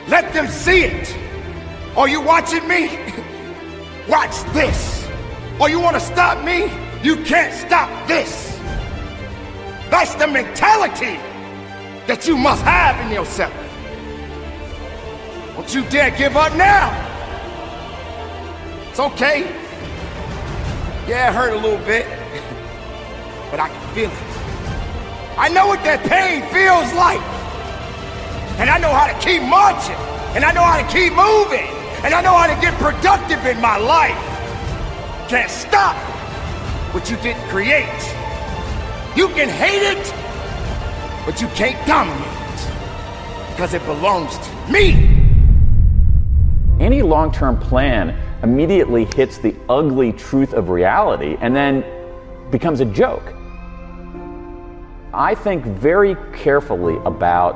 [0.07, 1.13] Let them see it.
[1.97, 2.87] Are you watching me?
[4.07, 5.05] Watch this.
[5.59, 6.71] Or you want to stop me?
[7.03, 8.57] You can't stop this.
[9.89, 11.19] That's the mentality
[12.07, 13.66] that you must have in yourself.
[15.57, 16.93] Don't you dare give up now.
[18.91, 19.41] It's okay.
[21.07, 22.05] Yeah, it hurt a little bit,
[23.49, 24.27] but I can feel it.
[25.35, 27.21] I know what that pain feels like.
[28.61, 29.97] And I know how to keep marching.
[30.37, 31.65] And I know how to keep moving.
[32.05, 34.13] And I know how to get productive in my life.
[35.27, 35.95] Can't stop
[36.93, 38.01] what you didn't create.
[39.15, 40.05] You can hate it,
[41.25, 45.16] but you can't dominate it because it belongs to me.
[46.79, 51.83] Any long term plan immediately hits the ugly truth of reality and then
[52.51, 53.33] becomes a joke.
[55.11, 57.55] I think very carefully about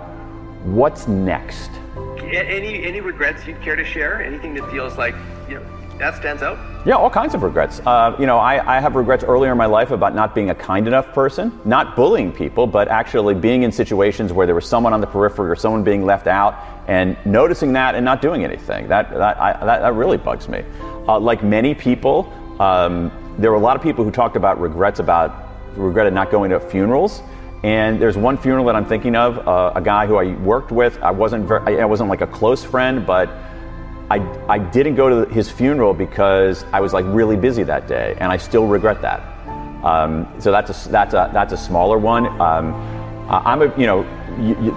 [0.63, 1.69] what's next.
[2.17, 4.23] Any any regrets you'd care to share?
[4.23, 5.13] Anything that feels like
[5.47, 5.65] you know
[5.99, 6.57] that stands out?
[6.83, 7.79] Yeah, all kinds of regrets.
[7.85, 10.55] Uh, you know, I, I have regrets earlier in my life about not being a
[10.55, 14.93] kind enough person, not bullying people, but actually being in situations where there was someone
[14.93, 16.55] on the periphery or someone being left out,
[16.87, 18.87] and noticing that and not doing anything.
[18.87, 20.63] That that I, that, that really bugs me.
[21.07, 24.99] Uh, like many people, um, there were a lot of people who talked about regrets
[24.99, 27.21] about regretted not going to funerals.
[27.63, 30.97] And there's one funeral that I'm thinking of, uh, a guy who I worked with.
[31.01, 33.29] I wasn't very, I wasn't like a close friend, but
[34.09, 34.17] I,
[34.49, 38.31] I didn't go to his funeral because I was like really busy that day, and
[38.31, 39.21] I still regret that.
[39.85, 42.25] Um, so that's a, that's a, that's a smaller one.
[42.41, 42.73] Um,
[43.31, 44.03] I'm a, you know,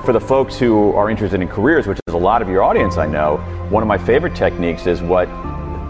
[0.04, 2.98] for the folks who are interested in careers, which is a lot of your audience,
[2.98, 5.26] I know, one of my favorite techniques is what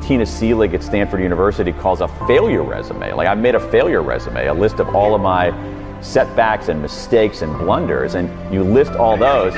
[0.03, 3.13] Tina Seelig at Stanford University calls a failure resume.
[3.13, 5.53] Like I've made a failure resume, a list of all of my
[6.01, 9.55] setbacks and mistakes and blunders, and you list all those.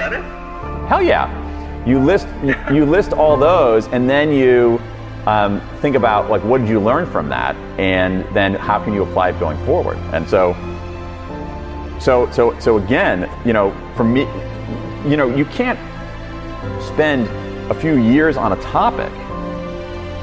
[0.88, 1.44] Hell yeah.
[1.86, 4.80] You list you, you list all those, and then you
[5.26, 9.02] um, think about like what did you learn from that, and then how can you
[9.04, 9.96] apply it going forward.
[10.12, 10.54] And so,
[11.98, 14.22] so so so again, you know, for me,
[15.08, 15.78] you know, you can't
[16.82, 17.28] spend
[17.70, 19.12] a few years on a topic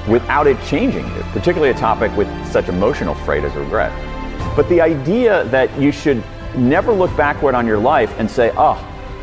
[0.08, 3.91] without it changing you, particularly a topic with such emotional freight as regret.
[4.56, 6.24] But the idea that you should
[6.56, 8.78] never look backward on your life and say, oh,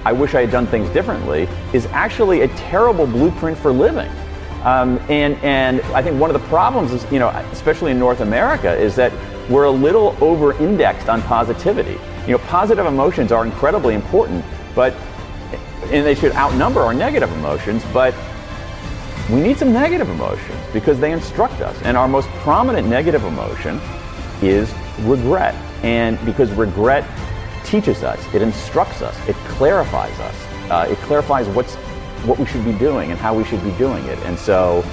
[0.05, 4.11] I wish I had done things differently, is actually a terrible blueprint for living.
[4.65, 8.21] Um, and, and I think one of the problems is, you know, especially in North
[8.21, 9.13] America, is that
[9.51, 11.99] we're a little over indexed on positivity.
[12.31, 14.45] You know, positive emotions are incredibly important,
[14.77, 14.95] but,
[15.87, 18.15] and they should outnumber our negative emotions, but
[19.29, 21.77] we need some negative emotions because they instruct us.
[21.83, 23.81] And our most prominent negative emotion
[24.43, 25.57] is regret.
[25.83, 27.05] And because regret
[27.65, 31.75] teaches us, it instructs us, it clarifies us, uh, it clarifies what's
[32.29, 34.19] what we should be doing and how we should be doing it.
[34.21, 34.85] And so,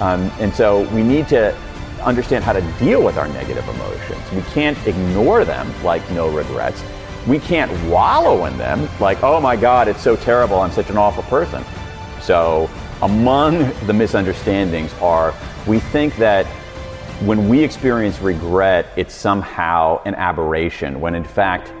[0.00, 1.54] um, and so we need to
[2.00, 4.32] understand how to deal with our negative emotions.
[4.32, 6.82] We can't ignore them like no regrets.
[7.26, 10.60] We can't wallow in them like, oh my God, it's so terrible.
[10.60, 11.64] I'm such an awful person.
[12.20, 12.70] So
[13.02, 15.34] among the misunderstandings are
[15.66, 16.46] we think that
[17.24, 21.72] when we experience regret, it's somehow an aberration, when in fact,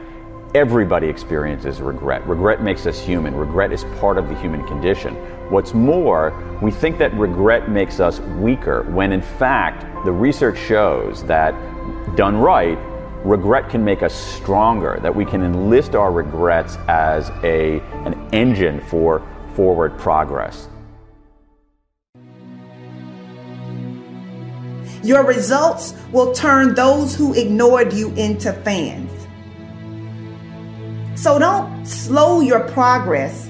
[0.54, 2.26] everybody experiences regret.
[2.26, 3.34] Regret makes us human.
[3.34, 5.14] Regret is part of the human condition.
[5.50, 11.24] What's more, we think that regret makes us weaker, when in fact, the research shows
[11.24, 11.52] that
[12.16, 12.78] done right,
[13.24, 18.80] regret can make us stronger, that we can enlist our regrets as a, an engine
[18.80, 19.22] for
[19.54, 20.68] forward progress.
[25.02, 29.17] Your results will turn those who ignored you into fans.
[31.18, 33.48] So don't slow your progress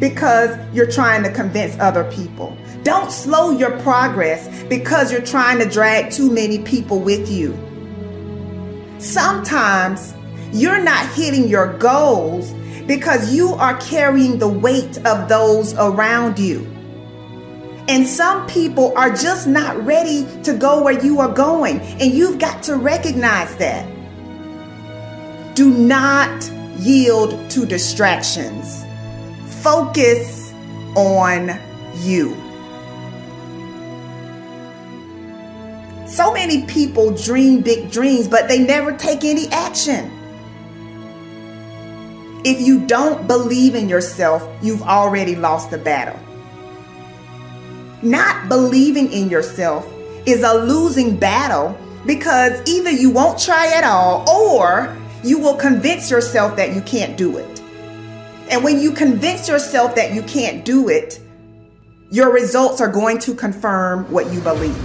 [0.00, 2.58] because you're trying to convince other people.
[2.82, 7.56] Don't slow your progress because you're trying to drag too many people with you.
[8.98, 10.12] Sometimes
[10.50, 12.52] you're not hitting your goals
[12.88, 16.66] because you are carrying the weight of those around you.
[17.86, 21.78] And some people are just not ready to go where you are going.
[21.78, 23.86] And you've got to recognize that.
[25.54, 28.84] Do not yield to distractions.
[29.62, 30.52] Focus
[30.94, 31.58] on
[31.96, 32.36] you.
[36.06, 40.10] So many people dream big dreams, but they never take any action.
[42.44, 46.18] If you don't believe in yourself, you've already lost the battle.
[48.02, 49.86] Not believing in yourself
[50.24, 51.76] is a losing battle
[52.06, 57.16] because either you won't try at all or you will convince yourself that you can't
[57.16, 57.60] do it.
[58.50, 61.20] And when you convince yourself that you can't do it,
[62.10, 64.76] your results are going to confirm what you believe.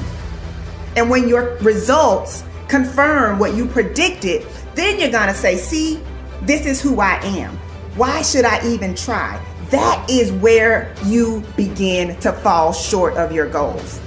[0.98, 4.46] And when your results confirm what you predicted,
[4.76, 6.02] then you're going to say, see,
[6.42, 7.56] this is who I am.
[7.96, 9.42] Why should I even try?
[9.74, 14.00] that is where you begin to fall short of your goals.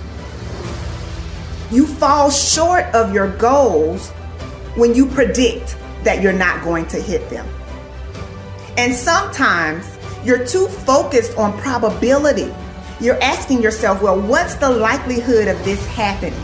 [1.72, 4.10] You fall short of your goals
[4.76, 5.76] when you predict
[6.06, 7.46] that you're not going to hit them.
[8.78, 9.86] And sometimes
[10.24, 12.52] you're too focused on probability.
[13.00, 16.40] You're asking yourself, well, what's the likelihood of this happening?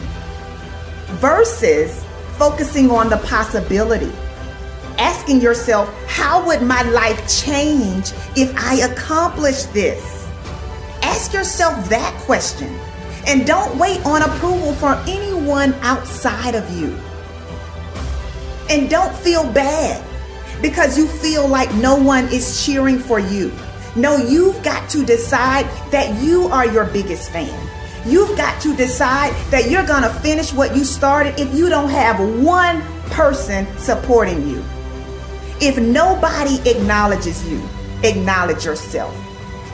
[1.17, 2.05] Versus
[2.37, 4.13] focusing on the possibility
[4.99, 10.29] asking yourself, how would my life change if I accomplish this?
[11.03, 12.69] Ask yourself that question
[13.27, 16.97] and don't wait on approval from anyone outside of you.
[18.71, 20.03] And don't feel bad
[20.63, 23.53] because you feel like no one is cheering for you.
[23.97, 27.69] No, you've got to decide that you are your biggest fan.
[28.07, 31.91] You've got to decide that you're going to finish what you started if you don't
[31.91, 34.65] have one person supporting you.
[35.61, 37.63] If nobody acknowledges you,
[38.03, 39.15] acknowledge yourself.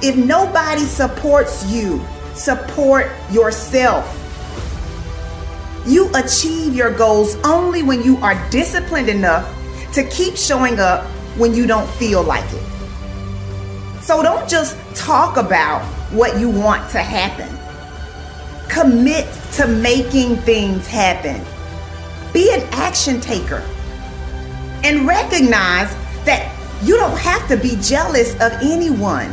[0.03, 2.05] If nobody supports you,
[2.35, 4.05] support yourself.
[5.89, 9.49] You achieve your goals only when you are disciplined enough
[9.95, 11.05] to keep showing up
[11.39, 14.03] when you don't feel like it.
[14.03, 15.83] So don't just talk about
[16.13, 17.49] what you want to happen.
[18.69, 21.43] Commit to making things happen.
[22.35, 23.67] Be an action taker.
[24.85, 25.91] And recognize
[26.27, 29.33] that you don't have to be jealous of anyone.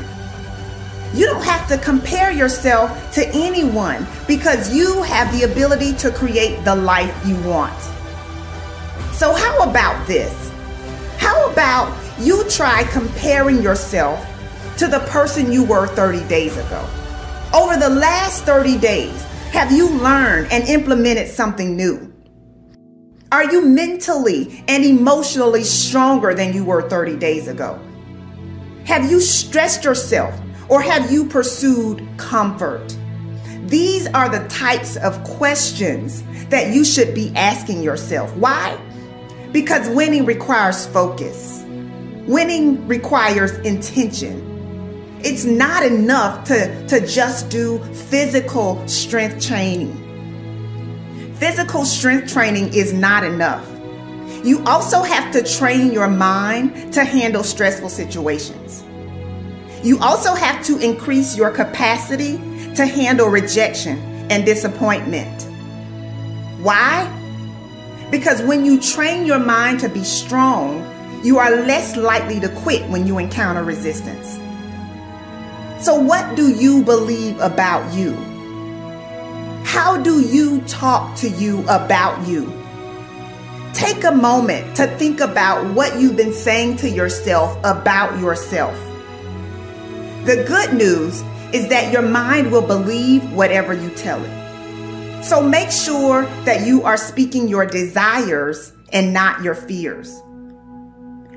[1.15, 6.65] You don't have to compare yourself to anyone because you have the ability to create
[6.65, 7.79] the life you want.
[9.13, 10.51] So, how about this?
[11.17, 14.27] How about you try comparing yourself
[14.75, 16.85] to the person you were 30 days ago?
[17.53, 19.23] Over the last 30 days,
[19.53, 22.13] have you learned and implemented something new?
[23.31, 27.79] Are you mentally and emotionally stronger than you were 30 days ago?
[28.83, 30.37] Have you stressed yourself
[30.69, 32.95] or have you pursued comfort?
[33.67, 38.35] These are the types of questions that you should be asking yourself.
[38.35, 38.79] Why?
[39.51, 41.63] Because winning requires focus,
[42.27, 44.51] winning requires intention.
[45.23, 50.01] It's not enough to, to just do physical strength training.
[51.39, 53.67] Physical strength training is not enough.
[54.45, 58.84] You also have to train your mind to handle stressful situations.
[59.85, 62.37] You also have to increase your capacity
[62.73, 63.99] to handle rejection
[64.31, 65.43] and disappointment.
[66.59, 67.07] Why?
[68.09, 70.83] Because when you train your mind to be strong,
[71.23, 74.39] you are less likely to quit when you encounter resistance.
[75.85, 78.15] So, what do you believe about you?
[79.65, 82.51] How do you talk to you about you?
[83.75, 88.75] Take a moment to think about what you've been saying to yourself about yourself.
[90.25, 91.21] The good news
[91.53, 95.23] is that your mind will believe whatever you tell it.
[95.23, 100.21] So make sure that you are speaking your desires and not your fears.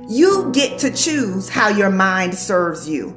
[0.08, 3.14] You get to choose how your mind serves you.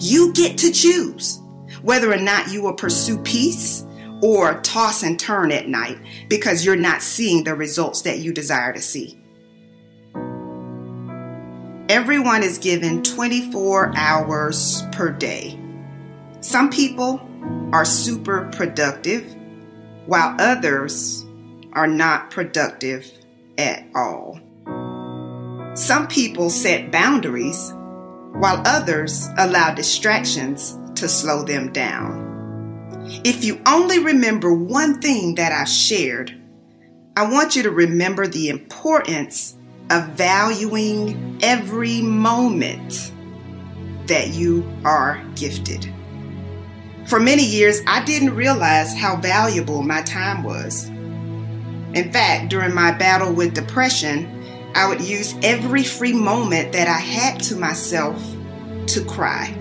[0.00, 1.40] You get to choose
[1.82, 3.84] whether or not you will pursue peace
[4.22, 8.72] or toss and turn at night because you're not seeing the results that you desire
[8.72, 9.17] to see.
[11.88, 15.58] Everyone is given 24 hours per day.
[16.40, 17.26] Some people
[17.72, 19.34] are super productive,
[20.04, 21.24] while others
[21.72, 23.10] are not productive
[23.56, 24.38] at all.
[25.72, 27.72] Some people set boundaries,
[28.34, 32.28] while others allow distractions to slow them down.
[33.24, 36.38] If you only remember one thing that I shared,
[37.16, 39.54] I want you to remember the importance
[39.90, 43.12] of valuing every moment
[44.06, 45.92] that you are gifted.
[47.06, 50.88] For many years, I didn't realize how valuable my time was.
[51.94, 54.34] In fact, during my battle with depression,
[54.74, 58.22] I would use every free moment that I had to myself
[58.88, 59.56] to cry.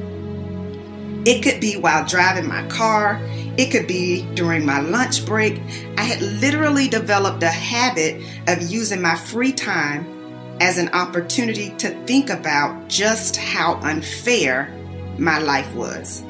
[1.25, 3.19] It could be while driving my car,
[3.57, 5.61] it could be during my lunch break.
[5.97, 10.16] I had literally developed a habit of using my free time
[10.59, 14.73] as an opportunity to think about just how unfair
[15.17, 16.23] my life was.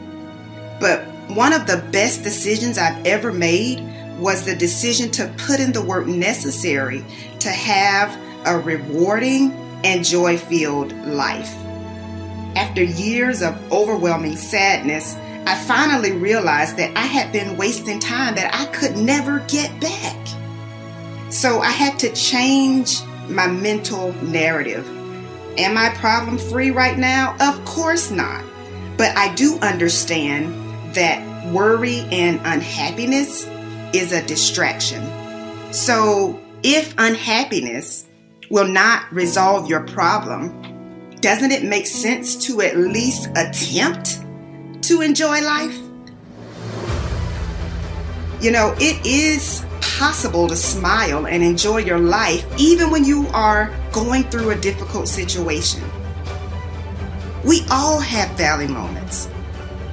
[0.80, 3.82] But one of the best decisions I've ever made
[4.20, 7.04] was the decision to put in the work necessary
[7.40, 9.52] to have a rewarding
[9.84, 11.54] and joy filled life.
[12.56, 18.54] After years of overwhelming sadness, I finally realized that I had been wasting time that
[18.54, 20.28] I could never get back.
[21.30, 24.88] So I had to change my mental narrative.
[25.58, 27.36] Am I problem free right now?
[27.40, 28.44] Of course not.
[28.98, 30.54] But I do understand
[30.96, 33.48] that worry and unhappiness
[33.94, 35.04] is a distraction.
[35.74, 38.06] So if unhappiness
[38.50, 44.24] will not resolve your problem, doesn't it make sense to at least attempt
[44.84, 45.78] to enjoy life?
[48.40, 53.74] You know, it is possible to smile and enjoy your life even when you are
[53.92, 55.82] going through a difficult situation.
[57.44, 59.28] We all have valley moments.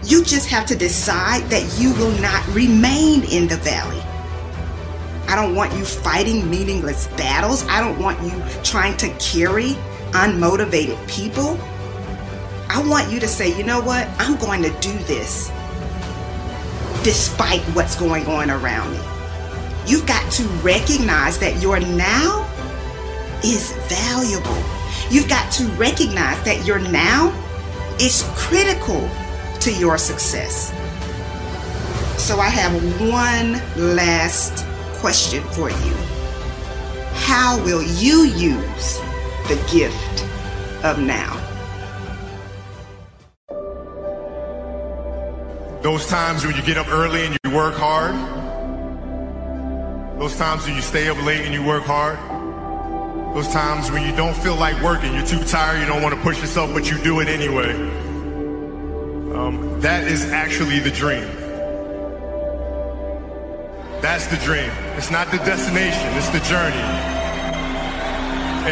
[0.02, 4.02] You just have to decide that you will not remain in the valley.
[5.26, 7.64] I don't want you fighting meaningless battles.
[7.66, 9.70] I don't want you trying to carry
[10.10, 11.58] unmotivated people.
[12.68, 14.06] I want you to say, you know what?
[14.18, 15.50] I'm going to do this
[17.04, 18.98] despite what's going on around me.
[19.86, 22.50] You've got to recognize that your now
[23.44, 24.62] is valuable.
[25.10, 27.30] You've got to recognize that your now
[28.00, 29.08] is critical
[29.60, 30.72] to your success.
[32.20, 33.52] So I have one
[33.94, 34.64] last
[35.00, 35.94] question for you.
[37.12, 38.98] How will you use
[39.48, 40.24] the gift
[40.84, 41.43] of now.
[45.84, 48.14] Those times when you get up early and you work hard.
[50.18, 52.16] Those times when you stay up late and you work hard.
[53.36, 56.20] Those times when you don't feel like working, you're too tired, you don't want to
[56.22, 57.70] push yourself, but you do it anyway.
[59.34, 61.28] Um, that is actually the dream.
[64.00, 64.70] That's the dream.
[64.96, 66.80] It's not the destination, it's the journey.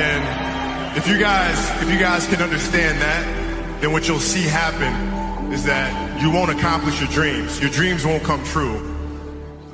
[0.00, 5.11] And if you guys, if you guys can understand that, then what you'll see happen
[5.52, 7.60] is that you won't accomplish your dreams.
[7.60, 8.96] Your dreams won't come true.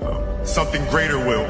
[0.02, 1.46] Uh, something greater will.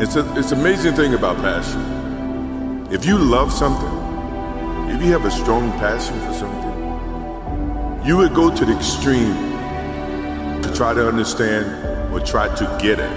[0.00, 2.86] It's a, it's amazing thing about passion.
[2.92, 3.92] If you love something,
[4.94, 9.34] if you have a strong passion for something, you would go to the extreme
[10.62, 13.10] to try to understand or try to get it.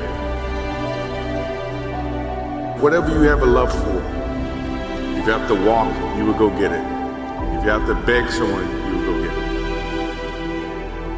[2.82, 4.17] Whatever you have a love for,
[5.28, 6.80] you have to walk, you would go get it.
[7.60, 9.48] If you have to beg someone, you would go get it.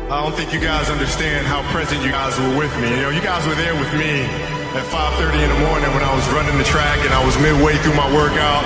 [0.09, 2.89] I don't think you guys understand how present you guys were with me.
[2.89, 4.25] You know, you guys were there with me
[4.73, 7.77] at 5.30 in the morning when I was running the track and I was midway
[7.85, 8.65] through my workout.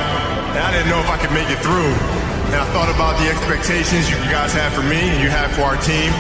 [0.56, 1.92] And I didn't know if I could make it through.
[2.56, 5.68] And I thought about the expectations you guys had for me and you had for
[5.68, 6.16] our team.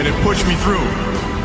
[0.00, 0.88] And it pushed me through.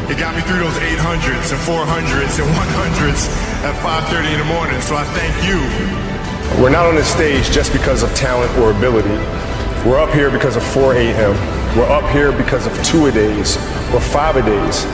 [0.08, 3.28] It got me through those 800s and 400s and 100s
[3.68, 4.80] at 5.30 in the morning.
[4.80, 6.07] So I thank you.
[6.56, 9.14] We're not on this stage just because of talent or ability.
[9.86, 11.36] We're up here because of 4 a.m.
[11.78, 13.58] We're up here because of two a days
[13.94, 14.86] or five a days.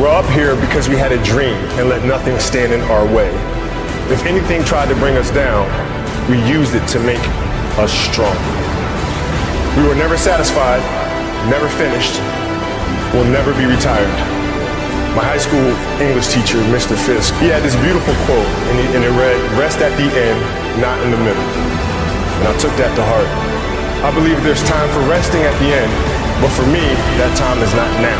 [0.00, 3.28] We're up here because we had a dream and let nothing stand in our way.
[4.08, 5.68] If anything tried to bring us down,
[6.30, 7.20] we used it to make
[7.76, 8.32] us strong.
[9.76, 10.80] We were never satisfied,
[11.52, 12.16] never finished,
[13.12, 14.08] will never be retired.
[15.12, 15.68] My high school
[16.00, 16.96] English teacher, Mr.
[16.96, 20.61] Fisk, he had this beautiful quote, and, he, and it read, Rest at the end,
[20.80, 21.48] not in the middle.
[22.40, 23.28] And I took that to heart.
[24.02, 25.92] I believe there's time for resting at the end,
[26.42, 26.82] but for me,
[27.22, 28.18] that time is not now.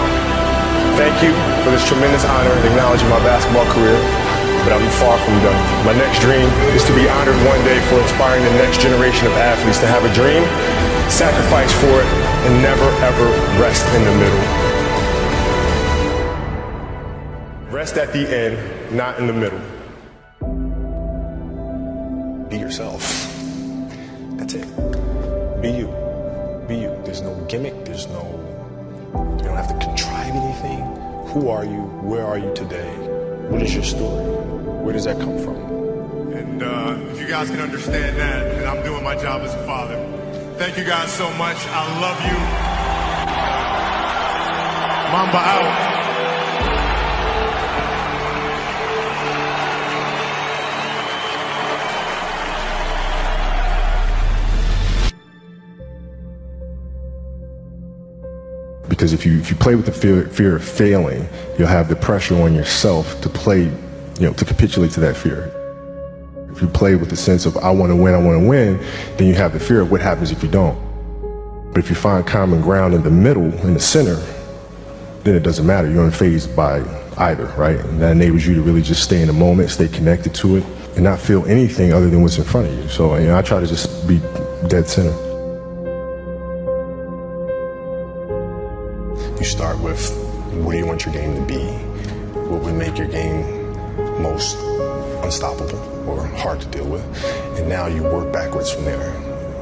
[0.95, 1.33] Thank you
[1.65, 3.99] for this tremendous honor in acknowledging my basketball career,
[4.63, 5.59] but I'm far from done.
[5.83, 6.47] My next dream
[6.77, 10.05] is to be honored one day for inspiring the next generation of athletes to have
[10.07, 10.45] a dream,
[11.11, 12.09] sacrifice for it,
[12.47, 13.27] and never ever
[13.59, 14.45] rest in the middle.
[17.75, 18.55] Rest at the end,
[18.95, 19.59] not in the middle.
[31.33, 31.81] Who are you?
[32.03, 32.95] Where are you today?
[33.49, 34.23] What is your story?
[34.85, 35.57] Where does that come from?
[36.35, 39.65] And uh, if you guys can understand that, then I'm doing my job as a
[39.65, 39.97] father.
[40.59, 41.57] Thank you guys so much.
[41.69, 42.37] I love you.
[45.11, 46.02] Mamba out.
[59.03, 61.97] Because if you if you play with the fear, fear of failing, you'll have the
[61.97, 65.53] pressure on yourself to play, you know, to capitulate to that fear.
[66.53, 68.79] If you play with the sense of I want to win, I want to win,
[69.17, 70.79] then you have the fear of what happens if you don't.
[71.73, 74.23] But if you find common ground in the middle, in the center,
[75.25, 75.91] then it doesn't matter.
[75.91, 76.79] You're unfazed by
[77.17, 77.81] either, right?
[77.81, 80.65] And that enables you to really just stay in the moment, stay connected to it,
[80.95, 82.89] and not feel anything other than what's in front of you.
[82.89, 84.21] So you know, I try to just be
[84.69, 85.32] dead center.
[90.53, 91.65] What do you want your game to be?
[92.39, 93.73] What would make your game
[94.21, 94.57] most
[95.25, 97.03] unstoppable or hard to deal with?
[97.59, 99.11] And now you work backwards from there.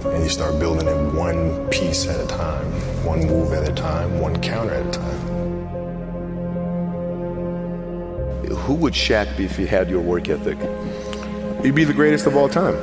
[0.04, 2.66] And you start building it one piece at a time,
[3.04, 5.30] one move at a time, one counter at a time.
[8.48, 10.58] Who would Shaq be if he had your work ethic?
[11.62, 12.74] He'd be the greatest of all time.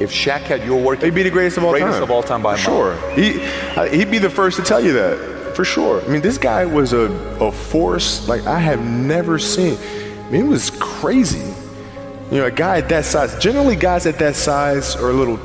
[0.00, 2.02] If Shaq had your work, ethic, he'd be the greatest of all greatest time.
[2.02, 2.94] of all time by sure.
[2.94, 3.10] mile.
[3.10, 3.42] He,
[3.76, 6.02] uh, he'd be the first to tell you that, for sure.
[6.02, 7.10] I mean, this guy was a,
[7.40, 9.76] a force like I have never seen.
[9.76, 11.54] I mean, it was crazy.
[12.30, 15.38] You know, a guy at that size, generally guys at that size are a little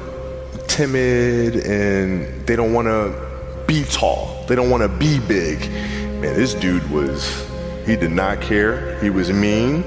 [0.68, 4.45] timid and they don't want to be tall.
[4.48, 5.60] They don't want to be big.
[6.22, 7.49] Man, this dude was,
[7.86, 8.99] he did not care.
[9.02, 9.84] He was mean.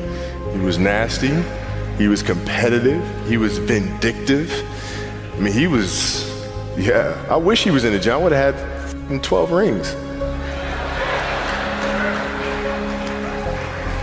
[0.52, 1.42] He was nasty.
[1.96, 3.04] He was competitive.
[3.28, 4.52] He was vindictive.
[5.34, 6.28] I mean, he was,
[6.76, 7.24] yeah.
[7.30, 8.14] I wish he was in the gym.
[8.14, 9.94] I would have had 12 rings.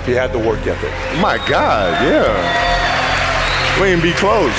[0.06, 0.92] If he had the work ethic.
[1.20, 3.82] My God, yeah.
[3.82, 4.54] We ain't be close.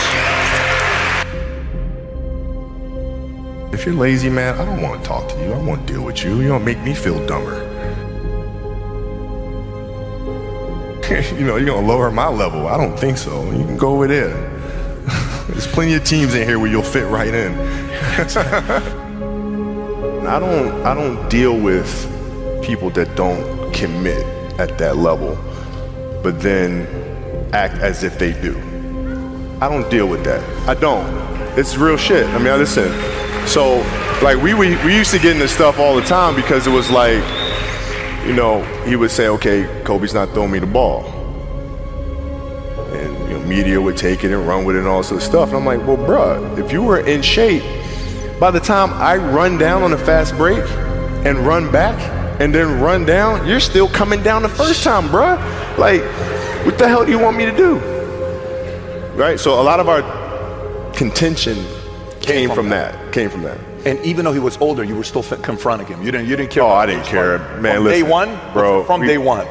[3.72, 5.44] If you're lazy, man, I don't want to talk to you.
[5.44, 6.40] I don't want to deal with you.
[6.40, 7.62] You don't make me feel dumber.
[11.38, 12.66] you know, you're gonna lower my level.
[12.66, 13.44] I don't think so.
[13.52, 14.34] You can go over there.
[15.46, 17.52] There's plenty of teams in here where you'll fit right in.
[20.26, 21.88] I don't I don't deal with
[22.64, 25.36] people that don't commit at that level,
[26.22, 26.86] but then
[27.52, 28.56] act as if they do.
[29.60, 30.42] I don't deal with that.
[30.68, 31.06] I don't.
[31.58, 32.26] It's real shit.
[32.26, 32.92] I mean, listen.
[33.46, 33.78] So,
[34.22, 36.90] like, we, we we used to get into stuff all the time because it was
[36.90, 37.22] like,
[38.26, 41.04] you know, he would say, "Okay, Kobe's not throwing me the ball,"
[42.92, 45.20] and you know, media would take it and run with it and all this other
[45.20, 45.48] stuff.
[45.50, 47.62] And I'm like, "Well, bruh, if you were in shape,
[48.38, 50.64] by the time I run down on a fast break
[51.24, 51.96] and run back
[52.38, 55.36] and then run down, you're still coming down the first time, bruh.
[55.78, 56.02] Like,
[56.64, 57.78] what the hell do you want me to do?"
[59.14, 59.40] Right.
[59.40, 60.02] So a lot of our
[60.92, 61.56] contention
[62.20, 63.12] came, from, that.
[63.12, 63.58] Came from that.
[63.84, 66.02] And even though he was older, you were still f- confronting him.
[66.02, 66.28] You didn't.
[66.28, 66.64] You didn't care.
[66.64, 67.76] Oh, I didn't care, man.
[67.76, 68.84] From listen, day one, bro.
[68.84, 69.46] From we- day one.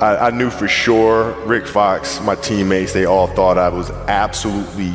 [0.00, 4.92] I, I knew for sure Rick Fox, my teammates, they all thought I was absolutely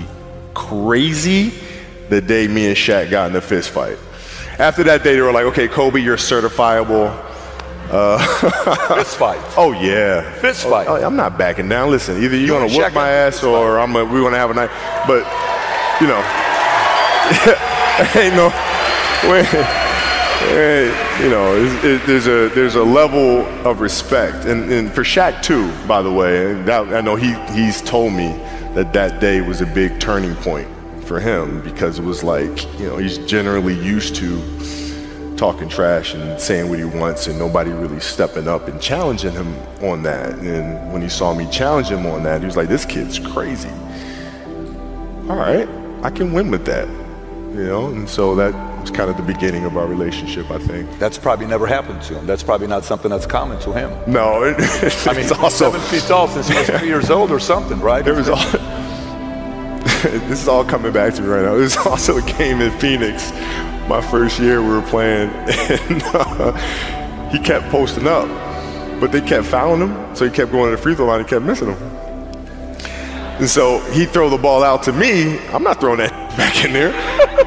[0.54, 1.54] crazy
[2.10, 3.98] the day me and Shaq got in the fist fight.
[4.60, 7.10] After that day, they were like, "Okay, Kobe, you're certifiable."
[7.92, 8.18] Uh,
[8.96, 9.42] fist fight.
[9.58, 10.88] Oh yeah, Fist fight.
[10.88, 11.92] Oh, I'm not backing down.
[11.92, 14.70] Listen, either you're You gonna whoop my ass or I'm we're gonna have a night.
[15.06, 15.26] But
[16.00, 16.22] you know,
[18.22, 18.50] ain't no.
[20.40, 20.86] Hey,
[21.22, 21.54] you know,
[21.84, 26.12] it, there's a there's a level of respect, and, and for Shaq too, by the
[26.12, 26.54] way.
[26.64, 28.30] That, I know he he's told me
[28.74, 30.68] that that day was a big turning point
[31.04, 34.42] for him because it was like you know he's generally used to
[35.42, 39.58] talking trash and saying what he wants, and nobody really stepping up and challenging him
[39.82, 40.38] on that.
[40.38, 43.72] And when he saw me challenge him on that, he was like, "This kid's crazy."
[45.28, 45.68] All right,
[46.04, 46.88] I can win with that,
[47.58, 47.88] you know.
[47.88, 50.88] And so that was kind of the beginning of our relationship, I think.
[51.00, 52.28] That's probably never happened to him.
[52.28, 53.90] That's probably not something that's common to him.
[54.06, 54.58] No, it,
[55.08, 57.80] I mean, it's also seven feet tall since he was three years old or something,
[57.80, 58.06] right?
[58.06, 58.46] There was all.
[60.04, 61.56] this is all coming back to me right now.
[61.56, 63.32] It was also a game in Phoenix,
[63.92, 68.26] my first year we were playing, and uh, he kept posting up,
[69.02, 71.28] but they kept fouling him, so he kept going to the free throw line and
[71.28, 71.78] kept missing them.
[73.42, 75.40] And so he'd throw the ball out to me.
[75.50, 76.94] I'm not throwing that back in there.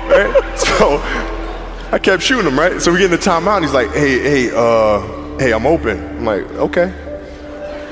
[0.09, 0.43] Right?
[0.65, 0.99] So
[1.93, 2.81] I kept shooting him, right?
[2.83, 5.99] So we get in the timeout, and he's like, hey, hey, uh, hey, I'm open.
[5.99, 6.93] I'm like, okay.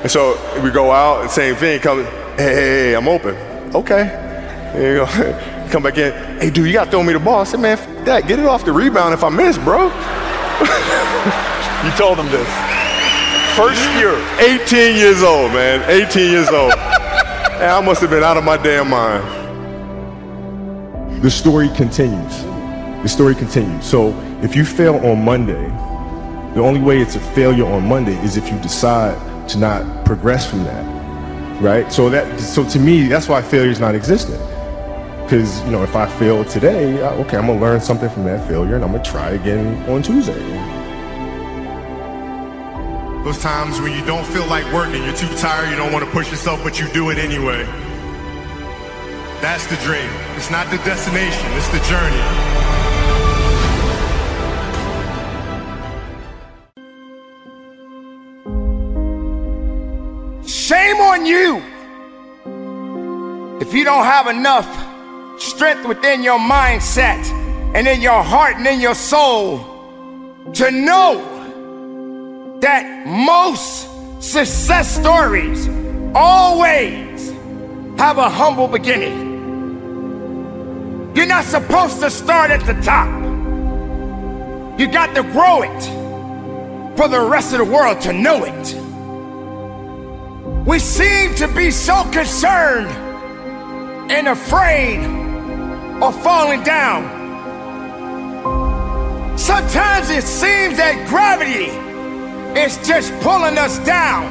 [0.02, 3.34] And so we go out, and same thing, come, hey, hey, hey, I'm open.
[3.74, 4.04] Okay.
[4.74, 5.68] There you go.
[5.70, 6.12] Come back in.
[6.38, 7.40] Hey, dude, you got to throw me the ball.
[7.40, 9.84] I said, man, f- that, get it off the rebound if I miss, bro.
[11.84, 12.48] you told him this.
[13.56, 14.14] First year.
[14.38, 15.82] 18 years old, man.
[15.90, 16.72] 18 years old.
[16.72, 19.22] and I must have been out of my damn mind.
[21.22, 22.42] The story continues.
[23.02, 23.84] The story continues.
[23.84, 25.68] So if you fail on Monday,
[26.54, 29.16] the only way it's a failure on Monday is if you decide
[29.48, 30.82] to not progress from that.
[31.60, 31.92] Right?
[31.92, 34.40] So that so to me, that's why failure is not existent.
[35.32, 38.46] Because, you know, if I fail today, I- okay, I'm gonna learn something from that
[38.46, 40.38] failure and I'm gonna try again on Tuesday.
[43.24, 46.10] Those times when you don't feel like working, you're too tired, you don't want to
[46.10, 47.64] push yourself, but you do it anyway.
[49.40, 50.10] That's the dream.
[50.36, 52.22] It's not the destination, it's the journey.
[60.46, 61.62] Shame on you
[63.62, 64.91] if you don't have enough
[65.42, 67.24] strength within your mindset
[67.74, 69.58] and in your heart and in your soul
[70.54, 73.88] to know that most
[74.22, 75.68] success stories
[76.14, 77.30] always
[77.98, 79.30] have a humble beginning.
[81.14, 83.08] You're not supposed to start at the top.
[84.78, 85.82] You got to grow it
[86.96, 88.74] for the rest of the world to know it.
[90.66, 92.88] We seem to be so concerned
[94.10, 95.21] and afraid
[96.02, 97.06] of falling down.
[99.38, 101.70] Sometimes it seems that gravity
[102.58, 104.24] is just pulling us down.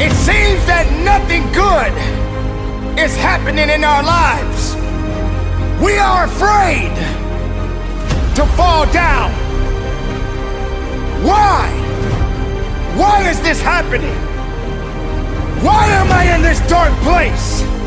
[0.00, 1.92] It seems that nothing good
[2.98, 4.74] is happening in our lives.
[5.82, 6.94] We are afraid
[8.36, 9.30] to fall down.
[11.22, 11.68] Why?
[12.96, 14.16] Why is this happening?
[15.62, 17.77] Why am I in this dark place?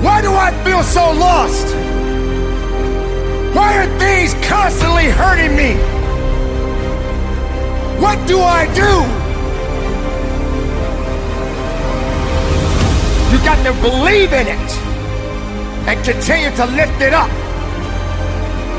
[0.00, 1.66] Why do I feel so lost?
[3.54, 5.74] Why are things constantly hurting me?
[8.00, 8.94] What do I do?
[13.32, 14.70] You got to believe in it
[15.88, 17.30] and continue to lift it up.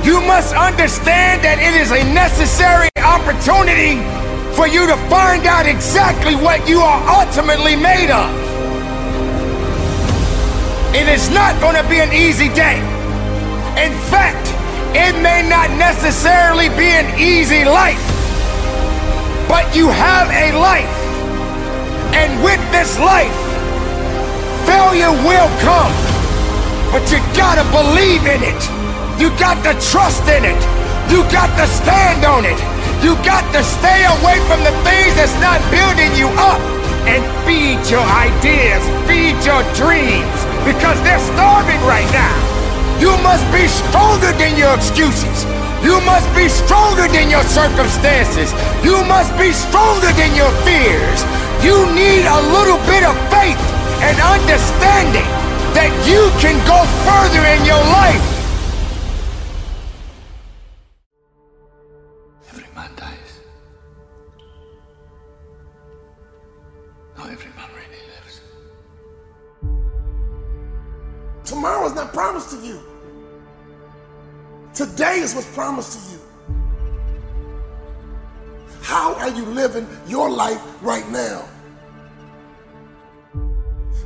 [0.05, 3.99] You must understand that it is a necessary opportunity
[4.55, 8.48] for you to find out exactly what you are ultimately made of.
[10.93, 12.81] It is not going to be an easy day.
[13.77, 14.49] In fact,
[14.97, 18.01] it may not necessarily be an easy life,
[19.47, 20.97] but you have a life.
[22.17, 23.37] And with this life,
[24.65, 25.93] failure will come.
[26.89, 28.61] But you gotta believe in it.
[29.21, 30.61] You got to trust in it.
[31.13, 32.57] You got to stand on it.
[33.05, 36.59] You got to stay away from the things that's not building you up
[37.05, 42.35] and feed your ideas, feed your dreams, because they're starving right now.
[42.99, 45.45] You must be stronger than your excuses.
[45.83, 48.51] You must be stronger than your circumstances.
[48.83, 51.23] You must be stronger than your fears.
[51.63, 53.59] You need a little bit of faith
[54.03, 55.27] and understanding
[55.75, 58.38] that you can go further in your life.
[71.49, 72.79] Tomorrow's not promised to you.
[74.75, 76.19] Today is what's promised to you.
[78.83, 81.49] How are you living your life right now?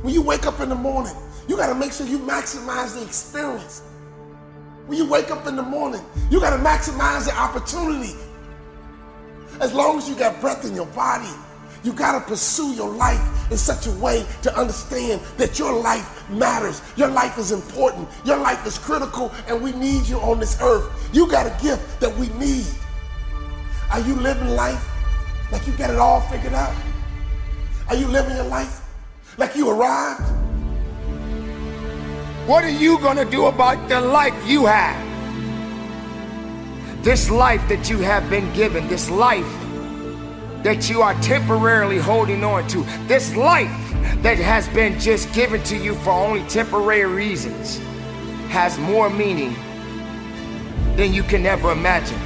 [0.00, 1.14] When you wake up in the morning,
[1.46, 3.82] you got to make sure you maximize the experience.
[4.86, 6.00] When you wake up in the morning,
[6.30, 8.14] you got to maximize the opportunity.
[9.60, 11.28] As long as you got breath in your body,
[11.84, 13.20] you got to pursue your life
[13.52, 16.80] in such a way to understand that your life matters.
[16.96, 18.08] Your life is important.
[18.24, 20.90] Your life is critical, and we need you on this earth.
[21.12, 22.66] You got a gift that we need.
[23.92, 24.82] Are you living life
[25.52, 26.74] like you got it all figured out?
[27.88, 28.80] Are you living your life
[29.36, 30.22] like you arrived?
[32.46, 35.02] What are you going to do about the life you have?
[37.04, 39.63] This life that you have been given, this life
[40.64, 43.70] that you are temporarily holding on to, this life
[44.22, 47.78] that has been just given to you for only temporary reasons,
[48.48, 49.54] has more meaning
[50.96, 52.18] than you can ever imagine.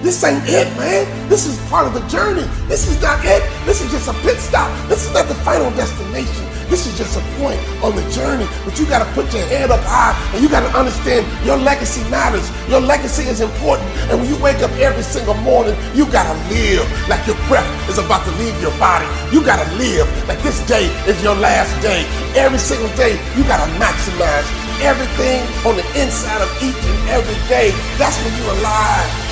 [0.00, 1.28] This ain't it, man.
[1.28, 2.46] This is part of the journey.
[2.66, 3.42] This is not it.
[3.64, 4.70] This is just a pit stop.
[4.88, 6.53] This is not the final destination.
[6.68, 8.46] This is just a point on the journey.
[8.64, 11.56] But you got to put your head up high and you got to understand your
[11.56, 12.48] legacy matters.
[12.68, 13.88] Your legacy is important.
[14.10, 17.68] And when you wake up every single morning, you got to live like your breath
[17.88, 19.06] is about to leave your body.
[19.32, 22.06] You got to live like this day is your last day.
[22.34, 24.46] Every single day, you got to maximize
[24.80, 27.70] everything on the inside of each and every day.
[27.98, 29.24] That's when you're alive.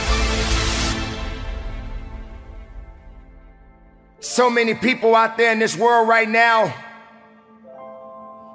[4.20, 6.72] So many people out there in this world right now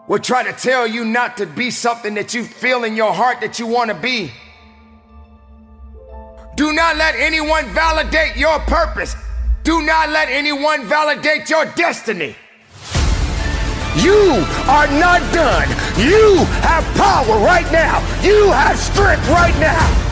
[0.08, 3.42] will try to tell you not to be something that you feel in your heart
[3.42, 4.32] that you want to be.
[6.56, 9.16] Do not let anyone validate your purpose.
[9.64, 12.36] Do not let anyone validate your destiny.
[13.98, 15.68] You are not done.
[16.00, 18.00] You have power right now.
[18.24, 20.07] You have strength right now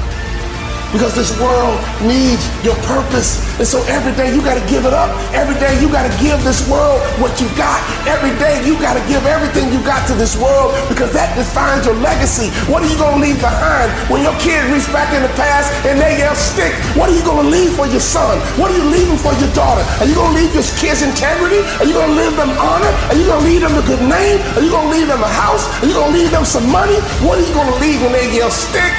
[0.95, 3.43] because this world needs your purpose.
[3.59, 5.11] And so every day you got to give it up.
[5.35, 7.84] Every day you got to give this world what you got.
[8.07, 11.84] Every day you got to give everything you got to this world because that defines
[11.84, 12.47] your legacy.
[12.72, 15.67] What are you going to leave behind when your kids reach back in the past
[15.84, 16.72] and they yell stick?
[16.95, 18.39] What are you going to leave for your son?
[18.55, 19.84] What are you leaving for your daughter?
[19.99, 21.59] Are you going to leave your kids integrity?
[21.84, 22.91] Are you going to leave them honor?
[23.11, 24.39] Are you going to leave them a good name?
[24.55, 25.67] Are you going to leave them a house?
[25.84, 26.95] Are you going to leave them some money?
[27.19, 28.95] What are you going to leave when they yell stick?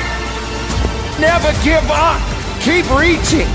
[1.20, 2.20] Never give up.
[2.60, 3.48] Keep reaching.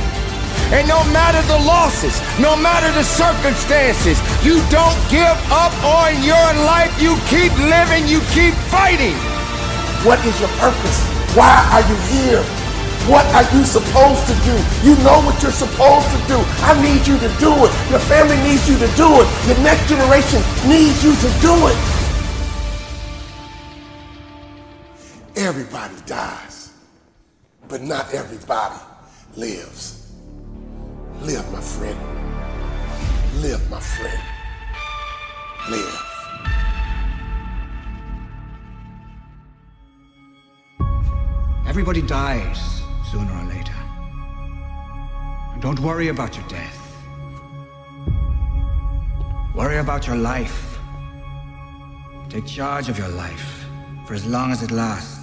[0.71, 6.47] And no matter the losses, no matter the circumstances, you don't give up on your
[6.63, 6.91] life.
[7.01, 9.15] You keep living, you keep fighting.
[10.07, 10.97] What is your purpose?
[11.35, 12.43] Why are you here?
[13.09, 14.55] What are you supposed to do?
[14.87, 16.37] You know what you're supposed to do.
[16.65, 17.71] I need you to do it.
[17.89, 19.27] Your family needs you to do it.
[19.47, 21.77] Your next generation needs you to do it.
[25.35, 26.50] Everybody dies,
[27.71, 28.75] but not everybody
[29.37, 30.11] lives.
[31.21, 31.97] Live, my friend.
[33.41, 34.21] Live, my friend.
[35.69, 36.01] Live.
[41.65, 43.79] Everybody dies sooner or later.
[45.53, 46.77] And don't worry about your death.
[49.55, 50.77] Worry about your life.
[52.27, 53.65] Take charge of your life
[54.05, 55.20] for as long as it lasts.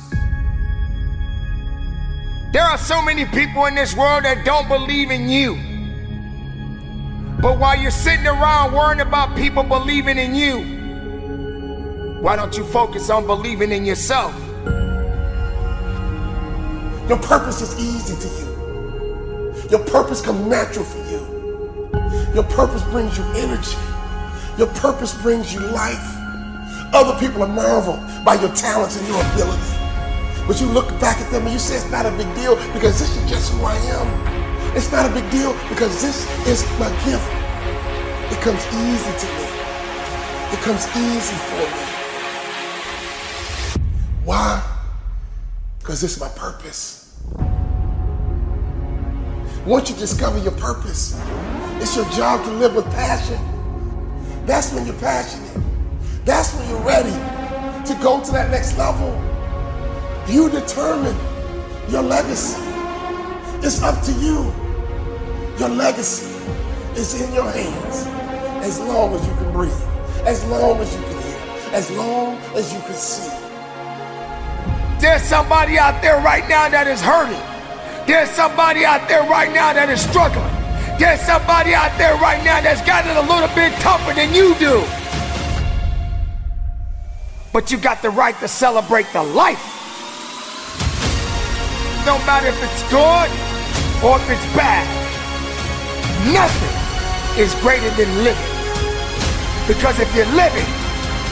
[2.51, 5.57] There are so many people in this world that don't believe in you.
[7.43, 13.11] But while you're sitting around worrying about people believing in you, why don't you focus
[13.11, 14.35] on believing in yourself?
[17.07, 19.69] Your purpose is easy to you.
[19.71, 22.35] Your purpose comes natural for you.
[22.35, 23.77] Your purpose brings you energy.
[24.57, 26.17] Your purpose brings you life.
[26.95, 29.78] Other people are marveled by your talents and your ability.
[30.49, 32.99] But you look back at them and you say it's not a big deal because
[32.99, 34.75] this is just who I am.
[34.75, 37.29] It's not a big deal because this is my gift.
[38.33, 39.45] It comes easy to me.
[40.51, 41.85] It comes easy for me.
[44.25, 44.63] Why?
[45.81, 47.21] Because this is my purpose.
[49.67, 51.21] Once you discover your purpose,
[51.77, 53.39] it's your job to live with passion.
[54.47, 55.63] That's when you're passionate.
[56.25, 57.13] That's when you're ready
[57.85, 59.28] to go to that next level.
[60.29, 61.17] You determine
[61.89, 62.61] your legacy.
[63.65, 64.53] It's up to you.
[65.59, 66.27] Your legacy
[66.97, 68.07] is in your hands
[68.63, 69.73] as long as you can breathe,
[70.27, 73.31] as long as you can hear, as long as you can see.
[75.01, 77.41] There's somebody out there right now that is hurting.
[78.07, 80.45] There's somebody out there right now that is struggling.
[80.99, 84.55] There's somebody out there right now that's got it a little bit tougher than you
[84.57, 84.85] do.
[87.51, 89.78] But you got the right to celebrate the life.
[92.09, 93.29] No matter if it's good
[94.01, 94.89] or if it's bad,
[96.33, 96.73] nothing
[97.37, 98.53] is greater than living.
[99.69, 100.65] Because if you're living,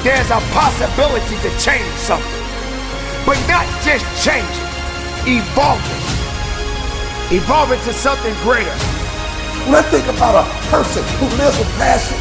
[0.04, 2.28] there's a possibility to change something.
[3.24, 5.40] But not just change it.
[7.32, 8.76] Evolve it to something greater.
[9.72, 12.20] I think about a person who lives with passion,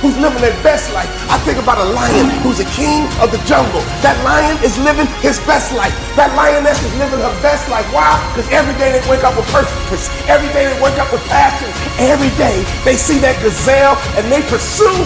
[0.00, 3.40] who's living their best life, I think about a lion who's a king of the
[3.44, 3.80] jungle.
[4.00, 5.92] That lion is living his best life.
[6.16, 7.84] That lioness is living her best life.
[7.92, 8.16] Why?
[8.32, 10.08] Because every day they wake up with purpose.
[10.28, 11.68] Every day they wake up with passion.
[12.00, 15.04] Every day they see that gazelle and they pursue.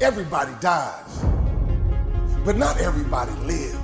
[0.00, 1.24] Everybody dies,
[2.44, 3.77] but not everybody lives.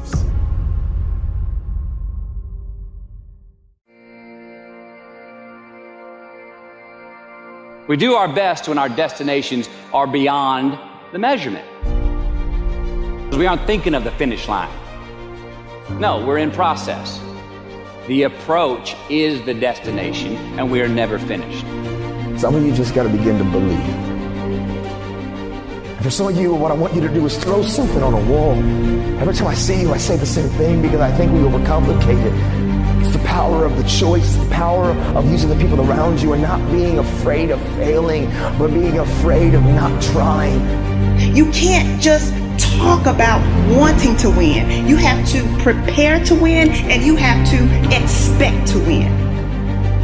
[7.86, 10.78] We do our best when our destinations are beyond
[11.12, 11.66] the measurement.
[13.24, 14.73] Because we aren't thinking of the finish line.
[16.01, 17.20] No, we're in process.
[18.06, 21.61] The approach is the destination, and we are never finished.
[22.40, 23.78] Some of you just got to begin to believe.
[26.02, 28.31] For some of you, what I want you to do is throw something on a
[28.31, 28.55] wall.
[29.20, 32.24] Every time I see you, I say the same thing because I think we overcomplicate
[32.24, 32.73] it.
[33.05, 36.40] It's the power of the choice, the power of using the people around you and
[36.40, 40.59] not being afraid of failing, but being afraid of not trying.
[41.36, 42.32] You can't just
[42.78, 43.43] talk about
[43.76, 44.89] wanting to win.
[44.89, 49.12] You have to prepare to win and you have to expect to win.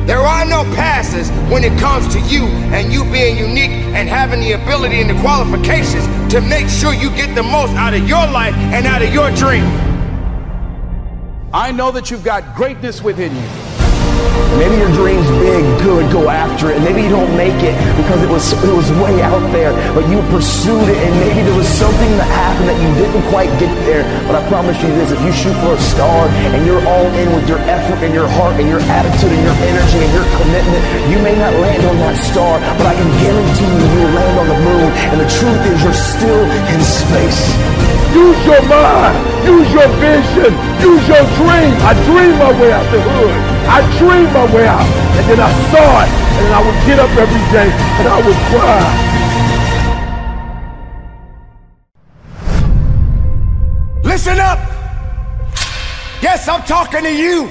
[0.06, 2.44] There are no passes when it comes to you
[2.76, 6.04] and you being unique and having the ability and the qualifications
[6.34, 9.30] to make sure you get the most out of your life and out of your
[9.30, 9.89] dream.
[11.52, 13.79] I know that you've got greatness within you.
[14.58, 16.82] Maybe your dream's big, good, go after it.
[16.82, 20.20] Maybe you don't make it because it was it was way out there, but you
[20.28, 24.02] pursued it and maybe there was something that happened that you didn't quite get there.
[24.26, 27.30] But I promise you this, if you shoot for a star and you're all in
[27.32, 30.82] with your effort and your heart and your attitude and your energy and your commitment,
[31.08, 34.48] you may not land on that star, but I can guarantee you you'll land on
[34.50, 34.88] the moon.
[35.14, 37.42] And the truth is you're still in space.
[38.12, 39.14] Use your mind.
[39.46, 40.50] Use your vision.
[40.82, 41.72] Use your dream.
[41.86, 43.34] I dream my way out the hood.
[43.70, 44.86] I dreamed my way out.
[45.16, 46.10] And then I saw it.
[46.36, 48.82] And then I would get up every day and I would cry.
[54.02, 54.58] Listen up!
[56.22, 57.50] Yes, I'm talking to you.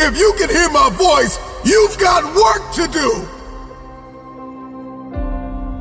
[0.00, 3.26] If you can hear my voice, you've got work to do.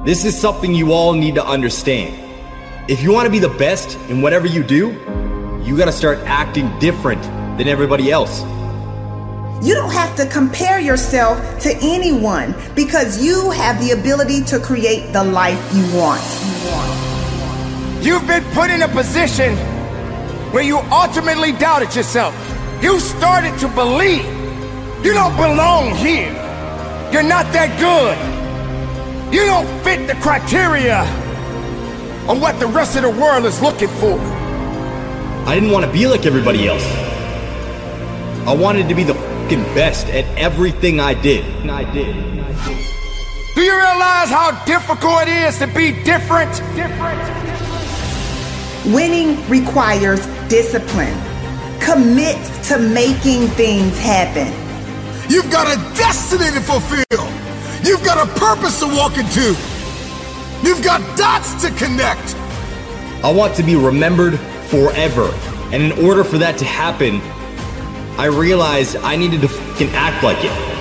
[0.03, 2.15] This is something you all need to understand.
[2.89, 4.91] If you want to be the best in whatever you do,
[5.63, 7.21] you got to start acting different
[7.57, 8.43] than everybody else.
[9.61, 15.11] You don't have to compare yourself to anyone because you have the ability to create
[15.13, 16.21] the life you want.
[18.05, 19.57] You've been put in a position
[20.53, 22.35] where you ultimately doubted yourself.
[22.83, 24.23] You started to believe
[25.03, 26.31] you don't belong here.
[27.11, 29.33] You're not that good.
[29.33, 31.01] You don't fit the criteria
[32.29, 34.19] of what the rest of the world is looking for.
[35.47, 36.85] I didn't want to be like everybody else.
[38.45, 41.45] I wanted to be the fucking best at everything I did.
[41.61, 42.13] And I did.
[43.55, 46.51] Do you realize how difficult it is to be different?
[46.75, 47.21] Different.
[48.93, 50.19] Winning requires
[50.49, 51.17] discipline.
[51.79, 54.51] Commit to making things happen.
[55.31, 57.25] You've got a destiny to fulfill.
[57.85, 59.55] You've got a purpose to walk into.
[60.61, 62.35] You've got dots to connect.
[63.23, 64.37] I want to be remembered
[64.67, 65.31] forever.
[65.71, 67.21] And in order for that to happen,
[68.17, 70.77] I realized I needed to fucking act like it.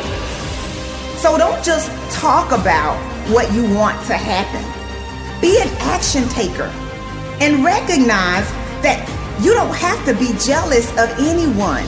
[1.18, 2.96] So don't just talk about
[3.30, 4.62] what you want to happen.
[5.42, 6.72] Be an action taker
[7.40, 8.50] and recognize
[8.80, 9.06] that
[9.42, 11.84] you don't have to be jealous of anyone.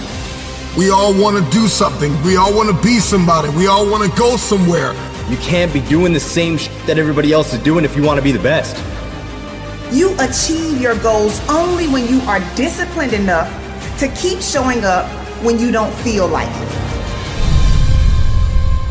[0.77, 2.13] We all want to do something.
[2.25, 3.49] We all want to be somebody.
[3.57, 4.93] We all want to go somewhere.
[5.31, 8.19] You can't be doing the same sh- that everybody else is doing if you want
[8.19, 8.77] to be the best.
[9.95, 13.49] You achieve your goals only when you are disciplined enough
[13.99, 15.07] to keep showing up
[15.43, 16.69] when you don't feel like it.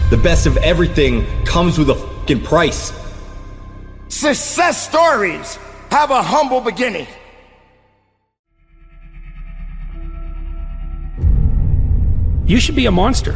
[0.10, 2.94] The best of everything comes with a fucking price.
[4.07, 5.57] Success stories
[5.91, 7.07] have a humble beginning.
[12.45, 13.36] You should be a monster.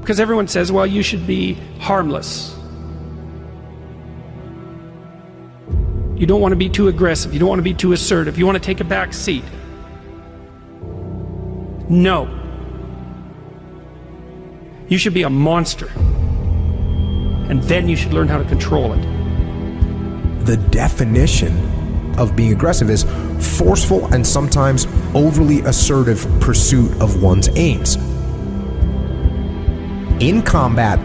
[0.00, 2.54] Because everyone says, well, you should be harmless.
[6.16, 7.32] You don't want to be too aggressive.
[7.32, 8.38] You don't want to be too assertive.
[8.38, 9.44] You want to take a back seat.
[11.88, 12.28] No.
[14.88, 15.88] You should be a monster.
[17.48, 20.44] And then you should learn how to control it.
[20.44, 21.56] The definition
[22.18, 23.04] of being aggressive is
[23.58, 27.96] forceful and sometimes overly assertive pursuit of one's aims.
[30.22, 30.98] In combat,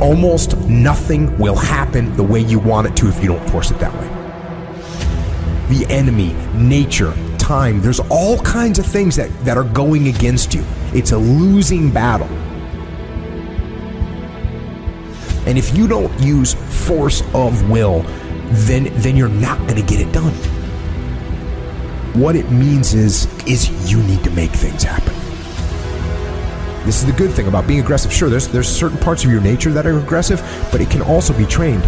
[0.00, 3.78] almost nothing will happen the way you want it to if you don't force it
[3.78, 4.08] that way.
[5.76, 7.14] The enemy, nature,
[7.46, 10.64] time, there's all kinds of things that, that are going against you.
[10.92, 12.26] It's a losing battle.
[15.46, 16.54] And if you don't use
[16.86, 18.02] force of will,
[18.66, 20.32] then then you're not going to get it done.
[22.20, 25.14] What it means is is you need to make things happen.
[26.84, 28.12] This is the good thing about being aggressive.
[28.12, 30.40] Sure, there's there's certain parts of your nature that are aggressive,
[30.72, 31.84] but it can also be trained.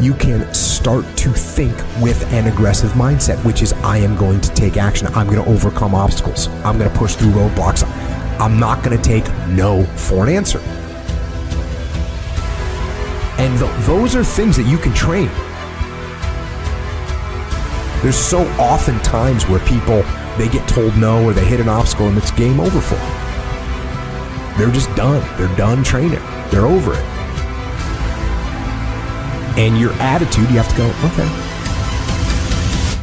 [0.00, 0.42] You can
[0.88, 5.06] start to think with an aggressive mindset, which is I am going to take action.
[5.08, 6.48] I'm going to overcome obstacles.
[6.64, 7.86] I'm going to push through roadblocks.
[8.40, 10.60] I'm not going to take no for an answer.
[13.36, 15.26] And th- those are things that you can train.
[18.02, 20.02] There's so often times where people
[20.38, 24.56] they get told no or they hit an obstacle and it's game over for them.
[24.56, 25.20] They're just done.
[25.36, 26.22] They're done training.
[26.50, 27.17] They're over it.
[29.58, 31.28] And your attitude, you have to go, okay.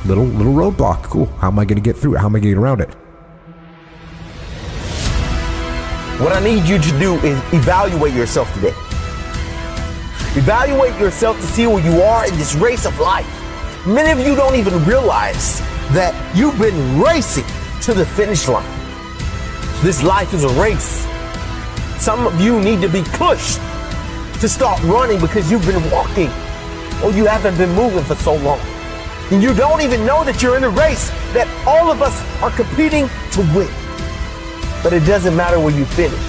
[0.07, 1.03] Little little roadblock.
[1.03, 1.25] Cool.
[1.25, 2.19] How am I going to get through it?
[2.19, 2.93] How am I going to get around it?
[6.21, 8.73] What I need you to do is evaluate yourself today.
[10.39, 13.27] Evaluate yourself to see where you are in this race of life.
[13.85, 15.59] Many of you don't even realize
[15.91, 17.43] that you've been racing
[17.81, 18.63] to the finish line.
[19.83, 21.05] This life is a race.
[22.01, 23.59] Some of you need to be pushed
[24.39, 26.31] to start running because you've been walking
[27.03, 28.59] or you haven't been moving for so long.
[29.31, 32.51] And you don't even know that you're in a race that all of us are
[32.51, 33.69] competing to win.
[34.83, 36.21] But it doesn't matter where you finish.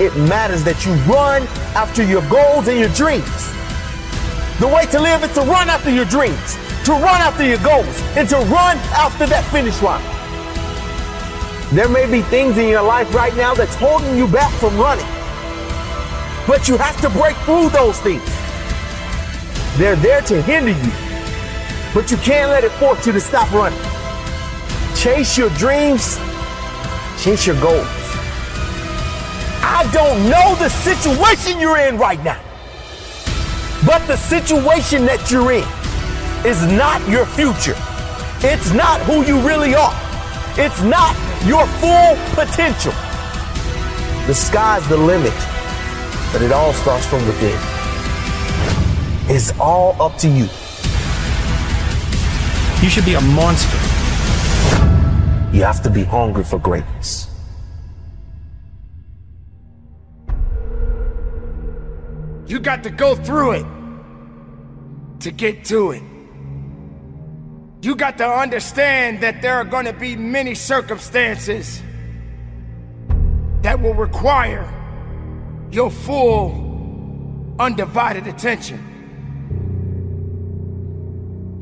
[0.00, 1.42] It matters that you run
[1.76, 3.52] after your goals and your dreams.
[4.58, 6.56] The way to live is to run after your dreams,
[6.86, 10.02] to run after your goals, and to run after that finish line.
[11.74, 15.06] There may be things in your life right now that's holding you back from running.
[16.46, 18.41] But you have to break through those things.
[19.76, 20.92] They're there to hinder you.
[21.94, 23.78] But you can't let it force you to stop running.
[24.94, 26.18] Chase your dreams,
[27.22, 27.86] chase your goals.
[29.64, 32.40] I don't know the situation you're in right now.
[33.86, 35.64] But the situation that you're in
[36.46, 37.76] is not your future.
[38.44, 39.94] It's not who you really are.
[40.58, 41.16] It's not
[41.46, 42.92] your full potential.
[44.26, 45.34] The sky's the limit,
[46.32, 47.71] but it all starts from within.
[49.28, 50.48] It's all up to you.
[52.82, 53.76] You should be a monster.
[55.52, 57.28] You have to be hungry for greatness.
[62.46, 63.66] You got to go through it
[65.20, 66.02] to get to it.
[67.82, 71.80] You got to understand that there are going to be many circumstances
[73.62, 74.68] that will require
[75.70, 78.91] your full, undivided attention.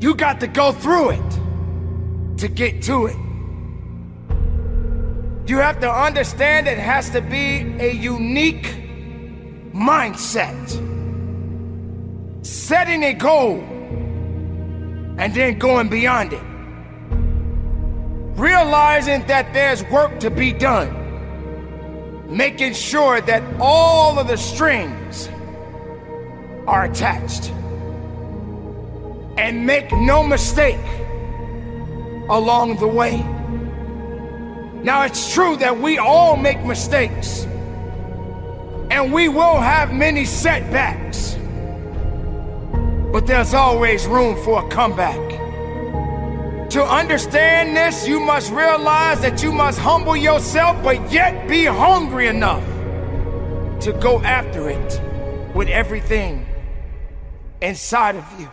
[0.01, 1.31] You got to go through it
[2.39, 3.15] to get to it.
[5.47, 8.65] You have to understand it has to be a unique
[9.75, 10.57] mindset.
[12.43, 13.59] Setting a goal
[15.19, 16.43] and then going beyond it.
[18.39, 20.97] Realizing that there's work to be done.
[22.35, 25.29] Making sure that all of the strings
[26.65, 27.51] are attached.
[29.37, 30.79] And make no mistake
[32.29, 33.17] along the way.
[34.83, 37.43] Now, it's true that we all make mistakes,
[38.89, 41.37] and we will have many setbacks,
[43.11, 45.19] but there's always room for a comeback.
[46.71, 52.27] To understand this, you must realize that you must humble yourself, but yet be hungry
[52.27, 52.65] enough
[53.81, 55.01] to go after it
[55.53, 56.45] with everything
[57.61, 58.49] inside of you.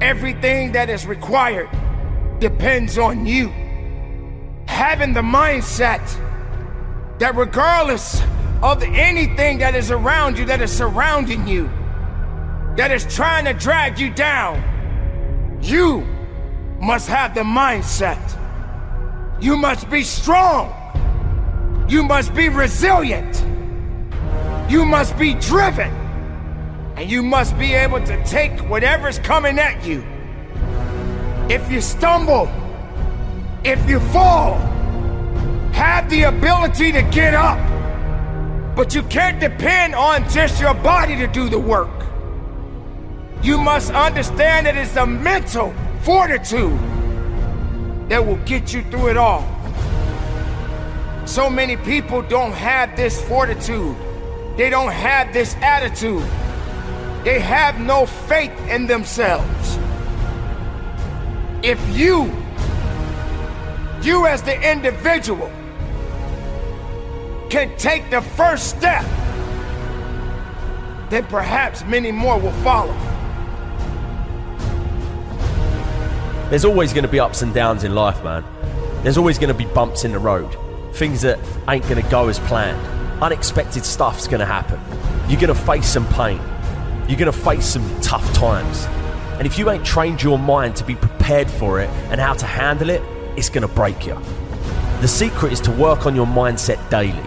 [0.00, 1.68] Everything that is required
[2.38, 3.48] depends on you.
[4.66, 6.00] Having the mindset
[7.18, 8.22] that regardless
[8.62, 11.68] of anything that is around you, that is surrounding you,
[12.76, 14.62] that is trying to drag you down,
[15.62, 16.06] you
[16.80, 18.22] must have the mindset.
[19.40, 20.74] You must be strong.
[21.88, 23.44] You must be resilient.
[24.70, 26.07] You must be driven.
[26.98, 30.04] And you must be able to take whatever's coming at you.
[31.48, 32.50] If you stumble,
[33.62, 34.54] if you fall,
[35.72, 37.56] have the ability to get up.
[38.74, 41.88] But you can't depend on just your body to do the work.
[43.44, 45.72] You must understand that it's a mental
[46.02, 46.80] fortitude
[48.08, 49.46] that will get you through it all.
[51.26, 53.94] So many people don't have this fortitude.
[54.56, 56.28] They don't have this attitude.
[57.24, 59.78] They have no faith in themselves.
[61.62, 62.32] If you,
[64.02, 65.50] you as the individual,
[67.50, 69.04] can take the first step,
[71.10, 72.96] then perhaps many more will follow.
[76.50, 78.44] There's always going to be ups and downs in life, man.
[79.02, 80.56] There's always going to be bumps in the road,
[80.94, 81.38] things that
[81.68, 82.80] ain't going to go as planned.
[83.22, 84.80] Unexpected stuff's going to happen.
[85.28, 86.40] You're going to face some pain.
[87.08, 88.84] You're going to face some tough times.
[89.38, 92.44] And if you ain't trained your mind to be prepared for it and how to
[92.44, 93.00] handle it,
[93.34, 94.14] it's going to break you.
[95.00, 97.26] The secret is to work on your mindset daily.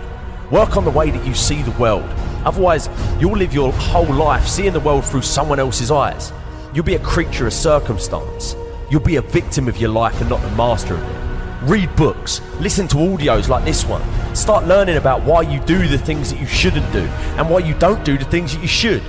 [0.52, 2.04] Work on the way that you see the world.
[2.46, 2.90] Otherwise,
[3.20, 6.32] you'll live your whole life seeing the world through someone else's eyes.
[6.76, 8.56] You'll be a creature of circumstance.
[8.92, 11.70] You'll be a victim of your life and not the master of it.
[11.70, 14.04] Read books, listen to audios like this one.
[14.36, 17.04] Start learning about why you do the things that you shouldn't do
[17.38, 19.02] and why you don't do the things that you should.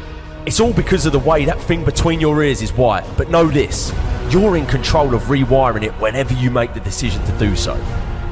[0.44, 3.05] It's all because of the way that thing between your ears is white.
[3.16, 3.93] But know this
[4.28, 7.74] you're in control of rewiring it whenever you make the decision to do so.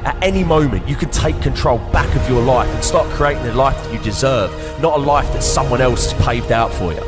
[0.03, 3.53] At any moment, you can take control back of your life and start creating the
[3.53, 4.51] life that you deserve,
[4.81, 7.01] not a life that someone else has paved out for you.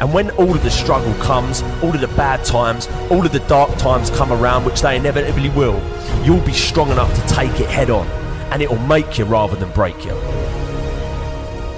[0.00, 3.40] And when all of the struggle comes, all of the bad times, all of the
[3.40, 5.82] dark times come around, which they inevitably will,
[6.24, 8.06] you'll be strong enough to take it head on.
[8.52, 10.12] And it will make you rather than break you.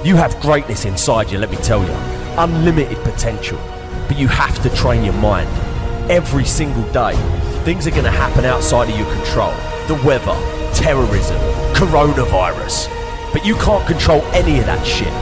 [0.05, 2.26] You have greatness inside you, let me tell you.
[2.39, 3.59] Unlimited potential.
[4.09, 5.49] But you have to train your mind.
[6.11, 7.15] Every single day,
[7.65, 9.55] things are going to happen outside of your control.
[9.89, 10.37] The weather,
[10.75, 11.39] terrorism,
[11.73, 12.93] coronavirus.
[13.33, 15.13] But you can't control any of that shit.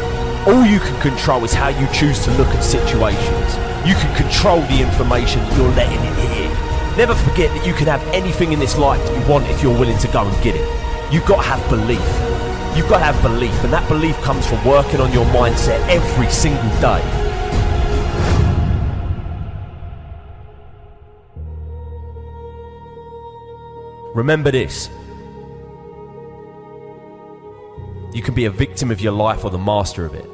[0.49, 3.55] All you can control is how you choose to look at situations.
[3.87, 6.51] You can control the information that you're letting in here.
[6.97, 9.79] Never forget that you can have anything in this life that you want if you're
[9.79, 10.67] willing to go and get it.
[11.13, 12.54] You've got to have belief.
[12.77, 16.29] You've got to have belief, and that belief comes from working on your mindset every
[16.31, 17.03] single day.
[24.15, 24.91] Remember this
[28.15, 30.34] you can be a victim of your life or the master of it.